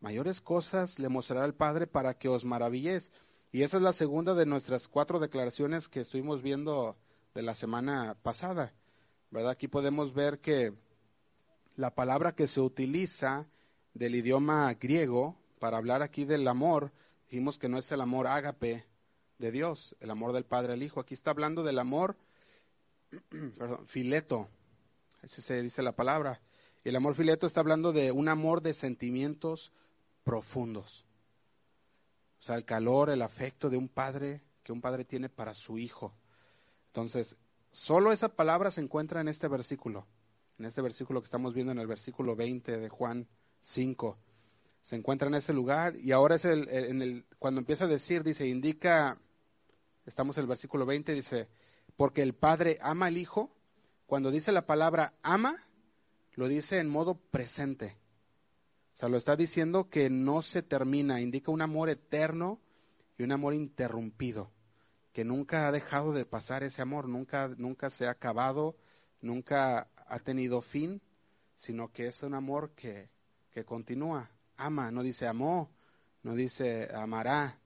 Mayores 0.00 0.40
cosas 0.40 0.98
le 0.98 1.08
mostrará 1.08 1.44
al 1.44 1.54
Padre 1.54 1.86
para 1.86 2.14
que 2.14 2.28
os 2.28 2.44
maravilléis. 2.44 3.10
Y 3.52 3.62
esa 3.62 3.78
es 3.78 3.82
la 3.82 3.92
segunda 3.92 4.34
de 4.34 4.44
nuestras 4.44 4.88
cuatro 4.88 5.18
declaraciones 5.18 5.88
que 5.88 6.00
estuvimos 6.00 6.42
viendo 6.42 6.96
de 7.34 7.42
la 7.42 7.54
semana 7.54 8.16
pasada. 8.22 8.74
¿Verdad? 9.30 9.52
Aquí 9.52 9.66
podemos 9.66 10.12
ver 10.12 10.40
que 10.40 10.74
la 11.76 11.94
palabra 11.94 12.34
que 12.34 12.46
se 12.46 12.60
utiliza 12.60 13.46
del 13.94 14.14
idioma 14.14 14.72
griego 14.74 15.36
para 15.58 15.76
hablar 15.76 16.02
aquí 16.02 16.24
del 16.24 16.46
amor, 16.46 16.92
dijimos 17.30 17.58
que 17.58 17.68
no 17.68 17.78
es 17.78 17.90
el 17.92 18.00
amor 18.00 18.26
ágape 18.26 18.84
de 19.38 19.50
Dios, 19.50 19.96
el 20.00 20.10
amor 20.10 20.32
del 20.32 20.44
Padre 20.44 20.74
al 20.74 20.82
Hijo. 20.82 21.00
Aquí 21.00 21.14
está 21.14 21.30
hablando 21.30 21.62
del 21.62 21.78
amor, 21.78 22.16
perdón, 23.58 23.86
fileto, 23.86 24.48
así 25.22 25.42
se 25.42 25.60
dice 25.62 25.82
la 25.82 25.96
palabra. 25.96 26.40
El 26.84 26.96
amor 26.96 27.14
fileto 27.14 27.46
está 27.46 27.60
hablando 27.60 27.92
de 27.92 28.12
un 28.12 28.28
amor 28.28 28.60
de 28.60 28.74
sentimientos 28.74 29.72
profundos. 30.22 31.04
O 32.40 32.42
sea, 32.42 32.56
el 32.56 32.64
calor, 32.64 33.10
el 33.10 33.22
afecto 33.22 33.70
de 33.70 33.78
un 33.78 33.88
padre 33.88 34.42
que 34.62 34.72
un 34.72 34.80
padre 34.80 35.04
tiene 35.04 35.28
para 35.28 35.54
su 35.54 35.78
hijo. 35.78 36.14
Entonces, 36.88 37.36
solo 37.72 38.12
esa 38.12 38.28
palabra 38.28 38.70
se 38.70 38.80
encuentra 38.80 39.20
en 39.20 39.28
este 39.28 39.48
versículo 39.48 40.06
en 40.58 40.64
este 40.64 40.82
versículo 40.82 41.20
que 41.20 41.26
estamos 41.26 41.54
viendo 41.54 41.72
en 41.72 41.78
el 41.78 41.86
versículo 41.86 42.36
20 42.36 42.78
de 42.78 42.88
Juan 42.88 43.28
5. 43.60 44.18
Se 44.82 44.96
encuentra 44.96 45.28
en 45.28 45.34
ese 45.34 45.52
lugar 45.52 45.96
y 45.96 46.12
ahora 46.12 46.36
es 46.36 46.44
el, 46.44 46.68
en 46.68 47.02
el, 47.02 47.26
cuando 47.38 47.60
empieza 47.60 47.84
a 47.84 47.88
decir, 47.88 48.22
dice, 48.22 48.46
indica, 48.46 49.18
estamos 50.06 50.36
en 50.36 50.42
el 50.42 50.48
versículo 50.48 50.86
20, 50.86 51.12
dice, 51.14 51.48
porque 51.96 52.22
el 52.22 52.34
Padre 52.34 52.78
ama 52.82 53.06
al 53.06 53.16
Hijo. 53.16 53.50
Cuando 54.06 54.30
dice 54.30 54.52
la 54.52 54.66
palabra 54.66 55.14
ama, 55.22 55.56
lo 56.34 56.48
dice 56.48 56.78
en 56.78 56.88
modo 56.88 57.14
presente. 57.14 57.96
O 58.94 58.98
sea, 58.98 59.08
lo 59.08 59.16
está 59.16 59.36
diciendo 59.36 59.88
que 59.88 60.10
no 60.10 60.42
se 60.42 60.62
termina, 60.62 61.20
indica 61.20 61.50
un 61.50 61.62
amor 61.62 61.88
eterno 61.88 62.60
y 63.18 63.24
un 63.24 63.32
amor 63.32 63.54
interrumpido, 63.54 64.52
que 65.12 65.24
nunca 65.24 65.66
ha 65.66 65.72
dejado 65.72 66.12
de 66.12 66.26
pasar 66.26 66.62
ese 66.62 66.82
amor, 66.82 67.08
nunca, 67.08 67.48
nunca 67.56 67.90
se 67.90 68.06
ha 68.06 68.10
acabado, 68.10 68.76
nunca 69.20 69.88
ha 70.06 70.18
tenido 70.18 70.60
fin, 70.60 71.00
sino 71.56 71.92
que 71.92 72.06
es 72.06 72.22
un 72.22 72.34
amor 72.34 72.70
que, 72.70 73.08
que 73.50 73.64
continúa. 73.64 74.30
Ama, 74.56 74.90
no 74.90 75.02
dice 75.02 75.26
amó, 75.26 75.70
no 76.22 76.34
dice 76.34 76.88
amará, 76.94 77.58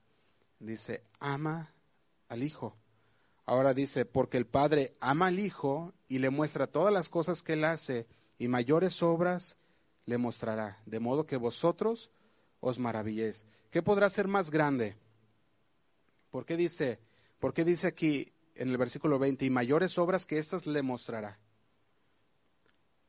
dice 0.59 1.03
ama 1.21 1.73
al 2.29 2.43
Hijo. 2.43 2.77
Ahora 3.47 3.73
dice, 3.73 4.05
porque 4.05 4.37
el 4.37 4.47
Padre 4.47 4.95
ama 5.01 5.29
al 5.29 5.39
Hijo 5.39 5.95
y 6.07 6.19
le 6.19 6.29
muestra 6.31 6.67
todas 6.67 6.93
las 6.93 7.09
cosas 7.09 7.43
que 7.43 7.55
él 7.55 7.65
hace 7.65 8.07
y 8.39 8.47
mayores 8.49 9.03
obras 9.03 9.57
le 10.05 10.19
mostrará, 10.19 10.79
de 10.87 11.01
modo 11.01 11.27
que 11.27 11.37
vosotros 11.37 12.11
os 12.61 12.79
maravilléis. 12.79 13.47
¿Qué 13.71 13.83
podrá 13.83 14.11
ser 14.11 14.29
más 14.29 14.51
grande? 14.51 14.97
¿Por 16.31 16.45
qué 16.45 16.57
dice, 16.57 16.99
por 17.39 17.55
qué 17.55 17.65
dice 17.65 17.87
aquí 17.87 18.33
en 18.55 18.69
el 18.69 18.77
versículo 18.77 19.19
20, 19.19 19.45
y 19.45 19.51
mayores 19.51 19.97
obras 19.99 20.27
que 20.27 20.39
éstas 20.39 20.67
le 20.67 20.83
mostrará? 20.83 21.39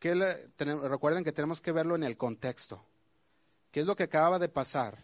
Recuerden 0.01 1.23
que 1.23 1.31
tenemos 1.31 1.61
que 1.61 1.71
verlo 1.71 1.95
en 1.95 2.03
el 2.03 2.17
contexto. 2.17 2.83
¿Qué 3.71 3.81
es 3.81 3.85
lo 3.85 3.95
que 3.95 4.03
acababa 4.03 4.39
de 4.39 4.49
pasar 4.49 4.97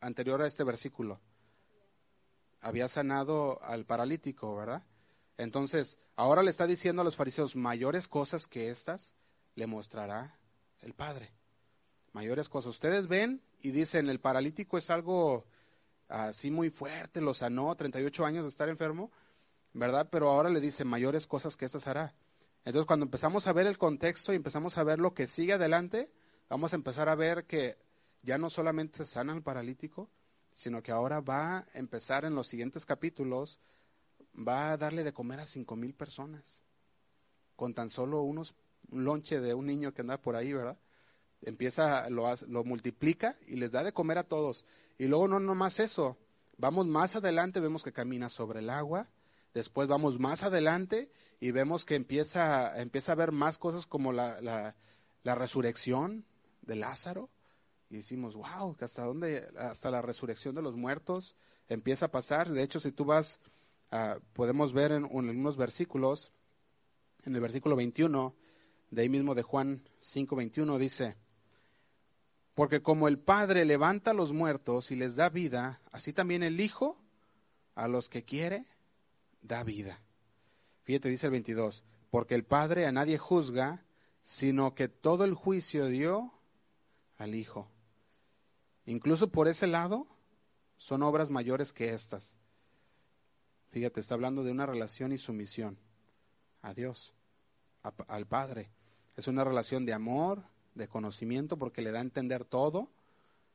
anterior 0.00 0.42
a 0.42 0.46
este 0.46 0.64
versículo? 0.64 1.20
Había 2.60 2.88
sanado 2.88 3.62
al 3.62 3.84
paralítico, 3.84 4.56
¿verdad? 4.56 4.82
Entonces, 5.36 5.98
ahora 6.16 6.42
le 6.42 6.50
está 6.50 6.66
diciendo 6.66 7.02
a 7.02 7.04
los 7.04 7.16
fariseos, 7.16 7.54
mayores 7.54 8.08
cosas 8.08 8.46
que 8.46 8.70
estas 8.70 9.14
le 9.54 9.66
mostrará 9.66 10.38
el 10.80 10.94
Padre. 10.94 11.30
Mayores 12.12 12.48
cosas. 12.48 12.70
Ustedes 12.70 13.08
ven 13.08 13.42
y 13.60 13.70
dicen, 13.70 14.08
el 14.08 14.20
paralítico 14.20 14.78
es 14.78 14.90
algo 14.90 15.44
así 16.08 16.50
muy 16.50 16.70
fuerte, 16.70 17.20
lo 17.20 17.34
sanó, 17.34 17.74
38 17.74 18.24
años 18.24 18.44
de 18.44 18.48
estar 18.48 18.68
enfermo, 18.68 19.12
¿verdad? 19.72 20.08
Pero 20.10 20.30
ahora 20.30 20.48
le 20.48 20.60
dice, 20.60 20.84
mayores 20.84 21.26
cosas 21.26 21.56
que 21.56 21.66
estas 21.66 21.86
hará. 21.86 22.14
Entonces, 22.66 22.88
cuando 22.88 23.04
empezamos 23.04 23.46
a 23.46 23.52
ver 23.52 23.68
el 23.68 23.78
contexto 23.78 24.32
y 24.32 24.36
empezamos 24.36 24.76
a 24.76 24.82
ver 24.82 24.98
lo 24.98 25.14
que 25.14 25.28
sigue 25.28 25.52
adelante, 25.52 26.10
vamos 26.50 26.72
a 26.72 26.76
empezar 26.76 27.08
a 27.08 27.14
ver 27.14 27.44
que 27.46 27.78
ya 28.22 28.38
no 28.38 28.50
solamente 28.50 29.06
sana 29.06 29.32
al 29.32 29.42
paralítico, 29.44 30.10
sino 30.50 30.82
que 30.82 30.90
ahora 30.90 31.20
va 31.20 31.58
a 31.58 31.66
empezar 31.74 32.24
en 32.24 32.34
los 32.34 32.48
siguientes 32.48 32.84
capítulos, 32.84 33.60
va 34.36 34.72
a 34.72 34.76
darle 34.76 35.04
de 35.04 35.12
comer 35.12 35.38
a 35.38 35.46
cinco 35.46 35.76
mil 35.76 35.94
personas, 35.94 36.64
con 37.54 37.72
tan 37.72 37.88
solo 37.88 38.22
unos, 38.22 38.56
un 38.90 39.04
lonche 39.04 39.38
de 39.38 39.54
un 39.54 39.66
niño 39.66 39.94
que 39.94 40.00
anda 40.00 40.20
por 40.20 40.34
ahí, 40.34 40.52
¿verdad? 40.52 40.76
Empieza, 41.42 42.10
lo, 42.10 42.26
lo 42.48 42.64
multiplica 42.64 43.36
y 43.46 43.54
les 43.54 43.70
da 43.70 43.84
de 43.84 43.92
comer 43.92 44.18
a 44.18 44.24
todos. 44.24 44.64
Y 44.98 45.06
luego 45.06 45.28
no 45.28 45.38
nomás 45.38 45.78
eso, 45.78 46.18
vamos 46.58 46.88
más 46.88 47.14
adelante, 47.14 47.60
vemos 47.60 47.84
que 47.84 47.92
camina 47.92 48.28
sobre 48.28 48.58
el 48.58 48.70
agua, 48.70 49.08
Después 49.56 49.88
vamos 49.88 50.18
más 50.18 50.42
adelante 50.42 51.10
y 51.40 51.50
vemos 51.50 51.86
que 51.86 51.94
empieza, 51.94 52.78
empieza 52.78 53.12
a 53.12 53.14
ver 53.14 53.32
más 53.32 53.56
cosas 53.56 53.86
como 53.86 54.12
la, 54.12 54.38
la, 54.42 55.34
resurrección 55.34 56.26
de 56.60 56.76
Lázaro. 56.76 57.30
Y 57.88 57.96
decimos, 57.96 58.34
wow, 58.34 58.76
hasta 58.78 59.04
dónde, 59.04 59.48
hasta 59.56 59.90
la 59.90 60.02
resurrección 60.02 60.54
de 60.54 60.60
los 60.60 60.76
muertos 60.76 61.36
empieza 61.70 62.04
a 62.04 62.10
pasar. 62.10 62.50
De 62.50 62.62
hecho, 62.62 62.80
si 62.80 62.92
tú 62.92 63.06
vas, 63.06 63.40
podemos 64.34 64.74
ver 64.74 64.92
en, 64.92 65.06
en, 65.06 65.40
unos 65.40 65.56
versículos, 65.56 66.32
en 67.24 67.34
el 67.34 67.40
versículo 67.40 67.76
21, 67.76 68.34
de 68.90 69.00
ahí 69.00 69.08
mismo 69.08 69.34
de 69.34 69.42
Juan 69.42 69.88
5, 70.00 70.36
21, 70.36 70.78
dice, 70.78 71.16
porque 72.54 72.82
como 72.82 73.08
el 73.08 73.18
Padre 73.18 73.64
levanta 73.64 74.10
a 74.10 74.14
los 74.14 74.34
muertos 74.34 74.90
y 74.90 74.96
les 74.96 75.16
da 75.16 75.30
vida, 75.30 75.80
así 75.92 76.12
también 76.12 76.42
el 76.42 76.60
Hijo 76.60 76.98
a 77.74 77.88
los 77.88 78.10
que 78.10 78.22
quiere 78.22 78.66
da 79.42 79.62
vida. 79.62 80.00
Fíjate, 80.84 81.08
dice 81.08 81.26
el 81.26 81.32
22, 81.32 81.84
porque 82.10 82.34
el 82.34 82.44
Padre 82.44 82.86
a 82.86 82.92
nadie 82.92 83.18
juzga, 83.18 83.84
sino 84.22 84.74
que 84.74 84.88
todo 84.88 85.24
el 85.24 85.34
juicio 85.34 85.86
dio 85.86 86.32
al 87.16 87.34
Hijo. 87.34 87.68
Incluso 88.84 89.28
por 89.28 89.48
ese 89.48 89.66
lado, 89.66 90.06
son 90.78 91.02
obras 91.02 91.30
mayores 91.30 91.72
que 91.72 91.92
estas. 91.92 92.36
Fíjate, 93.70 94.00
está 94.00 94.14
hablando 94.14 94.44
de 94.44 94.52
una 94.52 94.66
relación 94.66 95.12
y 95.12 95.18
sumisión 95.18 95.78
a 96.62 96.74
Dios. 96.74 97.14
al 98.08 98.26
Padre. 98.26 98.70
Es 99.16 99.28
una 99.28 99.44
relación 99.44 99.86
de 99.86 99.92
amor, 99.92 100.44
de 100.74 100.88
conocimiento, 100.88 101.56
porque 101.56 101.82
le 101.82 101.92
da 101.92 102.00
a 102.00 102.02
entender 102.02 102.44
todo, 102.44 102.90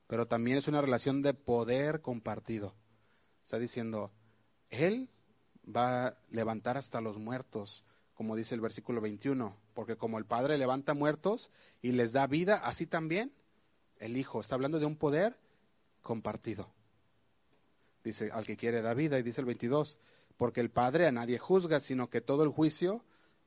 pero 0.07 0.27
también 0.27 0.57
es 0.57 0.67
una 0.67 0.81
relación 0.81 1.21
de 1.21 1.33
poder 1.33 2.01
compartido. 2.01 2.73
Está 3.43 3.59
diciendo, 3.59 4.11
Él 4.69 5.09
va 5.65 6.07
a 6.07 6.17
levantar 6.29 6.77
hasta 6.77 7.01
los 7.01 7.17
muertos, 7.19 7.83
como 8.13 8.35
dice 8.35 8.55
el 8.55 8.61
versículo 8.61 9.01
21, 9.01 9.55
porque 9.73 9.95
como 9.95 10.17
el 10.17 10.25
Padre 10.25 10.57
levanta 10.57 10.93
muertos 10.93 11.51
y 11.81 11.91
les 11.91 12.13
da 12.13 12.27
vida, 12.27 12.57
así 12.57 12.85
también 12.85 13.33
el 13.99 14.17
Hijo. 14.17 14.41
Está 14.41 14.55
hablando 14.55 14.79
de 14.79 14.85
un 14.85 14.97
poder 14.97 15.39
compartido. 16.01 16.73
Dice, 18.03 18.29
al 18.31 18.45
que 18.45 18.57
quiere 18.57 18.81
da 18.81 18.93
vida, 18.93 19.19
y 19.19 19.23
dice 19.23 19.41
el 19.41 19.45
22, 19.45 19.99
porque 20.37 20.59
el 20.59 20.71
Padre 20.71 21.07
a 21.07 21.11
nadie 21.11 21.37
juzga, 21.37 21.79
sino 21.79 22.09
que 22.09 22.21
todo 22.21 22.43
el 22.43 22.49
juicio 22.49 23.03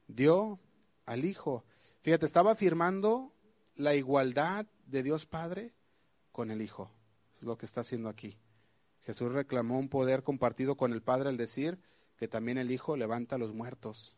dio 0.07 0.61
al 1.07 1.25
Hijo. 1.25 1.65
Fíjate, 2.03 2.27
estaba 2.27 2.53
afirmando 2.53 3.33
la 3.75 3.95
igualdad 3.95 4.67
de 4.87 5.03
Dios 5.03 5.27
Padre 5.27 5.73
con 6.31 6.51
el 6.51 6.63
Hijo. 6.63 6.91
Es 7.39 7.43
lo 7.43 7.59
que 7.59 7.67
está 7.67 7.81
haciendo 7.81 8.09
aquí. 8.09 8.39
Jesús 9.01 9.33
reclamó 9.33 9.79
un 9.79 9.89
poder 9.89 10.23
compartido 10.23 10.77
con 10.77 10.93
el 10.93 11.03
Padre 11.03 11.29
al 11.29 11.37
decir 11.37 11.79
que 12.17 12.29
también 12.29 12.59
el 12.59 12.71
Hijo 12.71 12.97
levanta 12.97 13.37
a 13.37 13.39
los 13.39 13.53
muertos, 13.53 14.17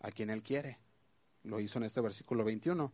a 0.00 0.10
quien 0.10 0.30
Él 0.30 0.42
quiere. 0.42 0.78
Lo 1.42 1.60
hizo 1.60 1.78
en 1.78 1.84
este 1.84 2.00
versículo 2.00 2.44
21. 2.44 2.92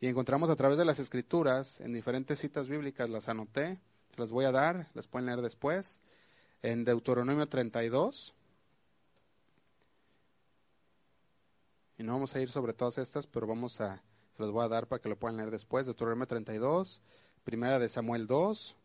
Y 0.00 0.08
encontramos 0.08 0.50
a 0.50 0.56
través 0.56 0.78
de 0.78 0.84
las 0.84 0.98
Escrituras, 0.98 1.80
en 1.80 1.92
diferentes 1.92 2.38
citas 2.38 2.68
bíblicas, 2.68 3.08
las 3.08 3.28
anoté, 3.28 3.78
se 4.10 4.20
las 4.20 4.30
voy 4.30 4.44
a 4.44 4.52
dar, 4.52 4.88
las 4.94 5.06
pueden 5.06 5.26
leer 5.26 5.40
después. 5.40 6.00
En 6.62 6.84
Deuteronomio 6.84 7.48
32. 7.48 8.34
Y 11.96 12.02
no 12.02 12.12
vamos 12.12 12.34
a 12.34 12.40
ir 12.40 12.50
sobre 12.50 12.72
todas 12.72 12.98
estas, 12.98 13.26
pero 13.26 13.46
vamos 13.46 13.80
a, 13.80 14.02
se 14.32 14.42
las 14.42 14.50
voy 14.50 14.64
a 14.64 14.68
dar 14.68 14.88
para 14.88 15.00
que 15.00 15.08
lo 15.08 15.18
puedan 15.18 15.36
leer 15.36 15.50
después. 15.50 15.86
Deuteronomio 15.86 16.26
32, 16.26 17.00
Primera 17.44 17.78
de 17.78 17.88
Samuel 17.88 18.26
2, 18.26 18.76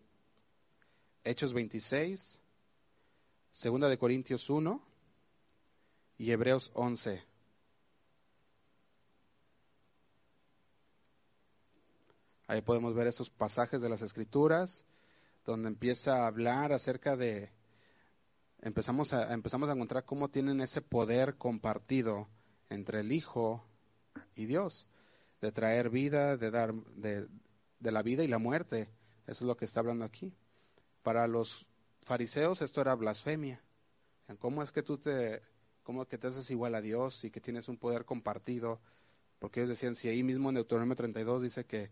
Hechos 1.24 1.54
26, 1.54 2.40
Segunda 3.52 3.90
de 3.90 3.98
Corintios 3.98 4.50
1 4.50 4.82
y 6.18 6.32
Hebreos 6.32 6.72
11. 6.76 7.24
Ahí 12.48 12.62
podemos 12.62 12.94
ver 12.94 13.08
esos 13.08 13.30
pasajes 13.30 13.82
de 13.82 13.90
las 13.90 14.02
Escrituras 14.02 14.86
donde 15.46 15.68
empieza 15.68 16.24
a 16.24 16.28
hablar 16.28 16.74
acerca 16.74 17.18
de 17.18 17.52
empezamos 18.62 19.14
a 19.14 19.34
empezamos 19.34 19.70
a 19.70 19.74
encontrar 19.74 20.06
cómo 20.06 20.30
tienen 20.30 20.62
ese 20.62 20.82
poder 20.82 21.38
compartido 21.38 22.28
entre 22.70 23.00
el 23.02 23.12
Hijo 23.12 23.66
y 24.36 24.46
Dios 24.46 24.88
de 25.42 25.52
traer 25.52 25.90
vida, 25.90 26.38
de 26.38 26.52
dar 26.52 26.74
de, 26.74 27.28
de 27.80 27.92
la 27.92 28.04
vida 28.04 28.24
y 28.24 28.28
la 28.28 28.38
muerte. 28.38 28.90
Eso 29.26 29.44
es 29.44 29.48
lo 29.48 29.58
que 29.58 29.66
está 29.66 29.80
hablando 29.80 30.06
aquí. 30.06 30.34
Para 31.02 31.28
los 31.28 31.69
fariseos 32.04 32.62
esto 32.62 32.82
era 32.82 32.96
blasfemia. 32.96 33.62
¿Cómo 34.40 34.62
es 34.62 34.72
que 34.72 34.84
tú 34.84 34.98
te, 34.98 35.42
cómo 35.84 36.06
que 36.08 36.18
te 36.18 36.28
haces 36.28 36.52
igual 36.52 36.76
a 36.76 36.82
Dios 36.82 37.24
y 37.24 37.32
que 37.32 37.42
tienes 37.42 37.68
un 37.68 37.78
poder 37.78 38.06
compartido? 38.06 38.80
Porque 39.40 39.62
ellos 39.62 39.70
decían, 39.70 39.96
si 39.96 40.08
ahí 40.08 40.24
mismo 40.24 40.50
en 40.50 40.56
Deuteronomio 40.56 40.96
32 40.96 41.42
dice 41.42 41.66
que, 41.66 41.90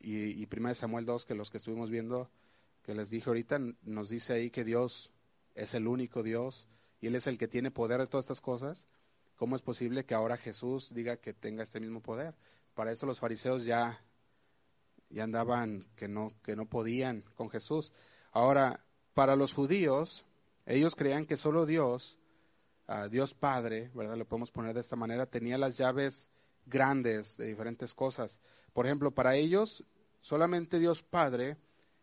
y, 0.00 0.42
y 0.42 0.48
1 0.50 0.74
Samuel 0.74 1.04
2, 1.04 1.26
que 1.26 1.34
los 1.34 1.50
que 1.50 1.58
estuvimos 1.58 1.90
viendo, 1.90 2.30
que 2.82 2.94
les 2.94 3.10
dije 3.10 3.30
ahorita, 3.30 3.60
nos 3.82 4.08
dice 4.08 4.32
ahí 4.32 4.50
que 4.50 4.64
Dios 4.64 5.12
es 5.54 5.74
el 5.74 5.86
único 5.86 6.22
Dios 6.22 6.68
y 7.00 7.06
Él 7.06 7.14
es 7.14 7.26
el 7.26 7.38
que 7.38 7.48
tiene 7.48 7.70
poder 7.70 8.00
de 8.00 8.06
todas 8.06 8.24
estas 8.24 8.40
cosas. 8.40 8.88
¿Cómo 9.36 9.56
es 9.56 9.62
posible 9.62 10.04
que 10.04 10.14
ahora 10.14 10.36
Jesús 10.36 10.92
diga 10.94 11.16
que 11.16 11.32
tenga 11.32 11.62
este 11.62 11.80
mismo 11.80 12.00
poder? 12.00 12.34
Para 12.74 12.92
eso 12.92 13.06
los 13.06 13.20
fariseos 13.20 13.64
ya, 13.64 14.02
ya 15.10 15.24
andaban 15.24 15.86
que 15.96 16.08
no, 16.08 16.32
que 16.42 16.56
no 16.56 16.66
podían 16.66 17.22
con 17.34 17.50
Jesús. 17.50 17.92
Ahora, 18.30 18.84
para 19.14 19.36
los 19.36 19.54
judíos, 19.54 20.24
ellos 20.66 20.94
creían 20.94 21.26
que 21.26 21.36
solo 21.36 21.66
Dios, 21.66 22.18
uh, 22.88 23.08
Dios 23.08 23.34
Padre, 23.34 23.90
¿verdad? 23.94 24.16
Lo 24.16 24.26
podemos 24.26 24.50
poner 24.50 24.74
de 24.74 24.80
esta 24.80 24.96
manera, 24.96 25.26
tenía 25.26 25.58
las 25.58 25.76
llaves 25.76 26.30
grandes 26.66 27.36
de 27.36 27.46
diferentes 27.46 27.94
cosas. 27.94 28.40
Por 28.72 28.86
ejemplo, 28.86 29.10
para 29.10 29.36
ellos, 29.36 29.84
solamente 30.20 30.78
Dios 30.78 31.02
Padre 31.02 31.56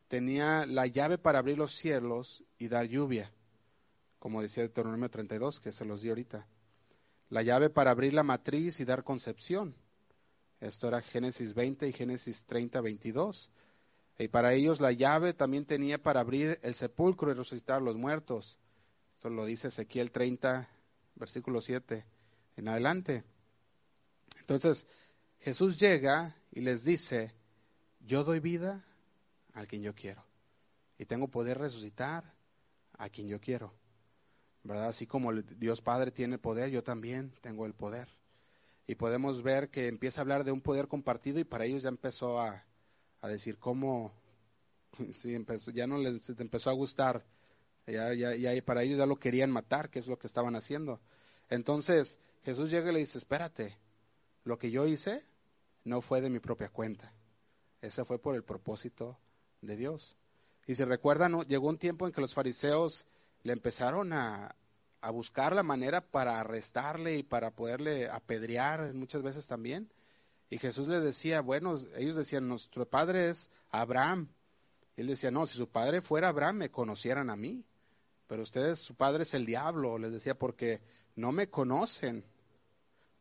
tenía 0.08 0.66
la 0.66 0.88
llave 0.88 1.18
para 1.18 1.40
abrir 1.40 1.58
los 1.58 1.76
cielos 1.76 2.44
y 2.58 2.68
dar 2.68 2.88
lluvia, 2.88 3.32
como 4.20 4.42
decía 4.42 4.64
Deuteronomio 4.64 5.10
32, 5.10 5.60
que 5.60 5.72
se 5.72 5.86
los 5.86 6.02
di 6.02 6.10
ahorita. 6.10 6.48
La 7.30 7.44
llave 7.44 7.70
para 7.70 7.92
abrir 7.92 8.14
la 8.14 8.24
matriz 8.24 8.80
y 8.80 8.86
dar 8.86 9.04
concepción. 9.04 9.76
Esto 10.60 10.88
era 10.88 11.02
Génesis 11.02 11.54
20 11.54 11.88
y 11.88 11.94
Génesis 11.94 12.46
30, 12.46 12.82
22. 12.82 13.52
Y 14.20 14.28
para 14.28 14.54
ellos 14.54 14.82
la 14.82 14.92
llave 14.92 15.34
también 15.34 15.66
tenía 15.66 15.98
para 15.98 16.20
abrir 16.20 16.60
el 16.62 16.76
sepulcro 16.76 17.32
y 17.32 17.36
resucitar 17.36 17.78
a 17.78 17.84
los 17.84 17.96
muertos. 17.96 18.60
Esto 19.16 19.30
lo 19.30 19.46
dice 19.46 19.70
Ezequiel 19.70 20.12
30, 20.12 20.70
versículo 21.16 21.62
7 21.62 22.06
en 22.58 22.68
adelante. 22.68 23.24
Entonces, 24.42 24.86
Jesús 25.40 25.80
llega 25.80 26.36
y 26.52 26.60
les 26.60 26.84
dice, 26.84 27.34
yo 28.02 28.26
doy 28.26 28.42
vida 28.42 28.86
al 29.54 29.70
quien 29.70 29.84
yo 29.84 29.96
quiero. 29.96 30.26
Y 30.98 31.06
tengo 31.06 31.30
poder 31.30 31.58
resucitar 31.58 32.36
a 32.98 33.10
quien 33.10 33.30
yo 33.30 33.40
quiero. 33.40 33.74
¿Verdad? 34.64 34.90
Así 34.90 35.08
como 35.08 35.32
Dios 35.32 35.82
Padre 35.82 36.12
tiene 36.12 36.38
poder, 36.38 36.70
yo 36.72 36.84
también 36.84 37.34
tengo 37.40 37.66
el 37.66 37.74
poder. 37.74 38.10
Y 38.86 38.96
podemos 38.96 39.44
ver 39.44 39.70
que 39.70 39.88
empieza 39.88 40.20
a 40.20 40.24
hablar 40.24 40.44
de 40.44 40.52
un 40.52 40.60
poder 40.60 40.90
compartido 40.90 41.40
y 41.40 41.46
para 41.46 41.64
ellos 41.64 41.84
ya 41.84 41.90
empezó 41.90 42.42
a, 42.42 42.66
a 43.22 43.28
decir 43.28 43.58
cómo, 43.58 44.12
sí, 45.14 45.36
empezó, 45.36 45.72
ya 45.72 45.88
no 45.88 45.98
les 45.98 46.30
empezó 46.30 46.70
a 46.70 46.74
gustar, 46.74 47.26
ya, 47.88 48.14
ya, 48.14 48.36
ya, 48.36 48.64
para 48.64 48.84
ellos 48.84 48.98
ya 48.98 49.06
lo 49.06 49.18
querían 49.18 49.52
matar, 49.52 49.90
que 49.90 50.00
es 50.00 50.08
lo 50.08 50.20
que 50.20 50.28
estaban 50.28 50.56
haciendo. 50.56 51.00
Entonces 51.50 52.20
Jesús 52.44 52.70
llega 52.70 52.92
y 52.92 52.94
le 52.94 53.00
dice, 53.00 53.18
espérate, 53.18 53.78
lo 54.44 54.58
que 54.58 54.72
yo 54.72 54.86
hice 54.86 55.24
no 55.84 56.02
fue 56.02 56.22
de 56.22 56.30
mi 56.30 56.40
propia 56.40 56.70
cuenta, 56.70 57.12
ese 57.82 58.06
fue 58.06 58.20
por 58.20 58.36
el 58.36 58.44
propósito 58.44 59.18
de 59.62 59.76
Dios. 59.76 60.18
Y 60.68 60.76
si 60.76 60.84
recuerdan, 60.84 61.42
llegó 61.48 61.68
un 61.68 61.80
tiempo 61.80 62.06
en 62.06 62.14
que 62.14 62.22
los 62.22 62.34
fariseos 62.34 63.06
le 63.42 63.54
empezaron 63.54 64.14
a, 64.14 64.56
a 65.02 65.10
buscar 65.12 65.54
la 65.54 65.64
manera 65.64 66.02
para 66.02 66.40
arrestarle 66.40 67.18
y 67.18 67.24
para 67.24 67.52
poderle 67.52 68.10
apedrear 68.10 68.94
muchas 68.94 69.22
veces 69.24 69.48
también. 69.48 69.90
Y 70.50 70.58
Jesús 70.58 70.88
les 70.88 71.04
decía, 71.04 71.42
bueno, 71.42 71.78
ellos 71.96 72.16
decían, 72.16 72.48
nuestro 72.48 72.88
padre 72.90 73.30
es 73.30 73.50
Abraham. 73.70 74.30
Y 74.98 75.02
él 75.02 75.08
decía, 75.08 75.30
no, 75.32 75.46
si 75.46 75.58
su 75.58 75.70
padre 75.70 76.02
fuera 76.02 76.30
Abraham, 76.30 76.58
me 76.58 76.72
conocieran 76.72 77.30
a 77.30 77.36
mí. 77.36 77.64
Pero 78.28 78.44
ustedes, 78.44 78.80
su 78.80 78.96
padre 78.96 79.24
es 79.24 79.34
el 79.34 79.46
diablo, 79.46 79.98
les 79.98 80.12
decía, 80.12 80.38
porque 80.38 80.82
no 81.16 81.32
me 81.32 81.50
conocen. 81.50 82.26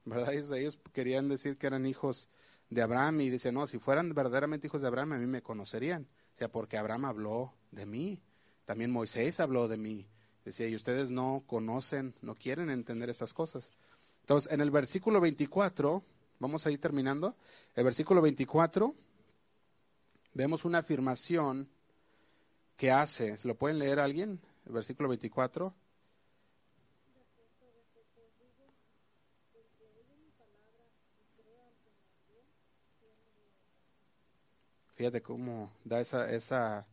¿Verdad? 0.04 0.32
Ellos 0.34 0.78
querían 0.92 1.28
decir 1.28 1.58
que 1.58 1.66
eran 1.66 1.86
hijos 1.86 2.30
de 2.70 2.82
Abraham 2.82 3.20
y 3.20 3.30
decían, 3.30 3.54
no, 3.54 3.66
si 3.66 3.78
fueran 3.78 4.14
verdaderamente 4.14 4.66
hijos 4.66 4.80
de 4.80 4.88
Abraham, 4.88 5.12
a 5.12 5.18
mí 5.18 5.26
me 5.26 5.42
conocerían. 5.42 6.08
O 6.34 6.36
sea, 6.36 6.48
porque 6.48 6.78
Abraham 6.78 7.04
habló 7.04 7.54
de 7.70 7.84
mí. 7.84 8.22
También 8.64 8.90
Moisés 8.90 9.40
habló 9.40 9.68
de 9.68 9.76
mí. 9.76 10.08
Decía, 10.44 10.66
y 10.66 10.74
ustedes 10.74 11.10
no 11.10 11.42
conocen, 11.46 12.14
no 12.22 12.34
quieren 12.34 12.70
entender 12.70 13.10
estas 13.10 13.34
cosas. 13.34 13.70
Entonces, 14.20 14.50
en 14.50 14.60
el 14.60 14.70
versículo 14.70 15.20
24, 15.20 16.02
vamos 16.38 16.66
a 16.66 16.70
ir 16.70 16.80
terminando. 16.80 17.36
El 17.74 17.84
versículo 17.84 18.22
24, 18.22 18.94
vemos 20.34 20.64
una 20.64 20.78
afirmación 20.78 21.68
que 22.76 22.90
hace. 22.90 23.36
¿Se 23.36 23.48
lo 23.48 23.56
pueden 23.56 23.78
leer 23.78 23.98
alguien? 23.98 24.40
El 24.66 24.72
versículo 24.72 25.08
24. 25.08 25.74
Fíjate 34.94 35.22
cómo 35.22 35.70
da 35.84 36.00
esa, 36.00 36.28
esa, 36.28 36.84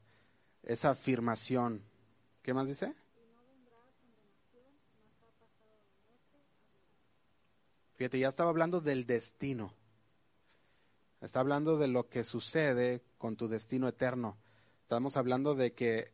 esa 0.61 0.91
afirmación. 0.91 1.81
¿Qué 2.43 2.53
más 2.53 2.67
dice? 2.67 2.93
Fíjate, 7.95 8.19
ya 8.19 8.27
estaba 8.27 8.49
hablando 8.49 8.81
del 8.81 9.05
destino. 9.05 9.73
Está 11.21 11.39
hablando 11.39 11.77
de 11.77 11.87
lo 11.87 12.09
que 12.09 12.23
sucede 12.23 13.01
con 13.17 13.35
tu 13.35 13.47
destino 13.47 13.87
eterno. 13.87 14.37
Estamos 14.81 15.17
hablando 15.17 15.55
de 15.55 15.73
que 15.73 16.11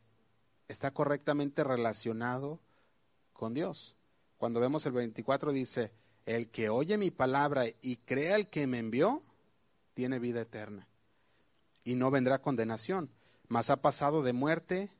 está 0.68 0.92
correctamente 0.92 1.64
relacionado 1.64 2.60
con 3.32 3.52
Dios. 3.52 3.96
Cuando 4.38 4.60
vemos 4.60 4.86
el 4.86 4.92
24 4.92 5.52
dice, 5.52 5.92
el 6.24 6.50
que 6.50 6.68
oye 6.68 6.96
mi 6.98 7.10
palabra 7.10 7.64
y 7.80 7.96
crea 7.96 8.36
el 8.36 8.48
que 8.48 8.66
me 8.66 8.78
envió, 8.78 9.22
tiene 9.94 10.18
vida 10.18 10.40
eterna 10.40 10.88
y 11.84 11.94
no 11.94 12.10
vendrá 12.10 12.40
condenación, 12.40 13.10
mas 13.48 13.70
ha 13.70 13.82
pasado 13.82 14.22
de 14.22 14.32
muerte 14.32 14.90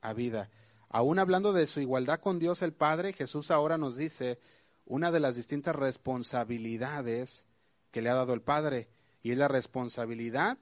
a 0.00 0.12
vida. 0.12 0.50
Aún 0.88 1.18
hablando 1.18 1.52
de 1.52 1.66
su 1.66 1.80
igualdad 1.80 2.20
con 2.20 2.38
Dios 2.38 2.62
el 2.62 2.72
Padre, 2.72 3.12
Jesús 3.12 3.50
ahora 3.50 3.78
nos 3.78 3.96
dice 3.96 4.38
una 4.84 5.10
de 5.10 5.20
las 5.20 5.36
distintas 5.36 5.76
responsabilidades 5.76 7.46
que 7.90 8.02
le 8.02 8.10
ha 8.10 8.14
dado 8.14 8.34
el 8.34 8.42
Padre, 8.42 8.88
y 9.22 9.32
es 9.32 9.38
la 9.38 9.48
responsabilidad 9.48 10.58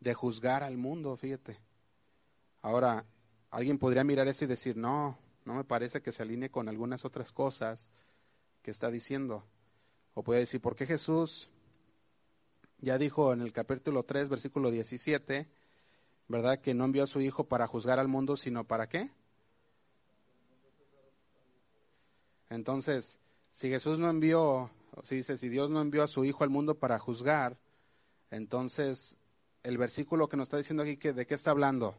de 0.00 0.14
juzgar 0.14 0.62
al 0.62 0.76
mundo, 0.76 1.16
fíjate. 1.16 1.58
Ahora, 2.62 3.04
alguien 3.50 3.78
podría 3.78 4.04
mirar 4.04 4.28
eso 4.28 4.44
y 4.44 4.48
decir, 4.48 4.76
no, 4.76 5.18
no 5.44 5.54
me 5.54 5.64
parece 5.64 6.02
que 6.02 6.12
se 6.12 6.22
alinee 6.22 6.50
con 6.50 6.68
algunas 6.68 7.04
otras 7.04 7.32
cosas 7.32 7.90
que 8.62 8.70
está 8.70 8.90
diciendo. 8.90 9.44
O 10.14 10.22
puede 10.22 10.40
decir, 10.40 10.60
¿por 10.60 10.76
qué 10.76 10.86
Jesús 10.86 11.50
ya 12.80 12.98
dijo 12.98 13.32
en 13.32 13.40
el 13.40 13.52
capítulo 13.52 14.04
3, 14.04 14.28
versículo 14.28 14.70
17, 14.70 15.48
¿verdad? 16.28 16.60
Que 16.60 16.74
no 16.74 16.84
envió 16.84 17.04
a 17.04 17.08
su 17.08 17.20
Hijo 17.20 17.48
para 17.48 17.66
juzgar 17.66 17.98
al 17.98 18.08
mundo, 18.08 18.36
sino 18.36 18.64
para 18.64 18.88
qué? 18.88 19.10
Entonces, 22.50 23.18
si 23.58 23.68
Jesús 23.70 23.98
no 23.98 24.08
envió, 24.08 24.70
si 25.02 25.16
dice, 25.16 25.36
si 25.36 25.48
Dios 25.48 25.68
no 25.68 25.80
envió 25.80 26.04
a 26.04 26.06
su 26.06 26.24
Hijo 26.24 26.44
al 26.44 26.50
mundo 26.50 26.78
para 26.78 27.00
juzgar, 27.00 27.58
entonces 28.30 29.18
el 29.64 29.76
versículo 29.76 30.28
que 30.28 30.36
nos 30.36 30.46
está 30.46 30.58
diciendo 30.58 30.84
aquí, 30.84 30.94
¿de 30.94 31.26
qué 31.26 31.34
está 31.34 31.50
hablando? 31.50 31.98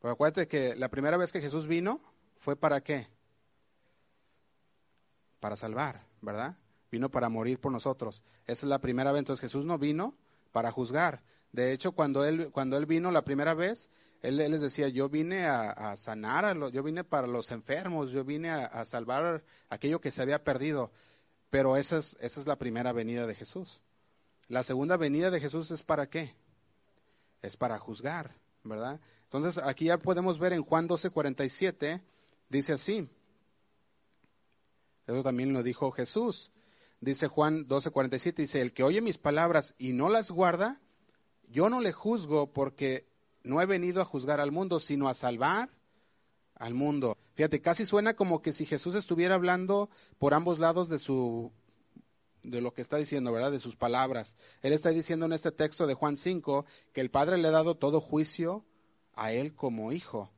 Pues 0.00 0.12
acuérdate 0.12 0.48
que 0.48 0.76
la 0.76 0.90
primera 0.90 1.16
vez 1.16 1.32
que 1.32 1.40
Jesús 1.40 1.66
vino 1.66 1.98
fue 2.40 2.56
para 2.56 2.82
qué? 2.82 3.08
Para 5.40 5.56
salvar, 5.56 6.04
¿verdad? 6.20 6.58
Vino 6.92 7.10
para 7.10 7.30
morir 7.30 7.58
por 7.58 7.72
nosotros. 7.72 8.22
Esa 8.46 8.66
es 8.66 8.68
la 8.68 8.82
primera 8.82 9.12
vez. 9.12 9.20
Entonces 9.20 9.40
Jesús 9.40 9.64
no 9.64 9.78
vino 9.78 10.14
para 10.52 10.70
juzgar. 10.72 11.22
De 11.52 11.72
hecho, 11.72 11.92
cuando 11.92 12.26
él, 12.26 12.50
cuando 12.52 12.76
él 12.76 12.84
vino 12.84 13.10
la 13.10 13.24
primera 13.24 13.54
vez, 13.54 13.88
él, 14.22 14.36
les 14.36 14.60
decía, 14.60 14.88
yo 14.88 15.08
vine 15.08 15.46
a, 15.46 15.96
sanar, 15.96 16.44
a 16.44 16.68
yo 16.70 16.82
vine 16.82 17.04
para 17.04 17.26
los 17.26 17.50
enfermos, 17.50 18.10
yo 18.10 18.24
vine 18.24 18.50
a, 18.50 18.84
salvar 18.84 19.42
aquello 19.68 20.00
que 20.00 20.10
se 20.10 20.22
había 20.22 20.44
perdido. 20.44 20.90
Pero 21.48 21.76
esa 21.76 21.98
es, 21.98 22.16
esa 22.20 22.40
es 22.40 22.46
la 22.46 22.56
primera 22.56 22.92
venida 22.92 23.26
de 23.26 23.34
Jesús. 23.34 23.80
La 24.48 24.62
segunda 24.62 24.96
venida 24.96 25.30
de 25.30 25.40
Jesús 25.40 25.70
es 25.70 25.82
para 25.82 26.08
qué? 26.08 26.34
Es 27.40 27.56
para 27.56 27.78
juzgar, 27.78 28.34
¿verdad? 28.62 29.00
Entonces 29.24 29.58
aquí 29.64 29.86
ya 29.86 29.98
podemos 29.98 30.38
ver 30.38 30.52
en 30.52 30.62
Juan 30.62 30.88
12:47, 30.88 32.02
dice 32.48 32.72
así. 32.74 33.08
Eso 35.06 35.22
también 35.22 35.52
lo 35.52 35.62
dijo 35.62 35.90
Jesús. 35.92 36.50
Dice 37.00 37.26
Juan 37.28 37.66
12:47, 37.66 38.34
dice, 38.34 38.60
el 38.60 38.74
que 38.74 38.82
oye 38.82 39.00
mis 39.00 39.18
palabras 39.18 39.74
y 39.78 39.92
no 39.92 40.10
las 40.10 40.30
guarda, 40.30 40.80
yo 41.48 41.70
no 41.70 41.80
le 41.80 41.92
juzgo 41.92 42.52
porque 42.52 43.09
no 43.42 43.60
he 43.60 43.66
venido 43.66 44.00
a 44.00 44.04
juzgar 44.04 44.40
al 44.40 44.52
mundo, 44.52 44.80
sino 44.80 45.08
a 45.08 45.14
salvar 45.14 45.70
al 46.54 46.74
mundo. 46.74 47.16
Fíjate, 47.34 47.60
casi 47.60 47.86
suena 47.86 48.14
como 48.14 48.42
que 48.42 48.52
si 48.52 48.66
Jesús 48.66 48.94
estuviera 48.94 49.34
hablando 49.34 49.88
por 50.18 50.34
ambos 50.34 50.58
lados 50.58 50.88
de 50.88 50.98
su 50.98 51.52
de 52.42 52.60
lo 52.60 52.72
que 52.72 52.82
está 52.82 52.96
diciendo, 52.96 53.32
¿verdad? 53.32 53.52
De 53.52 53.58
sus 53.58 53.76
palabras. 53.76 54.36
Él 54.62 54.72
está 54.72 54.90
diciendo 54.90 55.26
en 55.26 55.32
este 55.32 55.52
texto 55.52 55.86
de 55.86 55.94
Juan 55.94 56.16
5 56.16 56.64
que 56.92 57.00
el 57.00 57.10
Padre 57.10 57.38
le 57.38 57.48
ha 57.48 57.50
dado 57.50 57.76
todo 57.76 58.00
juicio 58.00 58.64
a 59.14 59.32
él 59.32 59.54
como 59.54 59.92
hijo. 59.92 60.30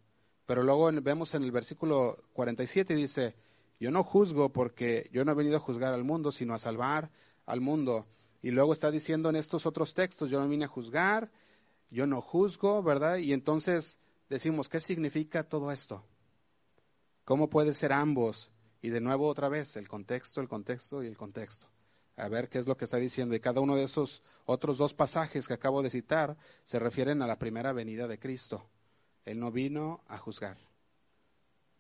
Pero 0.47 0.63
luego 0.63 0.91
vemos 1.01 1.35
en 1.35 1.45
el 1.45 1.53
versículo 1.53 2.25
47 2.33 2.95
dice, 2.95 3.37
yo 3.79 3.91
no 3.91 4.03
juzgo 4.03 4.53
porque 4.53 5.09
yo 5.13 5.25
no 5.25 5.33
he 5.33 5.37
venido 5.37 5.57
a 5.57 5.61
juzgar 5.61 5.95
al 5.95 6.05
mundo, 6.05 6.33
sino 6.33 6.55
a 6.55 6.59
salvar 6.59 7.11
al 7.47 7.61
mundo. 7.61 8.07
Y 8.43 8.51
luego 8.51 8.73
está 8.73 8.91
diciendo 8.91 9.29
en 9.29 9.37
estos 9.37 9.67
otros 9.67 9.95
textos, 9.95 10.31
yo 10.31 10.41
no 10.41 10.49
vine 10.49 10.65
a 10.65 10.69
juzgar, 10.69 11.31
yo 11.93 12.07
no 12.07 12.23
juzgo, 12.23 12.83
¿verdad? 12.83 13.19
Y 13.19 13.35
entonces 13.35 13.99
decimos, 14.31 14.69
¿qué 14.69 14.81
significa 14.81 15.45
todo 15.45 15.71
esto? 15.71 16.03
¿Cómo 17.25 17.51
puede 17.51 17.75
ser 17.75 17.93
ambos? 17.93 18.51
Y 18.81 18.89
de 18.89 19.01
nuevo 19.01 19.29
otra 19.29 19.51
vez, 19.51 19.77
el 19.77 19.89
contexto, 19.89 20.41
el 20.41 20.49
contexto 20.49 21.03
y 21.03 21.07
el 21.07 21.17
contexto. 21.19 21.69
A 22.17 22.29
ver 22.29 22.49
qué 22.49 22.59
es 22.59 22.67
lo 22.67 22.77
que 22.77 22.87
está 22.87 22.97
diciendo. 22.97 23.35
Y 23.35 23.41
cada 23.41 23.61
uno 23.61 23.77
de 23.77 23.85
esos 23.85 24.23
otros 24.47 24.79
dos 24.79 24.95
pasajes 24.95 25.47
que 25.47 25.55
acabo 25.55 25.83
de 25.83 25.91
citar 25.91 26.37
se 26.65 26.79
refieren 26.79 27.21
a 27.21 27.27
la 27.27 27.39
primera 27.39 27.73
venida 27.73 28.09
de 28.09 28.19
Cristo. 28.19 28.67
Él 29.27 29.39
no 29.39 29.53
vino 29.53 30.03
a 30.09 30.17
juzgar, 30.17 30.57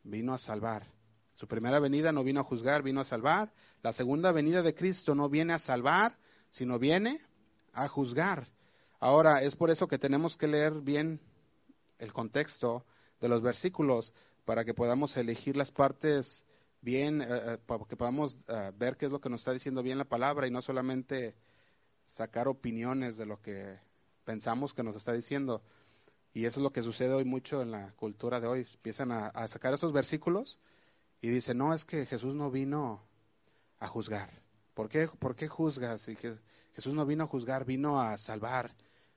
vino 0.04 0.34
a 0.34 0.38
salvar. 0.38 0.86
Su 1.34 1.48
primera 1.48 1.80
venida 1.80 2.12
no 2.12 2.22
vino 2.22 2.40
a 2.40 2.44
juzgar, 2.44 2.82
vino 2.82 3.00
a 3.00 3.04
salvar. 3.04 3.52
La 3.82 3.94
segunda 3.94 4.30
venida 4.30 4.62
de 4.62 4.74
Cristo 4.74 5.14
no 5.14 5.30
viene 5.30 5.54
a 5.54 5.58
salvar, 5.58 6.18
sino 6.50 6.78
viene 6.78 7.22
a 7.72 7.88
juzgar. 7.88 8.46
Ahora, 9.02 9.42
es 9.42 9.56
por 9.56 9.72
eso 9.72 9.88
que 9.88 9.98
tenemos 9.98 10.36
que 10.36 10.46
leer 10.46 10.74
bien 10.74 11.18
el 11.98 12.12
contexto 12.12 12.86
de 13.20 13.28
los 13.28 13.42
versículos 13.42 14.14
para 14.44 14.64
que 14.64 14.74
podamos 14.74 15.16
elegir 15.16 15.56
las 15.56 15.72
partes 15.72 16.46
bien, 16.82 17.20
eh, 17.20 17.26
eh, 17.28 17.58
para 17.66 17.84
que 17.84 17.96
podamos 17.96 18.38
eh, 18.46 18.70
ver 18.76 18.96
qué 18.96 19.06
es 19.06 19.10
lo 19.10 19.20
que 19.20 19.28
nos 19.28 19.40
está 19.40 19.52
diciendo 19.52 19.82
bien 19.82 19.98
la 19.98 20.04
palabra 20.04 20.46
y 20.46 20.52
no 20.52 20.62
solamente 20.62 21.34
sacar 22.06 22.46
opiniones 22.46 23.16
de 23.16 23.26
lo 23.26 23.42
que 23.42 23.76
pensamos 24.22 24.72
que 24.72 24.84
nos 24.84 24.94
está 24.94 25.12
diciendo. 25.12 25.64
Y 26.32 26.44
eso 26.44 26.60
es 26.60 26.62
lo 26.62 26.70
que 26.70 26.82
sucede 26.82 27.12
hoy 27.12 27.24
mucho 27.24 27.60
en 27.60 27.72
la 27.72 27.90
cultura 27.96 28.38
de 28.38 28.46
hoy. 28.46 28.68
Empiezan 28.72 29.10
a, 29.10 29.48
sacar 29.48 29.74
esos 29.74 29.92
versículos 29.92 30.60
y 31.20 31.28
dicen, 31.30 31.58
no, 31.58 31.74
es 31.74 31.84
que 31.84 32.06
Jesús 32.06 32.36
no 32.36 32.52
vino 32.52 33.02
a 33.80 33.88
juzgar. 33.88 34.30
¿Por 34.74 34.88
qué, 34.88 35.08
¿Por 35.08 35.34
qué 35.34 35.48
juzgas? 35.48 36.06
Y 36.06 36.14
que 36.14 36.38
Jesús 36.72 36.94
no 36.94 37.04
vino 37.04 37.24
a 37.24 37.26
juzgar, 37.26 37.64
vino 37.64 38.00
a 38.00 38.16
salvar. 38.16 38.72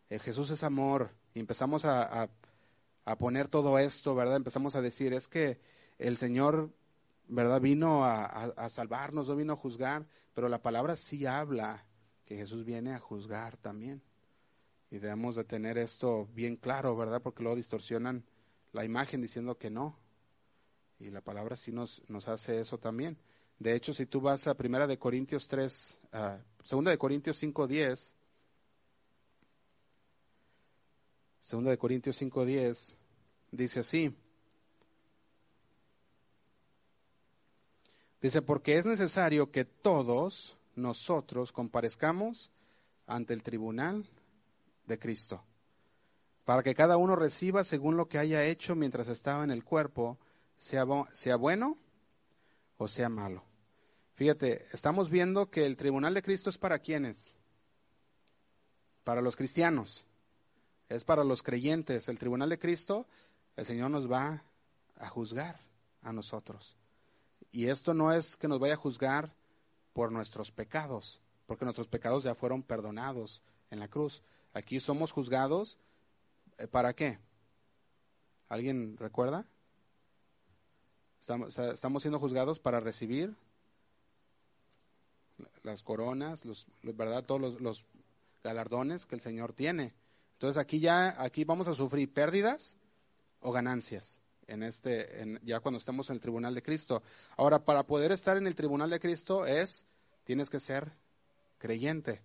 Eh, 0.10 0.20
Jesús 0.20 0.50
es 0.52 0.64
amor. 0.64 1.12
Y 1.34 1.40
empezamos 1.40 1.86
a, 1.86 2.30
a, 3.06 3.18
poner 3.18 3.48
todo 3.48 3.78
esto, 3.80 4.16
¿verdad? 4.16 4.38
Empezamos 4.38 4.76
a 4.76 4.82
decir, 4.82 5.14
es 5.14 5.28
que 5.28 5.60
el 5.98 6.18
Señor, 6.18 6.72
¿verdad? 7.28 7.62
Vino 7.62 8.06
a, 8.06 8.26
a, 8.26 8.70
salvarnos, 8.70 9.28
no 9.28 9.36
vino 9.36 9.54
a 9.54 9.58
juzgar, 9.58 10.08
pero 10.34 10.50
la 10.50 10.62
palabra 10.62 10.96
sí 10.96 11.26
habla 11.26 11.86
que 12.26 12.38
Jesús 12.38 12.66
viene 12.66 12.94
a 12.94 13.00
juzgar 13.00 13.58
también. 13.58 14.02
Y 14.90 15.00
debemos 15.00 15.36
de 15.36 15.44
tener 15.44 15.78
esto 15.78 16.28
bien 16.34 16.56
claro, 16.56 16.96
¿verdad? 16.96 17.22
Porque 17.22 17.44
luego 17.44 17.58
distorsionan 17.58 18.24
la 18.72 18.86
imagen 18.86 19.22
diciendo 19.22 19.58
que 19.58 19.70
no. 19.70 19.98
Y 21.00 21.10
la 21.10 21.22
palabra 21.22 21.56
sí 21.56 21.72
nos, 21.72 22.02
nos 22.08 22.28
hace 22.28 22.60
eso 22.60 22.78
también. 22.78 23.18
De 23.60 23.74
hecho, 23.74 23.94
si 23.94 24.06
tú 24.06 24.22
vas 24.22 24.48
a 24.48 24.56
Primera 24.56 24.88
de 24.88 24.98
Corintios 24.98 25.48
3, 25.48 26.00
uh, 26.14 26.64
Segunda 26.64 26.92
de 26.92 26.98
Corintios 26.98 27.38
5, 27.38 27.68
10, 31.46 31.50
Segunda 31.50 31.70
de 31.70 31.78
Corintios 31.78 32.18
5:10 32.18 32.96
dice 33.52 33.80
así. 33.80 34.16
Dice, 38.20 38.42
porque 38.42 38.78
es 38.78 38.88
necesario 38.88 39.52
que 39.52 39.66
todos 39.66 40.58
nosotros 40.76 41.52
comparezcamos 41.52 42.52
ante 43.06 43.34
el 43.36 43.44
tribunal 43.44 44.10
de 44.88 44.98
Cristo, 44.98 45.44
para 46.44 46.64
que 46.64 46.74
cada 46.74 46.98
uno 46.98 47.16
reciba 47.16 47.64
según 47.64 47.98
lo 47.98 48.08
que 48.08 48.18
haya 48.18 48.44
hecho 48.44 48.76
mientras 48.76 49.08
estaba 49.08 49.44
en 49.44 49.52
el 49.52 49.64
cuerpo, 49.64 50.18
sea, 50.58 50.86
sea 51.14 51.36
bueno 51.36 51.78
o 52.78 52.88
sea 52.88 53.10
malo. 53.10 53.44
Fíjate, 54.16 54.66
estamos 54.74 55.12
viendo 55.12 55.52
que 55.52 55.68
el 55.68 55.78
tribunal 55.78 56.16
de 56.16 56.24
Cristo 56.24 56.50
es 56.50 56.58
para 56.58 56.80
quienes? 56.80 57.36
Para 59.04 59.22
los 59.22 59.36
cristianos 59.36 60.08
es 60.90 61.04
para 61.04 61.24
los 61.24 61.44
creyentes. 61.44 62.08
El 62.08 62.20
tribunal 62.20 62.50
de 62.50 62.60
Cristo, 62.60 63.06
el 63.56 63.66
Señor 63.66 63.92
nos 63.92 64.12
va 64.12 64.44
a 64.98 65.10
juzgar 65.10 65.60
a 66.02 66.14
nosotros. 66.14 66.76
Y 67.52 67.68
esto 67.68 67.94
no 67.94 68.12
es 68.12 68.36
que 68.36 68.48
nos 68.48 68.60
vaya 68.60 68.74
a 68.74 68.78
juzgar 68.78 69.34
por 69.94 70.12
nuestros 70.12 70.52
pecados, 70.52 71.22
porque 71.46 71.66
nuestros 71.66 71.88
pecados 71.88 72.24
ya 72.24 72.36
fueron 72.36 72.64
perdonados 72.64 73.42
en 73.72 73.80
la 73.80 73.88
cruz. 73.88 74.22
Aquí 74.54 74.80
somos 74.80 75.12
juzgados, 75.12 75.78
eh, 76.58 76.68
¿para 76.68 76.94
qué? 76.94 77.18
¿Alguien 78.50 78.98
recuerda? 78.98 79.46
Estamos, 81.20 82.04
siendo 82.04 82.20
juzgados 82.20 82.60
para 82.60 82.80
recibir 82.80 83.36
las 85.64 85.82
coronas, 85.82 86.46
los, 86.46 86.68
¿verdad? 86.84 87.24
Todos 87.26 87.42
los, 87.42 87.62
los 87.62 87.86
galardones 88.44 89.08
que 89.08 89.16
el 89.16 89.22
Señor 89.22 89.54
tiene. 89.54 89.94
Entonces 90.36 90.58
aquí 90.58 90.80
ya, 90.80 91.22
aquí 91.22 91.44
vamos 91.44 91.68
a 91.68 91.74
sufrir 91.74 92.14
pérdidas 92.14 92.78
o 93.40 93.52
ganancias 93.52 94.22
en 94.48 94.64
este, 94.64 95.40
ya 95.44 95.60
cuando 95.60 95.80
estemos 95.80 96.10
en 96.10 96.16
el 96.16 96.22
tribunal 96.22 96.54
de 96.54 96.62
Cristo. 96.62 97.02
Ahora, 97.38 97.64
para 97.64 97.84
poder 97.84 98.12
estar 98.12 98.38
en 98.38 98.48
el 98.48 98.56
tribunal 98.56 98.90
de 98.90 99.00
Cristo 99.00 99.46
es, 99.46 99.86
tienes 100.24 100.50
que 100.50 100.60
ser 100.60 100.92
creyente. 101.58 102.22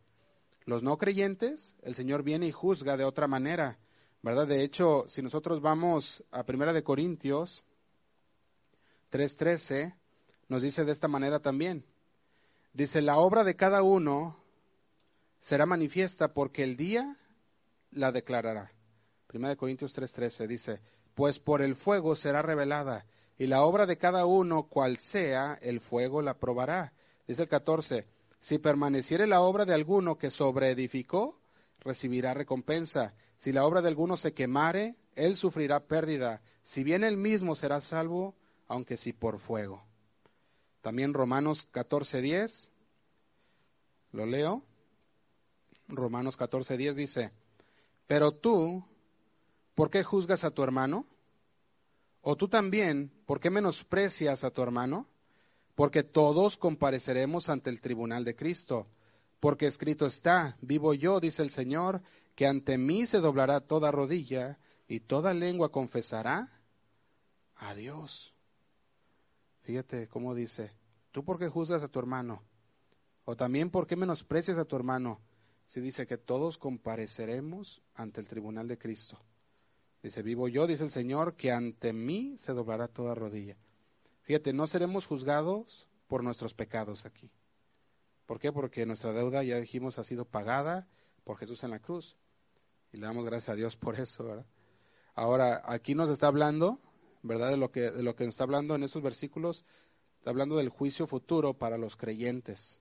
Los 0.65 0.83
no 0.83 0.99
creyentes, 0.99 1.77
el 1.83 1.95
Señor 1.95 2.23
viene 2.23 2.47
y 2.47 2.53
juzga 2.53 2.97
de 2.97 3.05
otra 3.05 3.27
manera, 3.27 3.79
¿verdad? 4.23 4.47
De 4.47 4.63
hecho, 4.63 5.05
si 5.09 5.23
nosotros 5.23 5.61
vamos 5.61 6.25
a 6.31 6.45
Primera 6.45 6.73
de 6.73 6.83
Corintios 6.83 7.65
3.13, 9.11 9.95
nos 10.49 10.63
dice 10.63 10.85
de 10.85 10.93
esta 10.93 11.09
manera 11.09 11.41
también. 11.41 11.85
Dice, 12.73 13.03
la 13.03 13.19
obra 13.19 13.45
de 13.45 13.57
cada 13.57 13.83
uno 13.83 14.37
será 15.41 15.65
manifiesta 15.65 16.35
porque 16.35 16.63
el 16.63 16.77
día 16.77 17.17
la 17.91 18.13
declarará. 18.13 18.73
Primera 19.27 19.51
de 19.51 19.57
Corintios 19.57 19.97
3:13 19.97 20.47
dice, 20.47 20.81
pues 21.15 21.39
por 21.39 21.63
el 21.63 21.77
fuego 21.77 22.17
será 22.17 22.43
revelada 22.43 23.07
y 23.39 23.47
la 23.47 23.63
obra 23.63 23.87
de 23.87 23.97
cada 23.97 24.27
uno, 24.27 24.65
cual 24.65 24.97
sea, 24.99 25.59
el 25.63 25.81
fuego 25.81 26.21
la 26.21 26.39
probará. 26.39 26.93
Dice 27.27 27.43
el 27.43 27.49
14, 27.49 28.07
si 28.39 28.59
permaneciere 28.59 29.27
la 29.27 29.41
obra 29.41 29.65
de 29.65 29.75
alguno 29.75 30.19
que 30.19 30.31
sobreedificó, 30.31 31.41
recibirá 31.81 32.35
recompensa. 32.35 33.15
Si 33.39 33.53
la 33.53 33.65
obra 33.65 33.81
de 33.81 33.89
alguno 33.89 34.17
se 34.17 34.35
quemare, 34.35 34.95
él 35.15 35.37
sufrirá 35.37 35.87
pérdida. 35.87 36.43
Si 36.63 36.85
bien 36.85 37.05
él 37.05 37.17
mismo 37.17 37.55
será 37.55 37.81
salvo, 37.81 38.35
aunque 38.69 38.97
si 38.97 39.13
por 39.13 39.39
fuego. 39.39 39.83
También 40.83 41.15
Romanos 41.15 41.69
14:10, 41.73 42.71
lo 44.13 44.27
leo. 44.27 44.63
Romanos 45.89 46.39
14:10 46.39 46.95
dice, 46.95 47.33
pero 48.11 48.33
tú, 48.33 48.85
¿por 49.77 49.89
qué 49.89 50.03
juzgas 50.03 50.43
a 50.43 50.51
tu 50.51 50.65
hermano? 50.65 51.07
¿O 52.23 52.35
tú 52.35 52.49
también, 52.49 53.13
por 53.25 53.39
qué 53.39 53.51
menosprecias 53.51 54.43
a 54.43 54.51
tu 54.51 54.63
hermano? 54.63 55.07
Porque 55.77 56.03
todos 56.03 56.57
compareceremos 56.57 57.49
ante 57.49 57.71
el 57.71 57.81
tribunal 57.81 58.25
de 58.25 58.35
Cristo. 58.35 58.89
Porque 59.39 59.69
escrito 59.69 60.07
está, 60.07 60.57
vivo 60.61 60.93
yo, 60.93 61.21
dice 61.21 61.43
el 61.43 61.51
Señor, 61.51 62.03
que 62.35 62.49
ante 62.49 62.79
mí 62.79 63.07
se 63.07 63.21
doblará 63.21 63.61
toda 63.61 63.93
rodilla 63.93 64.59
y 64.89 64.99
toda 64.99 65.33
lengua 65.33 65.71
confesará 65.71 66.61
a 67.55 67.77
Dios. 67.77 68.35
Fíjate 69.63 70.09
cómo 70.09 70.35
dice, 70.35 70.73
¿tú 71.13 71.25
por 71.25 71.39
qué 71.39 71.49
juzgas 71.49 71.85
a 71.85 71.89
tu 71.89 72.01
hermano? 72.01 72.43
O 73.25 73.37
también 73.37 73.71
por 73.71 73.87
qué 73.87 73.95
menosprecias 73.95 74.59
a 74.59 74.65
tu 74.65 74.75
hermano. 74.75 75.21
Si 75.71 75.81
dice 75.81 76.05
que 76.05 76.19
todos 76.19 76.59
compareceremos 76.59 77.81
ante 77.95 78.21
el 78.21 78.27
tribunal 78.27 78.67
de 78.67 78.77
Cristo. 78.77 79.21
Dice, 80.03 80.21
vivo 80.21 80.49
yo, 80.49 80.67
dice 80.67 80.83
el 80.83 80.91
Señor, 80.91 81.37
que 81.37 81.53
ante 81.53 81.93
mí 81.93 82.35
se 82.39 82.53
doblará 82.53 82.89
toda 82.89 83.15
rodilla. 83.15 83.57
Fíjate, 84.23 84.53
no 84.53 84.67
seremos 84.67 85.07
juzgados 85.07 85.89
por 86.09 86.25
nuestros 86.25 86.55
pecados 86.55 87.07
aquí. 87.07 87.31
¿Por 88.27 88.41
qué? 88.41 88.51
Porque 88.51 88.85
nuestra 88.85 89.13
deuda, 89.13 89.45
ya 89.45 89.61
dijimos, 89.61 90.01
ha 90.01 90.03
sido 90.03 90.25
pagada 90.25 90.89
por 91.23 91.37
Jesús 91.37 91.63
en 91.63 91.71
la 91.71 91.79
cruz. 91.79 92.17
Y 92.93 92.97
le 92.97 93.07
damos 93.07 93.25
gracias 93.25 93.51
a 93.51 93.55
Dios 93.55 93.77
por 93.77 93.95
eso, 93.95 94.25
¿verdad? 94.25 94.47
Ahora, 95.15 95.63
aquí 95.67 95.95
nos 95.95 96.11
está 96.11 96.27
hablando, 96.27 96.81
¿verdad? 97.23 97.51
De 97.51 97.57
lo 97.57 97.71
que, 97.71 97.93
de 97.93 98.03
lo 98.03 98.17
que 98.17 98.25
nos 98.25 98.35
está 98.35 98.43
hablando 98.43 98.75
en 98.75 98.83
esos 98.83 99.05
versículos, 99.05 99.65
está 100.19 100.31
hablando 100.31 100.57
del 100.57 100.69
juicio 100.69 101.07
futuro 101.07 101.55
para 101.55 101.79
los 101.79 101.95
creyentes. 101.95 102.80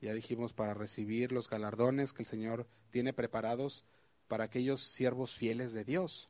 Ya 0.00 0.12
dijimos, 0.12 0.52
para 0.52 0.74
recibir 0.74 1.32
los 1.32 1.48
galardones 1.48 2.12
que 2.12 2.22
el 2.22 2.28
Señor 2.28 2.66
tiene 2.90 3.12
preparados 3.12 3.84
para 4.28 4.44
aquellos 4.44 4.82
siervos 4.82 5.34
fieles 5.34 5.72
de 5.72 5.84
Dios, 5.84 6.28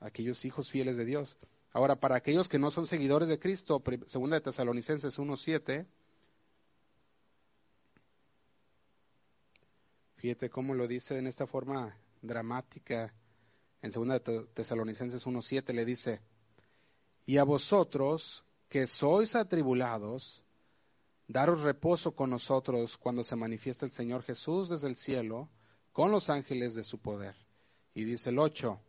aquellos 0.00 0.44
hijos 0.44 0.70
fieles 0.70 0.96
de 0.96 1.04
Dios. 1.04 1.36
Ahora, 1.72 2.00
para 2.00 2.16
aquellos 2.16 2.48
que 2.48 2.58
no 2.58 2.70
son 2.70 2.86
seguidores 2.86 3.28
de 3.28 3.38
Cristo, 3.38 3.82
segunda 4.06 4.36
de 4.36 4.40
Tesalonicenses 4.40 5.18
1.7, 5.18 5.86
fíjate 10.16 10.50
cómo 10.50 10.74
lo 10.74 10.88
dice 10.88 11.18
en 11.18 11.26
esta 11.26 11.46
forma 11.46 11.96
dramática, 12.22 13.14
en 13.82 13.92
segunda 13.92 14.18
de 14.18 14.46
Tesalonicenses 14.52 15.26
1.7 15.26 15.72
le 15.72 15.84
dice, 15.84 16.20
y 17.24 17.36
a 17.36 17.44
vosotros 17.44 18.44
que 18.68 18.86
sois 18.86 19.36
atribulados, 19.36 20.42
daros 21.30 21.62
reposo 21.62 22.12
con 22.16 22.30
nosotros 22.30 22.98
cuando 22.98 23.22
se 23.22 23.36
manifiesta 23.36 23.86
el 23.86 23.92
Señor 23.92 24.24
Jesús 24.24 24.68
desde 24.68 24.88
el 24.88 24.96
cielo, 24.96 25.48
con 25.92 26.10
los 26.10 26.28
ángeles 26.28 26.74
de 26.74 26.82
su 26.82 26.98
poder. 26.98 27.36
Y 27.94 28.02
dice 28.04 28.30
el 28.30 28.38
8, 28.40 28.80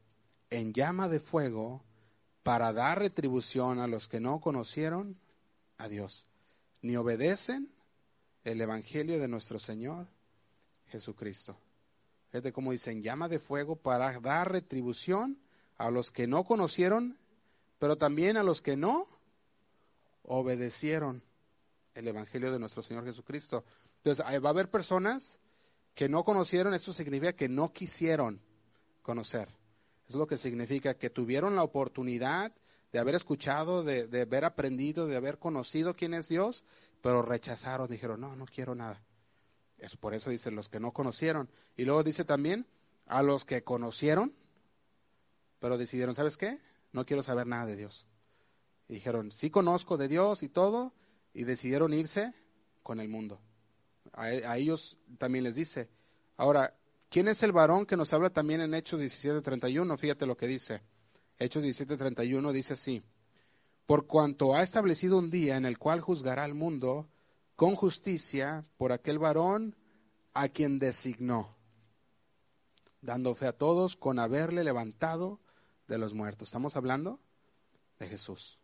en 0.49 0.73
llama 0.73 1.07
de 1.07 1.19
fuego 1.19 1.83
para 2.41 2.73
dar 2.73 2.97
retribución 2.97 3.79
a 3.79 3.85
los 3.85 4.07
que 4.07 4.19
no 4.19 4.39
conocieron 4.41 5.19
a 5.77 5.87
Dios, 5.87 6.25
ni 6.81 6.95
obedecen 6.95 7.71
el 8.43 8.59
Evangelio 8.59 9.19
de 9.19 9.27
nuestro 9.27 9.59
Señor 9.59 10.07
Jesucristo. 10.87 11.55
Fíjate 12.31 12.51
cómo 12.51 12.71
dice, 12.71 12.91
en 12.91 13.03
llama 13.03 13.29
de 13.29 13.37
fuego 13.37 13.75
para 13.75 14.19
dar 14.19 14.51
retribución 14.51 15.37
a 15.77 15.91
los 15.91 16.09
que 16.09 16.25
no 16.25 16.43
conocieron, 16.43 17.19
pero 17.77 17.97
también 17.97 18.35
a 18.37 18.43
los 18.43 18.63
que 18.63 18.75
no 18.75 19.07
obedecieron 20.23 21.23
el 21.93 22.07
Evangelio 22.07 22.51
de 22.51 22.59
nuestro 22.59 22.81
Señor 22.81 23.05
Jesucristo. 23.05 23.63
Entonces, 23.97 24.25
va 24.25 24.49
a 24.49 24.51
haber 24.51 24.69
personas 24.69 25.39
que 25.93 26.09
no 26.09 26.23
conocieron, 26.23 26.73
esto 26.73 26.93
significa 26.93 27.33
que 27.33 27.49
no 27.49 27.73
quisieron 27.73 28.41
conocer. 29.01 29.49
Es 30.07 30.15
lo 30.15 30.27
que 30.27 30.37
significa 30.37 30.95
que 30.95 31.09
tuvieron 31.09 31.55
la 31.55 31.63
oportunidad 31.63 32.53
de 32.91 32.99
haber 32.99 33.15
escuchado, 33.15 33.83
de, 33.83 34.21
haber 34.21 34.45
aprendido, 34.45 35.07
de 35.07 35.15
haber 35.15 35.39
conocido 35.39 35.95
quién 35.95 36.13
es 36.13 36.27
Dios, 36.27 36.63
pero 37.01 37.21
rechazaron, 37.21 37.87
dijeron, 37.89 38.19
no, 38.19 38.35
no 38.35 38.45
quiero 38.45 38.75
nada. 38.75 39.01
Es 39.77 39.95
por 39.95 40.13
eso 40.13 40.29
dice 40.29 40.51
los 40.51 40.69
que 40.69 40.79
no 40.79 40.91
conocieron. 40.91 41.49
Y 41.77 41.85
luego 41.85 42.03
dice 42.03 42.25
también 42.25 42.67
a 43.05 43.23
los 43.23 43.45
que 43.45 43.63
conocieron, 43.63 44.33
pero 45.59 45.77
decidieron, 45.77 46.15
¿sabes 46.15 46.37
qué? 46.37 46.59
No 46.91 47.05
quiero 47.05 47.23
saber 47.23 47.47
nada 47.47 47.65
de 47.65 47.77
Dios. 47.77 48.07
Dijeron, 48.87 49.31
sí 49.31 49.49
conozco 49.49 49.95
de 49.95 50.09
Dios 50.09 50.43
y 50.43 50.49
todo, 50.49 50.93
y 51.33 51.43
decidieron 51.43 51.93
irse 51.93 52.33
con 52.83 52.99
el 52.99 53.09
mundo 53.09 53.41
a, 54.13 54.57
ellos 54.57 54.97
también 55.17 55.43
les 55.43 55.55
dice. 55.55 55.89
Ahora, 56.37 56.75
¿quién 57.09 57.27
es 57.27 57.43
el 57.43 57.51
varón 57.51 57.85
que 57.85 57.97
nos 57.97 58.13
habla 58.13 58.29
también 58.29 58.61
en 58.61 58.73
Hechos 58.73 58.99
17:31? 58.99 59.97
Fíjate 59.97 60.25
lo 60.25 60.37
que 60.37 60.47
dice. 60.47 60.81
Hechos 61.37 61.63
17:31 61.63 62.51
dice 62.51 62.73
así, 62.73 63.03
por 63.85 64.07
cuanto 64.07 64.55
ha 64.55 64.61
establecido 64.61 65.17
un 65.17 65.29
día 65.29 65.57
en 65.57 65.65
el 65.65 65.77
cual 65.77 66.01
juzgará 66.01 66.43
al 66.43 66.53
mundo 66.53 67.09
con 67.55 67.75
justicia 67.75 68.63
por 68.77 68.91
aquel 68.91 69.19
varón 69.19 69.75
a 70.33 70.49
quien 70.49 70.79
designó, 70.79 71.55
dando 73.01 73.33
fe 73.35 73.47
a 73.47 73.57
todos 73.57 73.95
con 73.95 74.19
haberle 74.19 74.63
levantado 74.63 75.39
de 75.87 75.97
los 75.97 76.13
muertos. 76.13 76.47
Estamos 76.47 76.75
hablando 76.75 77.19
de 77.99 78.07
Jesús. 78.07 78.59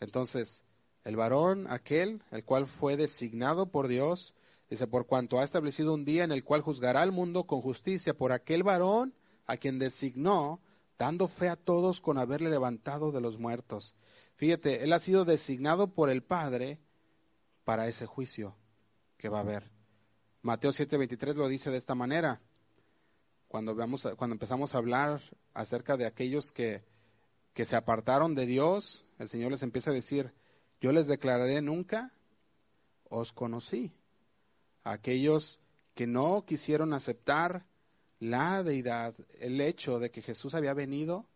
Entonces, 0.00 0.64
el 1.04 1.16
varón, 1.16 1.66
aquel, 1.68 2.22
el 2.30 2.44
cual 2.44 2.66
fue 2.66 2.96
designado 2.96 3.70
por 3.70 3.88
Dios, 3.88 4.34
dice, 4.68 4.86
por 4.86 5.06
cuanto 5.06 5.40
ha 5.40 5.44
establecido 5.44 5.94
un 5.94 6.04
día 6.04 6.24
en 6.24 6.32
el 6.32 6.44
cual 6.44 6.60
juzgará 6.60 7.02
al 7.02 7.12
mundo 7.12 7.44
con 7.44 7.60
justicia 7.62 8.14
por 8.14 8.32
aquel 8.32 8.62
varón 8.62 9.14
a 9.46 9.56
quien 9.56 9.78
designó, 9.78 10.60
dando 10.98 11.26
fe 11.28 11.48
a 11.48 11.56
todos 11.56 12.00
con 12.00 12.18
haberle 12.18 12.50
levantado 12.50 13.10
de 13.10 13.20
los 13.20 13.38
muertos. 13.38 13.94
Fíjate, 14.36 14.84
él 14.84 14.92
ha 14.92 14.98
sido 14.98 15.24
designado 15.24 15.88
por 15.94 16.10
el 16.10 16.22
Padre 16.22 16.78
para 17.64 17.88
ese 17.88 18.06
juicio 18.06 18.56
que 19.16 19.28
va 19.28 19.38
a 19.38 19.42
haber. 19.42 19.70
Mateo 20.42 20.72
7:23 20.72 21.34
lo 21.34 21.48
dice 21.48 21.70
de 21.70 21.78
esta 21.78 21.94
manera. 21.94 22.40
Cuando, 23.48 23.74
veamos, 23.74 24.06
cuando 24.16 24.34
empezamos 24.34 24.74
a 24.74 24.78
hablar 24.78 25.20
acerca 25.54 25.96
de 25.96 26.06
aquellos 26.06 26.52
que, 26.52 26.84
que 27.52 27.64
se 27.64 27.76
apartaron 27.76 28.34
de 28.34 28.46
Dios, 28.46 29.04
el 29.18 29.28
Señor 29.28 29.50
les 29.50 29.62
empieza 29.62 29.90
a 29.90 29.94
decir, 29.94 30.32
yo 30.80 30.92
les 30.92 31.06
declararé 31.06 31.60
nunca 31.60 32.12
os 33.08 33.32
conocí. 33.32 33.92
Aquellos 34.82 35.60
que 35.94 36.06
no 36.06 36.44
quisieron 36.46 36.94
aceptar 36.94 37.66
la 38.18 38.62
deidad, 38.62 39.14
el 39.40 39.60
hecho 39.60 39.98
de 39.98 40.10
que 40.10 40.22
Jesús 40.22 40.54
había 40.54 40.74
venido 40.74 41.26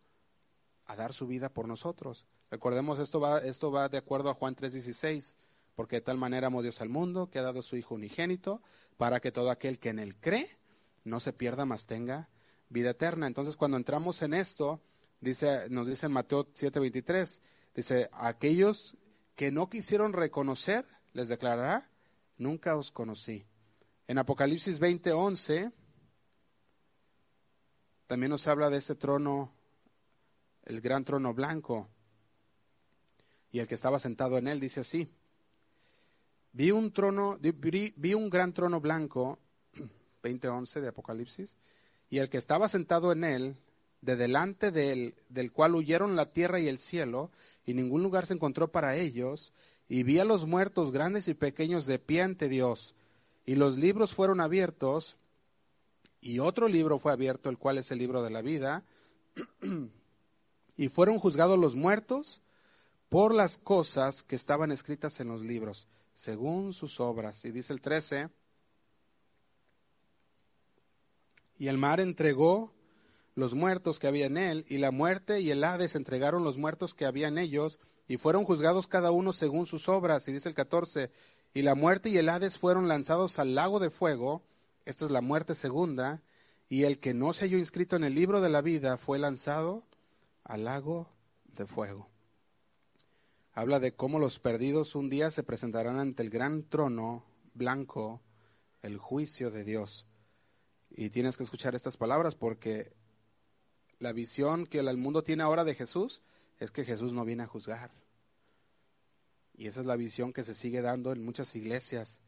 a 0.85 0.95
dar 0.95 1.13
su 1.13 1.27
vida 1.27 1.49
por 1.49 1.67
nosotros. 1.67 2.25
Recordemos, 2.49 2.99
esto 2.99 3.19
va, 3.19 3.39
esto 3.39 3.71
va 3.71 3.89
de 3.89 3.97
acuerdo 3.97 4.29
a 4.29 4.35
Juan 4.35 4.55
3:16, 4.55 5.35
porque 5.75 5.97
de 5.97 6.01
tal 6.01 6.17
manera 6.17 6.47
amó 6.47 6.61
Dios 6.61 6.81
al 6.81 6.89
mundo 6.89 7.29
que 7.29 7.39
ha 7.39 7.43
dado 7.43 7.61
su 7.61 7.75
Hijo 7.75 7.95
unigénito, 7.95 8.61
para 8.97 9.19
que 9.19 9.31
todo 9.31 9.49
aquel 9.49 9.79
que 9.79 9.89
en 9.89 9.99
él 9.99 10.15
cree 10.17 10.57
no 11.03 11.19
se 11.19 11.33
pierda, 11.33 11.65
mas 11.65 11.85
tenga 11.85 12.29
vida 12.69 12.91
eterna. 12.91 13.27
Entonces, 13.27 13.57
cuando 13.57 13.77
entramos 13.77 14.21
en 14.21 14.33
esto, 14.33 14.79
dice, 15.21 15.69
nos 15.69 15.87
dice 15.87 16.05
en 16.05 16.13
Mateo 16.13 16.45
7:23, 16.53 17.41
dice, 17.75 18.09
aquellos 18.13 18.95
que 19.35 19.51
no 19.51 19.69
quisieron 19.69 20.13
reconocer, 20.13 20.85
les 21.13 21.27
declarará, 21.27 21.89
nunca 22.37 22.75
os 22.75 22.91
conocí. 22.91 23.45
En 24.07 24.17
Apocalipsis 24.17 24.79
20:11 24.79 25.71
también 28.07 28.29
nos 28.29 28.47
habla 28.47 28.69
de 28.69 28.77
este 28.77 28.95
trono, 28.95 29.51
el 30.63 30.79
gran 30.79 31.03
trono 31.03 31.33
blanco, 31.33 31.89
y 33.51 33.59
el 33.59 33.67
que 33.67 33.75
estaba 33.75 33.99
sentado 33.99 34.37
en 34.37 34.47
él 34.47 34.59
dice 34.59 34.81
así, 34.81 35.09
vi 36.51 36.71
un 36.71 36.91
trono, 36.93 37.37
vi, 37.39 38.13
un 38.13 38.29
gran 38.29 38.53
trono 38.53 38.79
blanco, 38.79 39.39
20:11 40.23 40.81
de 40.81 40.87
Apocalipsis, 40.87 41.57
y 42.09 42.19
el 42.19 42.29
que 42.29 42.37
estaba 42.37 42.69
sentado 42.69 43.11
en 43.11 43.23
él, 43.23 43.57
de 44.05 44.15
delante 44.15 44.71
de 44.71 44.91
él, 44.91 45.15
del 45.29 45.51
cual 45.51 45.75
huyeron 45.75 46.15
la 46.15 46.31
tierra 46.31 46.59
y 46.59 46.67
el 46.67 46.77
cielo, 46.77 47.31
y 47.65 47.73
ningún 47.73 48.03
lugar 48.03 48.27
se 48.27 48.33
encontró 48.33 48.71
para 48.71 48.95
ellos, 48.95 49.51
y 49.89 50.03
vi 50.03 50.19
a 50.19 50.25
los 50.25 50.45
muertos 50.45 50.91
grandes 50.91 51.27
y 51.27 51.33
pequeños 51.33 51.87
de 51.87 51.97
pie 51.97 52.21
ante 52.21 52.47
Dios, 52.47 52.93
y 53.45 53.55
los 53.55 53.77
libros 53.77 54.13
fueron 54.13 54.41
abiertos, 54.41 55.17
y 56.21 56.39
otro 56.39 56.67
libro 56.67 56.99
fue 56.99 57.11
abierto, 57.11 57.49
el 57.49 57.57
cual 57.57 57.79
es 57.79 57.89
el 57.89 57.97
libro 57.97 58.21
de 58.21 58.29
la 58.29 58.43
vida, 58.43 58.83
y 60.77 60.87
fueron 60.87 61.17
juzgados 61.17 61.57
los 61.57 61.75
muertos 61.75 62.41
por 63.09 63.33
las 63.33 63.57
cosas 63.57 64.21
que 64.21 64.35
estaban 64.35 64.71
escritas 64.71 65.19
en 65.19 65.29
los 65.29 65.41
libros, 65.41 65.87
según 66.13 66.73
sus 66.73 66.99
obras. 66.99 67.43
Y 67.45 67.51
dice 67.51 67.73
el 67.73 67.81
13, 67.81 68.29
y 71.57 71.67
el 71.67 71.77
mar 71.79 71.99
entregó 71.99 72.71
los 73.35 73.53
muertos 73.53 73.99
que 73.99 74.07
había 74.07 74.25
en 74.25 74.37
él, 74.37 74.65
y 74.67 74.77
la 74.77 74.91
muerte 74.91 75.41
y 75.41 75.51
el 75.51 75.63
Hades 75.63 75.95
entregaron 75.95 76.43
los 76.43 76.57
muertos 76.57 76.93
que 76.93 77.05
había 77.05 77.27
en 77.27 77.37
ellos, 77.37 77.79
y 78.07 78.17
fueron 78.17 78.45
juzgados 78.45 78.87
cada 78.87 79.11
uno 79.11 79.33
según 79.33 79.65
sus 79.65 79.89
obras. 79.89 80.27
Y 80.27 80.31
dice 80.31 80.49
el 80.49 80.55
14, 80.55 81.11
y 81.53 81.61
la 81.61 81.75
muerte 81.75 82.09
y 82.09 82.17
el 82.17 82.29
Hades 82.29 82.57
fueron 82.57 82.87
lanzados 82.87 83.37
al 83.39 83.55
lago 83.55 83.79
de 83.79 83.89
fuego, 83.89 84.43
esta 84.85 85.05
es 85.05 85.11
la 85.11 85.21
muerte 85.21 85.55
segunda, 85.55 86.21
y 86.69 86.83
el 86.83 86.99
que 86.99 87.13
no 87.13 87.33
se 87.33 87.45
halló 87.45 87.57
inscrito 87.57 87.95
en 87.95 88.03
el 88.03 88.15
libro 88.15 88.41
de 88.41 88.49
la 88.49 88.61
vida 88.61 88.97
fue 88.97 89.19
lanzado 89.19 89.83
al 90.43 90.65
lago 90.65 91.09
de 91.45 91.65
fuego. 91.65 92.09
Habla 93.53 93.79
de 93.79 93.95
cómo 93.95 94.19
los 94.19 94.39
perdidos 94.39 94.95
un 94.95 95.09
día 95.09 95.31
se 95.31 95.43
presentarán 95.43 95.99
ante 95.99 96.23
el 96.23 96.29
gran 96.29 96.63
trono 96.63 97.23
blanco, 97.53 98.21
el 98.81 98.97
juicio 98.97 99.49
de 99.49 99.63
Dios. 99.63 100.05
Y 100.89 101.09
tienes 101.09 101.37
que 101.37 101.43
escuchar 101.43 101.73
estas 101.73 101.97
palabras 101.97 102.35
porque 102.35 102.91
la 104.05 104.13
visión 104.13 104.67
que 104.67 104.77
el 104.77 104.97
mundo 104.97 105.23
tiene 105.23 105.41
ahora 105.41 105.63
de 105.63 105.73
Jesús 105.73 106.21
es 106.59 106.69
que 106.69 106.85
Jesús 106.85 107.11
no 107.11 107.25
viene 107.25 107.41
a 107.41 107.47
juzgar. 107.47 107.89
Y 109.55 109.65
esa 109.65 109.79
es 109.79 109.87
la 109.87 109.95
visión 109.95 110.31
que 110.31 110.43
se 110.43 110.53
sigue 110.53 110.83
dando 110.83 111.11
en 111.11 111.25
muchas 111.25 111.55
iglesias. 111.55 112.21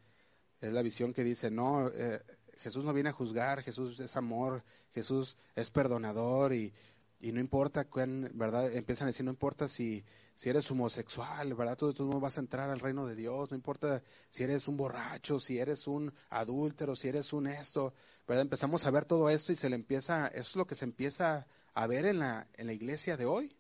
Es 0.60 0.74
la 0.74 0.82
visión 0.82 1.14
que 1.14 1.24
dice, 1.24 1.52
no, 1.52 1.88
eh, 1.90 2.20
Jesús 2.58 2.84
no 2.84 2.94
viene 2.94 3.10
a 3.10 3.14
juzgar, 3.14 3.62
Jesús 3.62 4.00
es 4.00 4.16
amor, 4.16 4.64
Jesús 4.92 5.38
es 5.56 5.70
perdonador 5.70 6.52
y, 6.52 6.74
y 7.20 7.32
no 7.32 7.40
importa, 7.40 7.86
cuán, 7.86 8.32
¿verdad? 8.34 8.74
Empiezan 8.74 9.06
a 9.06 9.10
decir, 9.10 9.24
no 9.24 9.32
importa 9.32 9.68
si, 9.68 10.04
si 10.34 10.50
eres 10.50 10.72
homosexual, 10.72 11.54
¿verdad? 11.54 11.78
Tú, 11.78 11.94
tú 11.94 12.06
no 12.06 12.20
vas 12.20 12.38
a 12.38 12.42
entrar 12.42 12.72
al 12.72 12.80
reino 12.80 13.06
de 13.06 13.16
Dios, 13.16 13.52
no 13.52 13.56
importa 13.56 14.02
si 14.30 14.42
eres 14.42 14.68
un 14.68 14.78
borracho, 14.78 15.40
si 15.40 15.60
eres 15.60 15.86
un 15.86 16.12
adúltero, 16.32 16.96
si 16.96 17.08
eres 17.08 17.34
un 17.34 17.46
esto, 17.46 17.94
¿verdad? 18.28 18.44
Empezamos 18.44 18.84
a 18.86 18.92
ver 18.92 19.06
todo 19.06 19.30
esto 19.30 19.52
y 19.52 19.58
se 19.58 19.70
le 19.70 19.76
empieza, 19.76 20.28
eso 20.28 20.50
es 20.50 20.56
lo 20.56 20.66
que 20.66 20.74
se 20.74 20.86
empieza 20.86 21.46
a 21.78 21.86
ver 21.86 22.08
en 22.08 22.18
la, 22.18 22.48
en 22.56 22.66
la 22.66 22.74
iglesia 22.74 23.18
de 23.18 23.28
hoy. 23.28 23.56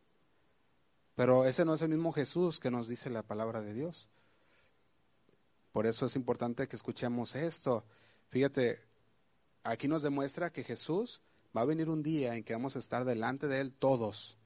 Pero 1.13 1.45
ese 1.45 1.65
no 1.65 1.75
es 1.75 1.83
el 1.83 1.89
mismo 1.89 2.11
Jesús 2.11 2.59
que 2.59 2.71
nos 2.71 2.87
dice 2.87 3.11
la 3.11 3.21
palabra 3.21 3.61
de 3.61 3.75
Dios. 3.75 4.09
Por 5.71 5.85
eso 5.85 6.07
es 6.07 6.15
importante 6.15 6.67
que 6.67 6.75
escuchemos 6.75 7.35
esto. 7.35 7.85
Fíjate, 8.29 8.79
aquí 9.61 9.87
nos 9.87 10.01
demuestra 10.01 10.51
que 10.51 10.63
Jesús 10.63 11.21
va 11.55 11.61
a 11.61 11.65
venir 11.65 11.89
un 11.89 12.01
día 12.01 12.35
en 12.35 12.43
que 12.43 12.53
vamos 12.53 12.75
a 12.75 12.79
estar 12.79 13.05
delante 13.05 13.47
de 13.47 13.61
Él 13.61 13.71
todos 13.71 14.39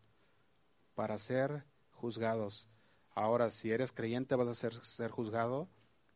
para 0.94 1.18
ser 1.18 1.64
juzgados. 1.92 2.68
Ahora, 3.16 3.52
si 3.52 3.72
eres 3.72 3.94
creyente, 3.94 4.36
vas 4.36 4.50
a 4.50 4.54
ser, 4.54 4.74
ser 4.84 5.12
juzgado 5.12 5.70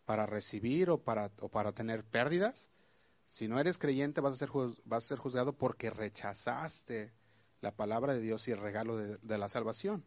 para 0.03 0.26
recibir 0.26 0.89
o 0.89 0.97
para, 0.97 1.32
o 1.39 1.47
para 1.47 1.72
tener 1.72 2.03
pérdidas. 2.03 2.70
Si 3.30 3.47
no 3.47 3.62
eres 3.62 3.78
creyente, 3.78 4.20
vas 4.20 4.34
a 4.34 4.38
ser, 4.45 4.49
vas 4.84 5.06
a 5.06 5.08
ser 5.08 5.20
juzgado 5.20 5.53
porque 5.53 5.89
rechazaste 5.89 7.14
la 7.66 7.72
palabra 7.72 8.13
de 8.13 8.22
Dios 8.22 8.47
y 8.47 8.51
el 8.51 8.59
regalo 8.59 8.95
de 8.95 9.38
la 9.39 9.49
salvación. 9.49 10.05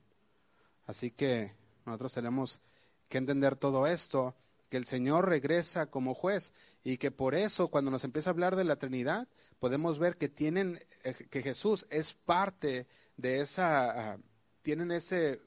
Así 0.87 1.11
que 1.11 1.57
nosotros 1.85 2.13
tenemos 2.15 2.61
que 3.09 3.19
entender 3.19 3.57
todo 3.57 3.89
esto, 3.89 4.37
que 4.69 4.77
el 4.77 4.85
Señor 4.85 5.29
regresa 5.29 5.87
como 5.87 6.15
juez 6.15 6.53
y 6.85 6.99
que 6.99 7.11
por 7.11 7.35
eso 7.35 7.67
cuando 7.67 7.91
nos 7.91 8.05
empieza 8.05 8.31
a 8.31 8.33
hablar 8.33 8.55
de 8.55 8.63
la 8.63 8.77
Trinidad, 8.77 9.27
podemos 9.59 9.99
ver 9.99 10.19
que 10.19 10.29
tienen, 10.29 10.81
eh, 11.03 11.15
que 11.31 11.43
Jesús 11.43 11.85
es 11.91 12.15
parte 12.15 12.87
de 13.17 13.41
esa, 13.41 14.15
uh, 14.17 14.23
tienen 14.63 14.93
ese, 14.93 15.41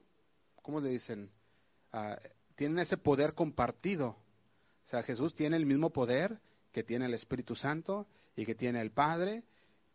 ¿cómo 0.62 0.82
le 0.82 0.90
dicen? 0.90 1.32
Uh, 1.94 2.16
tienen 2.56 2.80
ese 2.80 2.98
poder 2.98 3.36
compartido. 3.36 4.18
O 4.86 4.90
sea, 4.90 5.02
Jesús 5.04 5.34
tiene 5.34 5.56
el 5.56 5.66
mismo 5.66 5.92
poder 5.94 6.42
que 6.74 6.84
tiene 6.84 7.06
el 7.06 7.14
Espíritu 7.14 7.56
Santo 7.56 8.06
y 8.36 8.46
que 8.46 8.54
tiene 8.54 8.82
el 8.82 8.92
Padre, 8.92 9.46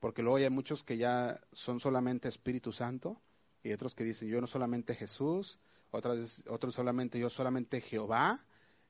porque 0.06 0.22
luego 0.22 0.36
hay 0.36 0.48
muchos 0.50 0.84
que 0.84 0.98
ya 0.98 1.40
son 1.50 1.80
solamente 1.80 2.28
Espíritu 2.28 2.70
Santo 2.70 3.20
y 3.64 3.72
otros 3.72 3.96
que 3.96 4.04
dicen 4.04 4.28
yo 4.28 4.40
no 4.40 4.46
solamente 4.46 4.94
Jesús, 4.94 5.58
otros, 5.90 6.44
otros 6.48 6.76
solamente 6.76 7.18
yo 7.18 7.28
solamente 7.28 7.80
Jehová, 7.80 8.44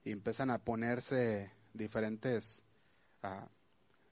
y 0.04 0.12
empiezan 0.12 0.50
a 0.50 0.58
ponerse 0.58 1.50
diferentes, 1.72 2.62
uh, 3.22 3.48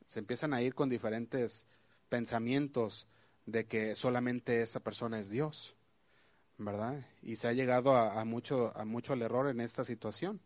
se 0.07 0.21
empiezan 0.21 0.55
a 0.55 0.63
ir 0.63 0.75
con 0.75 0.89
diferentes 0.89 1.67
pensamientos 2.09 3.07
de 3.45 3.67
que 3.67 3.97
solamente 3.97 4.63
esa 4.63 4.81
persona 4.81 5.21
es 5.21 5.29
Dios, 5.29 5.77
¿verdad? 6.57 7.07
Y 7.21 7.37
se 7.37 7.49
ha 7.49 7.53
llegado 7.53 7.97
a, 7.97 8.19
a 8.19 8.25
mucho, 8.25 8.75
a 8.75 8.87
mucho 8.87 9.13
al 9.13 9.21
error 9.21 9.51
en 9.51 9.61
esta 9.61 9.85
situación, 9.85 10.41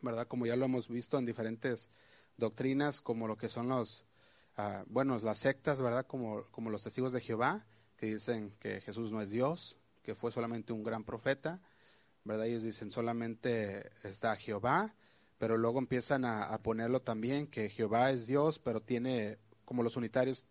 ¿verdad? 0.00 0.26
Como 0.26 0.44
ya 0.44 0.56
lo 0.56 0.64
hemos 0.64 0.88
visto 0.88 1.20
en 1.20 1.24
diferentes 1.24 1.88
doctrinas, 2.36 3.00
como 3.00 3.28
lo 3.28 3.36
que 3.36 3.48
son 3.48 3.68
los, 3.68 4.04
uh, 4.58 4.84
bueno, 4.86 5.18
las 5.18 5.38
sectas, 5.38 5.80
¿verdad? 5.80 6.06
Como, 6.06 6.44
como 6.50 6.70
los 6.70 6.82
testigos 6.82 7.12
de 7.12 7.20
Jehová, 7.20 7.64
que 7.96 8.06
dicen 8.06 8.52
que 8.58 8.80
Jesús 8.80 9.12
no 9.12 9.20
es 9.20 9.30
Dios, 9.30 9.76
que 10.02 10.14
fue 10.14 10.32
solamente 10.32 10.72
un 10.72 10.82
gran 10.82 11.04
profeta, 11.04 11.60
¿verdad? 12.24 12.46
Ellos 12.46 12.62
dicen 12.62 12.90
solamente 12.90 13.90
está 14.02 14.36
Jehová, 14.36 14.94
pero 15.38 15.56
luego 15.56 15.78
empiezan 15.78 16.24
a, 16.24 16.56
ponerlo 16.62 17.00
también 17.00 17.46
que 17.46 17.68
Jehová 17.68 18.10
es 18.10 18.26
Dios, 18.26 18.58
pero 18.58 18.80
tiene, 18.80 19.38
como 19.64 19.82
los 19.82 19.96
unitarios, 19.96 20.46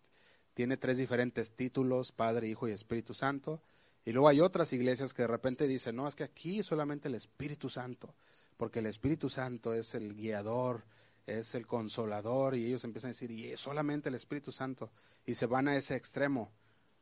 tiene 0.54 0.76
tres 0.76 0.98
diferentes 0.98 1.52
títulos, 1.56 2.12
Padre, 2.12 2.48
Hijo 2.48 2.68
y 2.68 2.72
Espíritu 2.72 3.14
Santo. 3.14 3.62
Y 4.04 4.12
luego 4.12 4.28
hay 4.28 4.40
otras 4.40 4.72
iglesias 4.72 5.14
que 5.14 5.22
de 5.22 5.28
repente 5.28 5.66
dicen, 5.66 5.96
no, 5.96 6.08
es 6.08 6.14
que 6.14 6.24
aquí 6.24 6.62
solamente 6.62 7.08
el 7.08 7.14
Espíritu 7.14 7.70
Santo, 7.70 8.14
porque 8.58 8.80
el 8.80 8.86
Espíritu 8.86 9.30
Santo 9.30 9.72
es 9.72 9.94
el 9.94 10.14
guiador, 10.14 10.84
es 11.26 11.54
el 11.54 11.66
consolador, 11.66 12.54
y 12.56 12.66
ellos 12.66 12.84
empiezan 12.84 13.08
a 13.08 13.12
decir, 13.12 13.30
y 13.30 13.56
solamente 13.56 14.08
el 14.08 14.14
Espíritu 14.14 14.52
Santo, 14.52 14.90
y 15.24 15.34
se 15.34 15.46
van 15.46 15.68
a 15.68 15.76
ese 15.76 15.94
extremo 15.94 16.52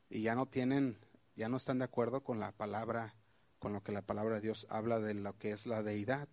y 0.09 0.23
ya 0.23 0.35
no 0.35 0.47
tienen, 0.47 0.99
ya 1.37 1.49
no 1.49 1.57
están 1.57 1.79
de 1.79 1.85
acuerdo 1.85 2.23
con 2.23 2.41
la 2.41 2.53
palabra, 2.53 3.15
con 3.59 3.73
lo 3.73 3.83
que 3.83 3.93
la 3.93 4.03
palabra 4.03 4.37
de 4.37 4.41
Dios 4.43 4.67
habla 4.69 4.99
de 4.99 5.15
lo 5.15 5.39
que 5.39 5.53
es 5.53 5.67
la 5.67 5.83
deidad 5.83 6.29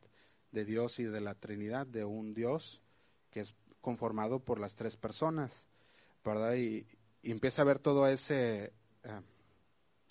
de 0.52 0.66
Dios 0.66 1.00
y 1.00 1.04
de 1.04 1.22
la 1.22 1.36
Trinidad, 1.36 1.86
de 1.86 2.04
un 2.04 2.34
Dios 2.34 2.82
que 3.30 3.42
es 3.42 3.54
conformado 3.82 4.40
por 4.40 4.60
las 4.60 4.76
tres 4.76 4.98
personas, 4.98 5.68
¿verdad? 6.24 6.56
Y, 6.56 6.88
empieza 7.24 7.62
a 7.62 7.66
ver 7.66 7.80
toda 7.80 8.12
esa 8.12 8.36
eh, 8.36 8.72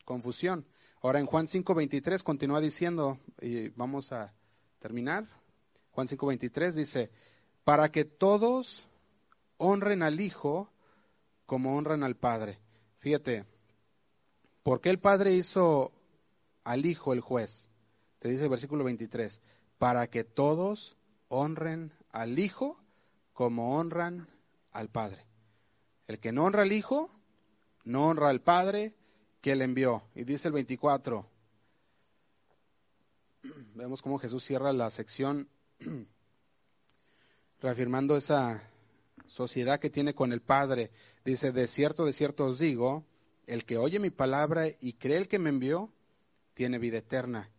confusión. 0.05 0.67
Ahora 1.03 1.19
en 1.19 1.27
Juan 1.27 1.47
5:23 1.47 2.23
continúa 2.23 2.61
diciendo, 2.61 3.19
y 3.41 3.69
vamos 3.71 4.13
a 4.13 4.35
terminar, 4.79 5.27
Juan 5.93 6.09
5:23 6.09 6.73
dice, 6.73 7.11
para 7.67 7.91
que 7.91 8.07
todos 8.07 8.87
honren 9.59 10.03
al 10.03 10.21
Hijo 10.21 10.71
como 11.45 11.77
honran 11.77 12.03
al 12.03 12.17
Padre. 12.17 12.59
Fíjate, 13.01 13.45
¿Por 14.67 14.81
qué 14.81 14.91
el 14.91 14.99
Padre 14.99 15.33
hizo 15.33 15.93
al 16.65 16.87
Hijo 16.87 17.13
el 17.13 17.21
juez? 17.21 17.69
Te 18.19 18.29
dice 18.29 18.43
el 18.43 18.51
versículo 18.51 18.83
23, 18.83 19.41
para 19.79 20.11
que 20.11 20.25
todos 20.25 20.97
honren 21.29 21.93
al 22.11 22.37
Hijo 22.41 22.77
como 23.33 23.79
honran 23.79 24.29
al 24.73 24.89
Padre. 24.89 25.25
El 26.09 26.19
que 26.19 26.33
no 26.33 26.47
honra 26.47 26.63
al 26.63 26.73
Hijo, 26.73 27.13
no 27.85 28.09
honra 28.09 28.29
al 28.29 28.41
Padre 28.41 28.97
que 29.41 29.55
le 29.55 29.63
envió. 29.63 30.03
Y 30.17 30.25
dice 30.25 30.49
el 30.49 30.55
24, 30.55 31.25
vemos 33.77 34.03
cómo 34.03 34.19
Jesús 34.19 34.43
cierra 34.43 34.73
la 34.73 34.91
sección 34.91 35.49
reafirmando 37.67 38.17
esa 38.17 38.63
sociedad 39.27 39.81
que 39.81 39.91
tiene 39.91 40.15
con 40.15 40.33
el 40.33 40.41
Padre. 40.41 40.93
Dice, 41.25 41.51
de 41.51 41.67
cierto, 41.67 42.05
de 42.05 42.13
cierto 42.13 42.47
os 42.47 42.61
digo, 42.61 43.05
el 43.49 43.65
que 43.65 43.77
oye 43.77 43.99
mi 43.99 44.11
palabra 44.11 44.69
y 44.81 44.93
cree 44.93 45.17
el 45.17 45.27
que 45.27 45.41
me 45.41 45.51
envió, 45.51 45.91
tiene 46.55 46.79
vida 46.79 46.99
eterna, 46.99 47.51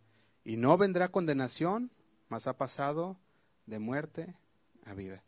y 0.44 0.56
no 0.56 0.78
vendrá 0.78 1.08
condenación, 1.08 1.90
mas 2.30 2.46
ha 2.46 2.56
pasado 2.56 3.18
de 3.66 3.78
muerte 3.78 4.34
a 4.86 4.94
vida. 4.94 5.22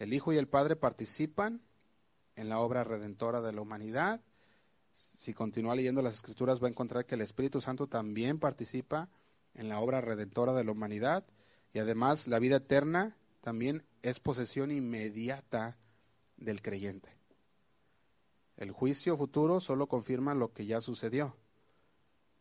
El 0.00 0.12
Hijo 0.12 0.32
y 0.32 0.36
el 0.36 0.48
Padre 0.48 0.74
participan 0.74 1.62
en 2.34 2.48
la 2.48 2.58
obra 2.58 2.82
redentora 2.82 3.40
de 3.40 3.52
la 3.52 3.60
humanidad. 3.60 4.20
Si 5.16 5.32
continúa 5.32 5.76
leyendo 5.76 6.02
las 6.02 6.16
Escrituras 6.16 6.60
va 6.60 6.66
a 6.66 6.70
encontrar 6.70 7.06
que 7.06 7.14
el 7.14 7.20
Espíritu 7.20 7.60
Santo 7.60 7.86
también 7.86 8.40
participa 8.40 9.08
en 9.54 9.68
la 9.68 9.78
obra 9.78 10.00
redentora 10.00 10.54
de 10.54 10.64
la 10.64 10.72
humanidad 10.72 11.24
y 11.72 11.78
además 11.78 12.26
la 12.26 12.40
vida 12.40 12.56
eterna 12.56 13.16
también 13.42 13.84
es 14.02 14.20
posesión 14.20 14.70
inmediata 14.70 15.76
del 16.36 16.60
creyente. 16.60 17.08
El 18.56 18.70
juicio 18.70 19.16
futuro 19.16 19.60
solo 19.60 19.86
confirma 19.86 20.34
lo 20.34 20.52
que 20.52 20.66
ya 20.66 20.80
sucedió. 20.80 21.36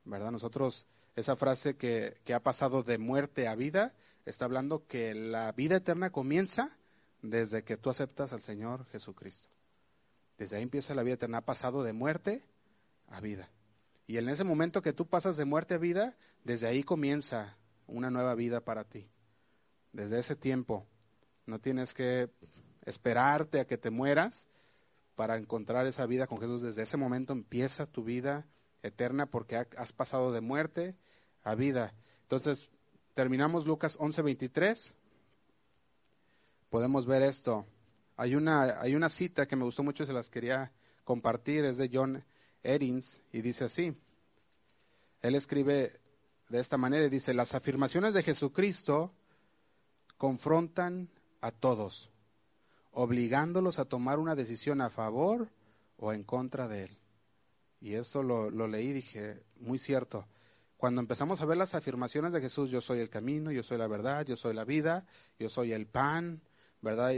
¿Verdad? 0.03 0.31
Nosotros, 0.31 0.87
esa 1.15 1.35
frase 1.35 1.77
que, 1.77 2.17
que 2.25 2.33
ha 2.33 2.41
pasado 2.41 2.83
de 2.83 2.97
muerte 2.97 3.47
a 3.47 3.55
vida, 3.55 3.93
está 4.25 4.45
hablando 4.45 4.85
que 4.87 5.13
la 5.13 5.51
vida 5.51 5.77
eterna 5.77 6.11
comienza 6.11 6.77
desde 7.21 7.63
que 7.63 7.77
tú 7.77 7.89
aceptas 7.89 8.33
al 8.33 8.41
Señor 8.41 8.85
Jesucristo. 8.87 9.49
Desde 10.37 10.57
ahí 10.57 10.63
empieza 10.63 10.95
la 10.95 11.03
vida 11.03 11.15
eterna, 11.15 11.39
ha 11.39 11.45
pasado 11.45 11.83
de 11.83 11.93
muerte 11.93 12.43
a 13.07 13.21
vida. 13.21 13.49
Y 14.07 14.17
en 14.17 14.27
ese 14.27 14.43
momento 14.43 14.81
que 14.81 14.93
tú 14.93 15.07
pasas 15.07 15.37
de 15.37 15.45
muerte 15.45 15.75
a 15.75 15.77
vida, 15.77 16.17
desde 16.43 16.67
ahí 16.67 16.83
comienza 16.83 17.57
una 17.87 18.09
nueva 18.09 18.35
vida 18.35 18.61
para 18.61 18.83
ti. 18.83 19.09
Desde 19.93 20.19
ese 20.19 20.35
tiempo. 20.35 20.87
No 21.51 21.59
tienes 21.59 21.93
que 21.93 22.29
esperarte 22.85 23.59
a 23.59 23.67
que 23.67 23.77
te 23.77 23.89
mueras 23.89 24.47
para 25.17 25.35
encontrar 25.35 25.85
esa 25.85 26.05
vida 26.05 26.25
con 26.25 26.39
Jesús. 26.39 26.61
Desde 26.61 26.83
ese 26.83 26.95
momento 26.95 27.33
empieza 27.33 27.85
tu 27.85 28.05
vida 28.05 28.47
eterna 28.83 29.25
porque 29.25 29.57
has 29.57 29.91
pasado 29.91 30.31
de 30.31 30.39
muerte 30.39 30.95
a 31.43 31.53
vida. 31.53 31.93
Entonces, 32.21 32.69
terminamos 33.15 33.65
Lucas 33.65 33.99
11:23. 33.99 34.93
Podemos 36.69 37.05
ver 37.05 37.21
esto. 37.21 37.65
Hay 38.15 38.35
una, 38.35 38.79
hay 38.79 38.95
una 38.95 39.09
cita 39.09 39.45
que 39.45 39.57
me 39.57 39.65
gustó 39.65 39.83
mucho 39.83 40.03
y 40.03 40.07
se 40.07 40.13
las 40.13 40.29
quería 40.29 40.71
compartir, 41.03 41.65
es 41.65 41.75
de 41.75 41.89
John 41.91 42.23
Erins 42.63 43.19
y 43.33 43.41
dice 43.41 43.65
así. 43.65 43.93
Él 45.21 45.35
escribe 45.35 45.99
de 46.47 46.59
esta 46.61 46.77
manera 46.77 47.07
y 47.07 47.09
dice, 47.09 47.33
las 47.33 47.53
afirmaciones 47.55 48.13
de 48.13 48.23
Jesucristo 48.23 49.11
confrontan 50.17 51.09
a 51.41 51.51
todos, 51.51 52.11
obligándolos 52.91 53.79
a 53.79 53.85
tomar 53.85 54.19
una 54.19 54.35
decisión 54.35 54.79
a 54.81 54.89
favor 54.89 55.49
o 55.97 56.13
en 56.13 56.23
contra 56.23 56.67
de 56.67 56.85
él. 56.85 56.97
Y 57.79 57.95
eso 57.95 58.21
lo, 58.21 58.51
lo 58.51 58.67
leí 58.67 58.89
y 58.89 58.93
dije, 58.93 59.43
muy 59.59 59.79
cierto. 59.79 60.27
Cuando 60.77 61.01
empezamos 61.01 61.41
a 61.41 61.45
ver 61.45 61.57
las 61.57 61.75
afirmaciones 61.75 62.31
de 62.31 62.41
Jesús, 62.41 62.69
yo 62.69 62.81
soy 62.81 62.99
el 62.99 63.09
camino, 63.09 63.51
yo 63.51 63.63
soy 63.63 63.77
la 63.77 63.87
verdad, 63.87 64.25
yo 64.25 64.35
soy 64.35 64.53
la 64.53 64.65
vida, 64.65 65.05
yo 65.39 65.49
soy 65.49 65.73
el 65.73 65.87
pan, 65.87 66.41
¿verdad? 66.81 67.13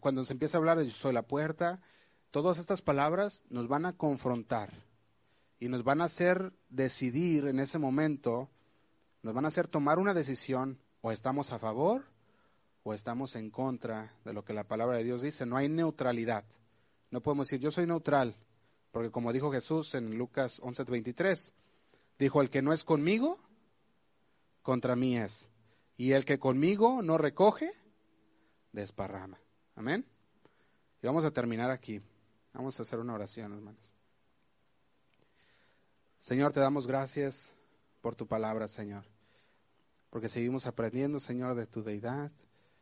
Cuando 0.00 0.24
se 0.24 0.32
empieza 0.32 0.56
a 0.56 0.60
hablar 0.60 0.78
de 0.78 0.86
yo 0.86 0.92
soy 0.92 1.12
la 1.12 1.22
puerta, 1.22 1.80
todas 2.30 2.58
estas 2.58 2.82
palabras 2.82 3.44
nos 3.48 3.68
van 3.68 3.86
a 3.86 3.96
confrontar 3.96 4.72
y 5.58 5.68
nos 5.68 5.84
van 5.84 6.00
a 6.00 6.04
hacer 6.04 6.52
decidir 6.68 7.46
en 7.46 7.60
ese 7.60 7.78
momento, 7.78 8.48
nos 9.22 9.34
van 9.34 9.44
a 9.44 9.48
hacer 9.48 9.68
tomar 9.68 9.98
una 9.98 10.14
decisión, 10.14 10.78
o 11.02 11.12
estamos 11.12 11.52
a 11.52 11.58
favor 11.58 12.04
o 12.82 12.94
estamos 12.94 13.36
en 13.36 13.50
contra 13.50 14.14
de 14.24 14.32
lo 14.32 14.44
que 14.44 14.52
la 14.52 14.64
palabra 14.64 14.96
de 14.96 15.04
Dios 15.04 15.22
dice. 15.22 15.46
No 15.46 15.56
hay 15.56 15.68
neutralidad. 15.68 16.44
No 17.10 17.20
podemos 17.20 17.48
decir 17.48 17.60
yo 17.60 17.70
soy 17.70 17.86
neutral, 17.86 18.36
porque 18.92 19.10
como 19.10 19.32
dijo 19.32 19.52
Jesús 19.52 19.94
en 19.94 20.16
Lucas 20.16 20.60
11:23, 20.62 21.52
dijo, 22.18 22.40
el 22.40 22.50
que 22.50 22.62
no 22.62 22.72
es 22.72 22.84
conmigo, 22.84 23.38
contra 24.62 24.96
mí 24.96 25.18
es. 25.18 25.48
Y 25.96 26.12
el 26.12 26.24
que 26.24 26.38
conmigo 26.38 27.02
no 27.02 27.18
recoge, 27.18 27.70
desparrama. 28.72 29.38
Amén. 29.74 30.06
Y 31.02 31.06
vamos 31.06 31.24
a 31.24 31.30
terminar 31.30 31.70
aquí. 31.70 32.00
Vamos 32.52 32.78
a 32.78 32.82
hacer 32.82 32.98
una 32.98 33.14
oración, 33.14 33.52
hermanos. 33.52 33.90
Señor, 36.18 36.52
te 36.52 36.60
damos 36.60 36.86
gracias 36.86 37.54
por 38.00 38.14
tu 38.14 38.26
palabra, 38.26 38.68
Señor. 38.68 39.04
Porque 40.10 40.28
seguimos 40.28 40.66
aprendiendo, 40.66 41.20
Señor, 41.20 41.54
de 41.54 41.66
tu 41.66 41.82
deidad. 41.82 42.30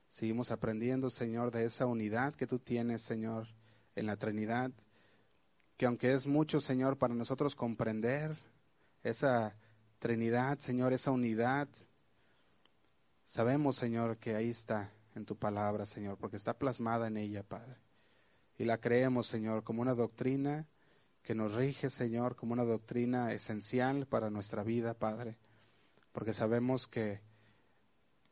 Seguimos 0.09 0.51
aprendiendo, 0.51 1.11
Señor, 1.11 1.51
de 1.51 1.65
esa 1.65 1.87
unidad 1.87 2.35
que 2.35 2.47
tú 2.47 2.59
tienes, 2.59 3.03
Señor, 3.03 3.47
en 3.95 4.07
la 4.07 4.17
Trinidad. 4.17 4.71
Que 5.77 5.87
aunque 5.87 6.13
es 6.13 6.27
mucho, 6.27 6.61
Señor, 6.61 6.99
para 6.99 7.15
nosotros 7.15 7.55
comprender 7.55 8.37
esa 9.03 9.55
Trinidad, 9.99 10.59
Señor, 10.59 10.93
esa 10.93 11.11
unidad, 11.11 11.69
sabemos, 13.27 13.77
Señor, 13.77 14.19
que 14.19 14.35
ahí 14.35 14.51
está 14.51 14.93
en 15.15 15.25
tu 15.25 15.37
palabra, 15.37 15.85
Señor, 15.85 16.17
porque 16.19 16.37
está 16.37 16.55
plasmada 16.55 17.09
en 17.09 17.17
ella, 17.17 17.43
Padre. 17.43 17.77
Y 18.57 18.65
la 18.65 18.79
creemos, 18.79 19.27
Señor, 19.27 19.63
como 19.63 19.83
una 19.83 19.95
doctrina 19.95 20.67
que 21.23 21.35
nos 21.35 21.55
rige, 21.55 21.91
Señor, 21.91 22.37
como 22.37 22.55
una 22.55 22.65
doctrina 22.65 23.33
esencial 23.33 24.07
para 24.07 24.31
nuestra 24.31 24.63
vida, 24.63 24.95
Padre. 24.95 25.37
Porque 26.13 26.33
sabemos 26.33 26.89
que, 26.89 27.21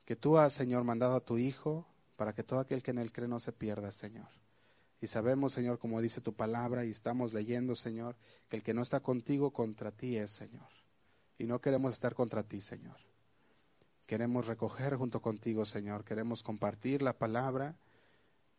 que 0.06 0.16
tú 0.16 0.38
has, 0.38 0.54
Señor, 0.54 0.84
mandado 0.84 1.16
a 1.16 1.20
tu 1.20 1.36
Hijo 1.36 1.86
para 2.16 2.32
que 2.32 2.42
todo 2.42 2.60
aquel 2.60 2.82
que 2.82 2.92
en 2.92 2.98
él 2.98 3.12
cree 3.12 3.28
no 3.28 3.38
se 3.38 3.52
pierda, 3.52 3.90
Señor. 3.90 4.28
Y 5.02 5.08
sabemos, 5.08 5.52
Señor, 5.52 5.78
como 5.78 6.00
dice 6.00 6.22
tu 6.22 6.32
palabra, 6.32 6.86
y 6.86 6.90
estamos 6.90 7.34
leyendo, 7.34 7.74
Señor, 7.74 8.16
que 8.48 8.56
el 8.56 8.62
que 8.62 8.72
no 8.72 8.80
está 8.80 9.00
contigo 9.00 9.52
contra 9.52 9.92
ti 9.92 10.16
es, 10.16 10.30
Señor. 10.30 10.68
Y 11.36 11.44
no 11.44 11.60
queremos 11.60 11.92
estar 11.92 12.14
contra 12.14 12.42
ti, 12.42 12.62
Señor. 12.62 12.96
Queremos 14.06 14.46
recoger 14.46 14.96
junto 14.96 15.20
contigo, 15.20 15.66
Señor. 15.66 16.02
Queremos 16.04 16.42
compartir 16.42 17.02
la 17.02 17.12
palabra, 17.12 17.76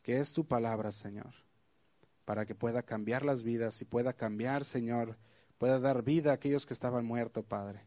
que 0.04 0.20
es 0.20 0.34
tu 0.34 0.46
palabra, 0.46 0.92
Señor 0.92 1.34
para 2.28 2.46
que 2.46 2.56
pueda 2.56 2.84
cambiar 2.84 3.24
las 3.24 3.42
vidas 3.42 3.82
y 3.82 3.86
pueda 3.86 4.12
cambiar, 4.12 4.66
Señor, 4.66 5.18
pueda 5.58 5.80
dar 5.80 6.04
vida 6.04 6.32
a 6.32 6.34
aquellos 6.34 6.66
que 6.66 6.74
estaban 6.74 7.06
muertos, 7.06 7.46
Padre, 7.46 7.80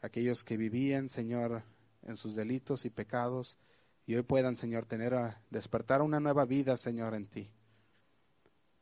aquellos 0.00 0.44
que 0.44 0.56
vivían, 0.56 1.10
Señor, 1.10 1.62
en 2.02 2.16
sus 2.16 2.34
delitos 2.34 2.84
y 2.84 2.90
pecados, 2.90 3.58
y 4.06 4.14
hoy 4.14 4.22
puedan, 4.22 4.56
Señor, 4.56 4.86
tener 4.86 5.14
a 5.14 5.40
despertar 5.50 6.02
una 6.02 6.20
nueva 6.20 6.44
vida, 6.44 6.76
Señor, 6.76 7.14
en 7.14 7.26
ti, 7.26 7.50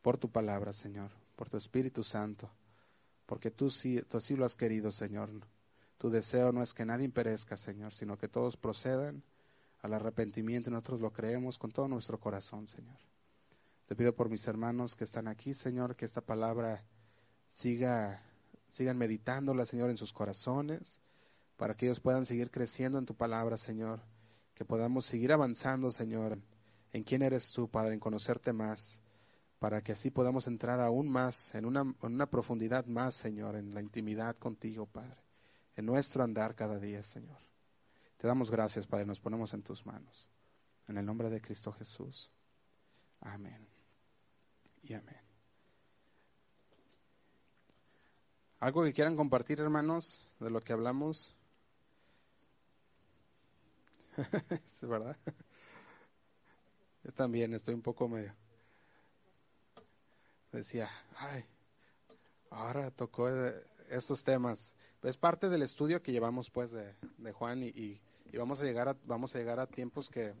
por 0.01 0.17
tu 0.17 0.31
palabra, 0.31 0.73
Señor, 0.73 1.11
por 1.35 1.49
tu 1.49 1.57
Espíritu 1.57 2.03
Santo, 2.03 2.51
porque 3.25 3.51
tú 3.51 3.69
sí, 3.69 4.01
tú 4.09 4.17
así 4.17 4.35
lo 4.35 4.45
has 4.45 4.55
querido, 4.55 4.91
Señor. 4.91 5.29
Tu 5.97 6.09
deseo 6.09 6.51
no 6.51 6.63
es 6.63 6.73
que 6.73 6.83
nadie 6.85 7.09
perezca, 7.09 7.55
Señor, 7.55 7.93
sino 7.93 8.17
que 8.17 8.27
todos 8.27 8.57
procedan 8.57 9.23
al 9.81 9.93
arrepentimiento 9.93 10.69
y 10.69 10.73
nosotros 10.73 11.01
lo 11.01 11.11
creemos 11.11 11.59
con 11.59 11.71
todo 11.71 11.87
nuestro 11.87 12.19
corazón, 12.19 12.67
Señor. 12.67 12.97
Te 13.87 13.95
pido 13.95 14.15
por 14.15 14.29
mis 14.29 14.47
hermanos 14.47 14.95
que 14.95 15.03
están 15.03 15.27
aquí, 15.27 15.53
Señor, 15.53 15.95
que 15.95 16.05
esta 16.05 16.21
palabra 16.21 16.83
siga, 17.49 18.23
sigan 18.67 18.97
meditándola, 18.97 19.65
Señor, 19.65 19.89
en 19.89 19.97
sus 19.97 20.13
corazones, 20.13 21.01
para 21.61 21.75
que 21.75 21.85
ellos 21.85 21.99
puedan 21.99 22.25
seguir 22.25 22.49
creciendo 22.49 22.97
en 22.97 23.05
tu 23.05 23.13
palabra, 23.13 23.55
Señor, 23.55 24.01
que 24.55 24.65
podamos 24.65 25.05
seguir 25.05 25.31
avanzando, 25.31 25.91
Señor, 25.91 26.39
en 26.91 27.03
quién 27.03 27.21
eres 27.21 27.51
tú, 27.51 27.69
Padre, 27.69 27.93
en 27.93 27.99
conocerte 27.99 28.51
más, 28.51 28.99
para 29.59 29.83
que 29.83 29.91
así 29.91 30.09
podamos 30.09 30.47
entrar 30.47 30.79
aún 30.79 31.07
más, 31.07 31.53
en 31.53 31.65
una, 31.65 31.81
en 31.81 31.95
una 32.01 32.25
profundidad 32.25 32.87
más, 32.87 33.13
Señor, 33.13 33.55
en 33.55 33.75
la 33.75 33.81
intimidad 33.83 34.35
contigo, 34.37 34.87
Padre, 34.87 35.21
en 35.75 35.85
nuestro 35.85 36.23
andar 36.23 36.55
cada 36.55 36.79
día, 36.79 37.03
Señor. 37.03 37.37
Te 38.17 38.25
damos 38.25 38.49
gracias, 38.49 38.87
Padre, 38.87 39.05
nos 39.05 39.19
ponemos 39.19 39.53
en 39.53 39.61
tus 39.61 39.85
manos. 39.85 40.27
En 40.87 40.97
el 40.97 41.05
nombre 41.05 41.29
de 41.29 41.41
Cristo 41.41 41.71
Jesús. 41.73 42.31
Amén 43.19 43.67
y 44.81 44.93
amén. 44.93 45.21
¿Algo 48.59 48.83
que 48.83 48.93
quieran 48.93 49.15
compartir, 49.15 49.59
hermanos, 49.59 50.27
de 50.39 50.49
lo 50.49 50.59
que 50.59 50.73
hablamos? 50.73 51.35
es 54.65 54.87
verdad. 54.87 55.17
Yo 57.03 57.11
también 57.11 57.53
estoy 57.53 57.73
un 57.73 57.81
poco 57.81 58.07
medio. 58.07 58.33
Decía, 60.51 60.89
ay, 61.17 61.45
ahora 62.49 62.91
tocó 62.91 63.29
estos 63.89 64.23
temas. 64.23 64.75
Es 65.01 65.17
parte 65.17 65.49
del 65.49 65.63
estudio 65.63 66.01
que 66.03 66.11
llevamos, 66.11 66.49
pues, 66.49 66.71
de, 66.71 66.93
Juan 67.31 67.63
y, 67.63 67.69
y, 67.69 68.01
vamos 68.37 68.61
a 68.61 68.65
llegar 68.65 68.89
a 68.89 68.95
vamos 69.05 69.33
a 69.33 69.39
llegar 69.39 69.59
a 69.59 69.67
tiempos 69.67 70.09
que, 70.09 70.33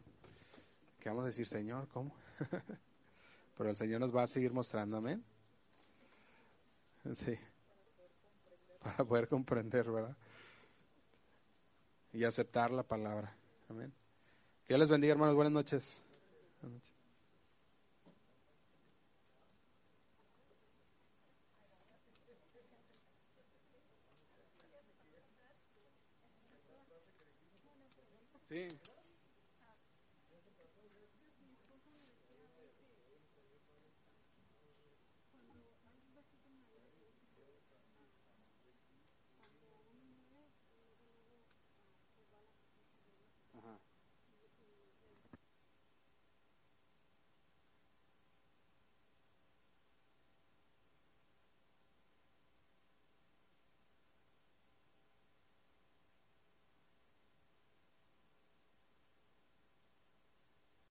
que 0.99 1.09
vamos 1.09 1.23
a 1.23 1.27
decir, 1.27 1.47
Señor, 1.47 1.87
¿cómo? 1.87 2.13
Pero 3.57 3.69
el 3.69 3.75
Señor 3.75 4.01
nos 4.01 4.15
va 4.15 4.23
a 4.23 4.27
seguir 4.27 4.53
mostrando, 4.53 4.97
amén. 4.97 5.23
Sí. 7.13 7.37
Para 8.83 9.03
poder 9.05 9.27
comprender, 9.27 9.89
¿verdad? 9.89 10.15
Y 12.13 12.23
aceptar 12.23 12.71
la 12.71 12.83
palabra. 12.83 13.35
Amén. 13.71 13.93
Que 14.65 14.73
Dios 14.73 14.81
les 14.81 14.89
bendiga, 14.89 15.13
hermanos. 15.13 15.33
Buenas 15.33 15.53
noches. 15.53 16.01
Buenas 16.61 16.81
noches. 16.81 16.91
Sí. 28.49 28.80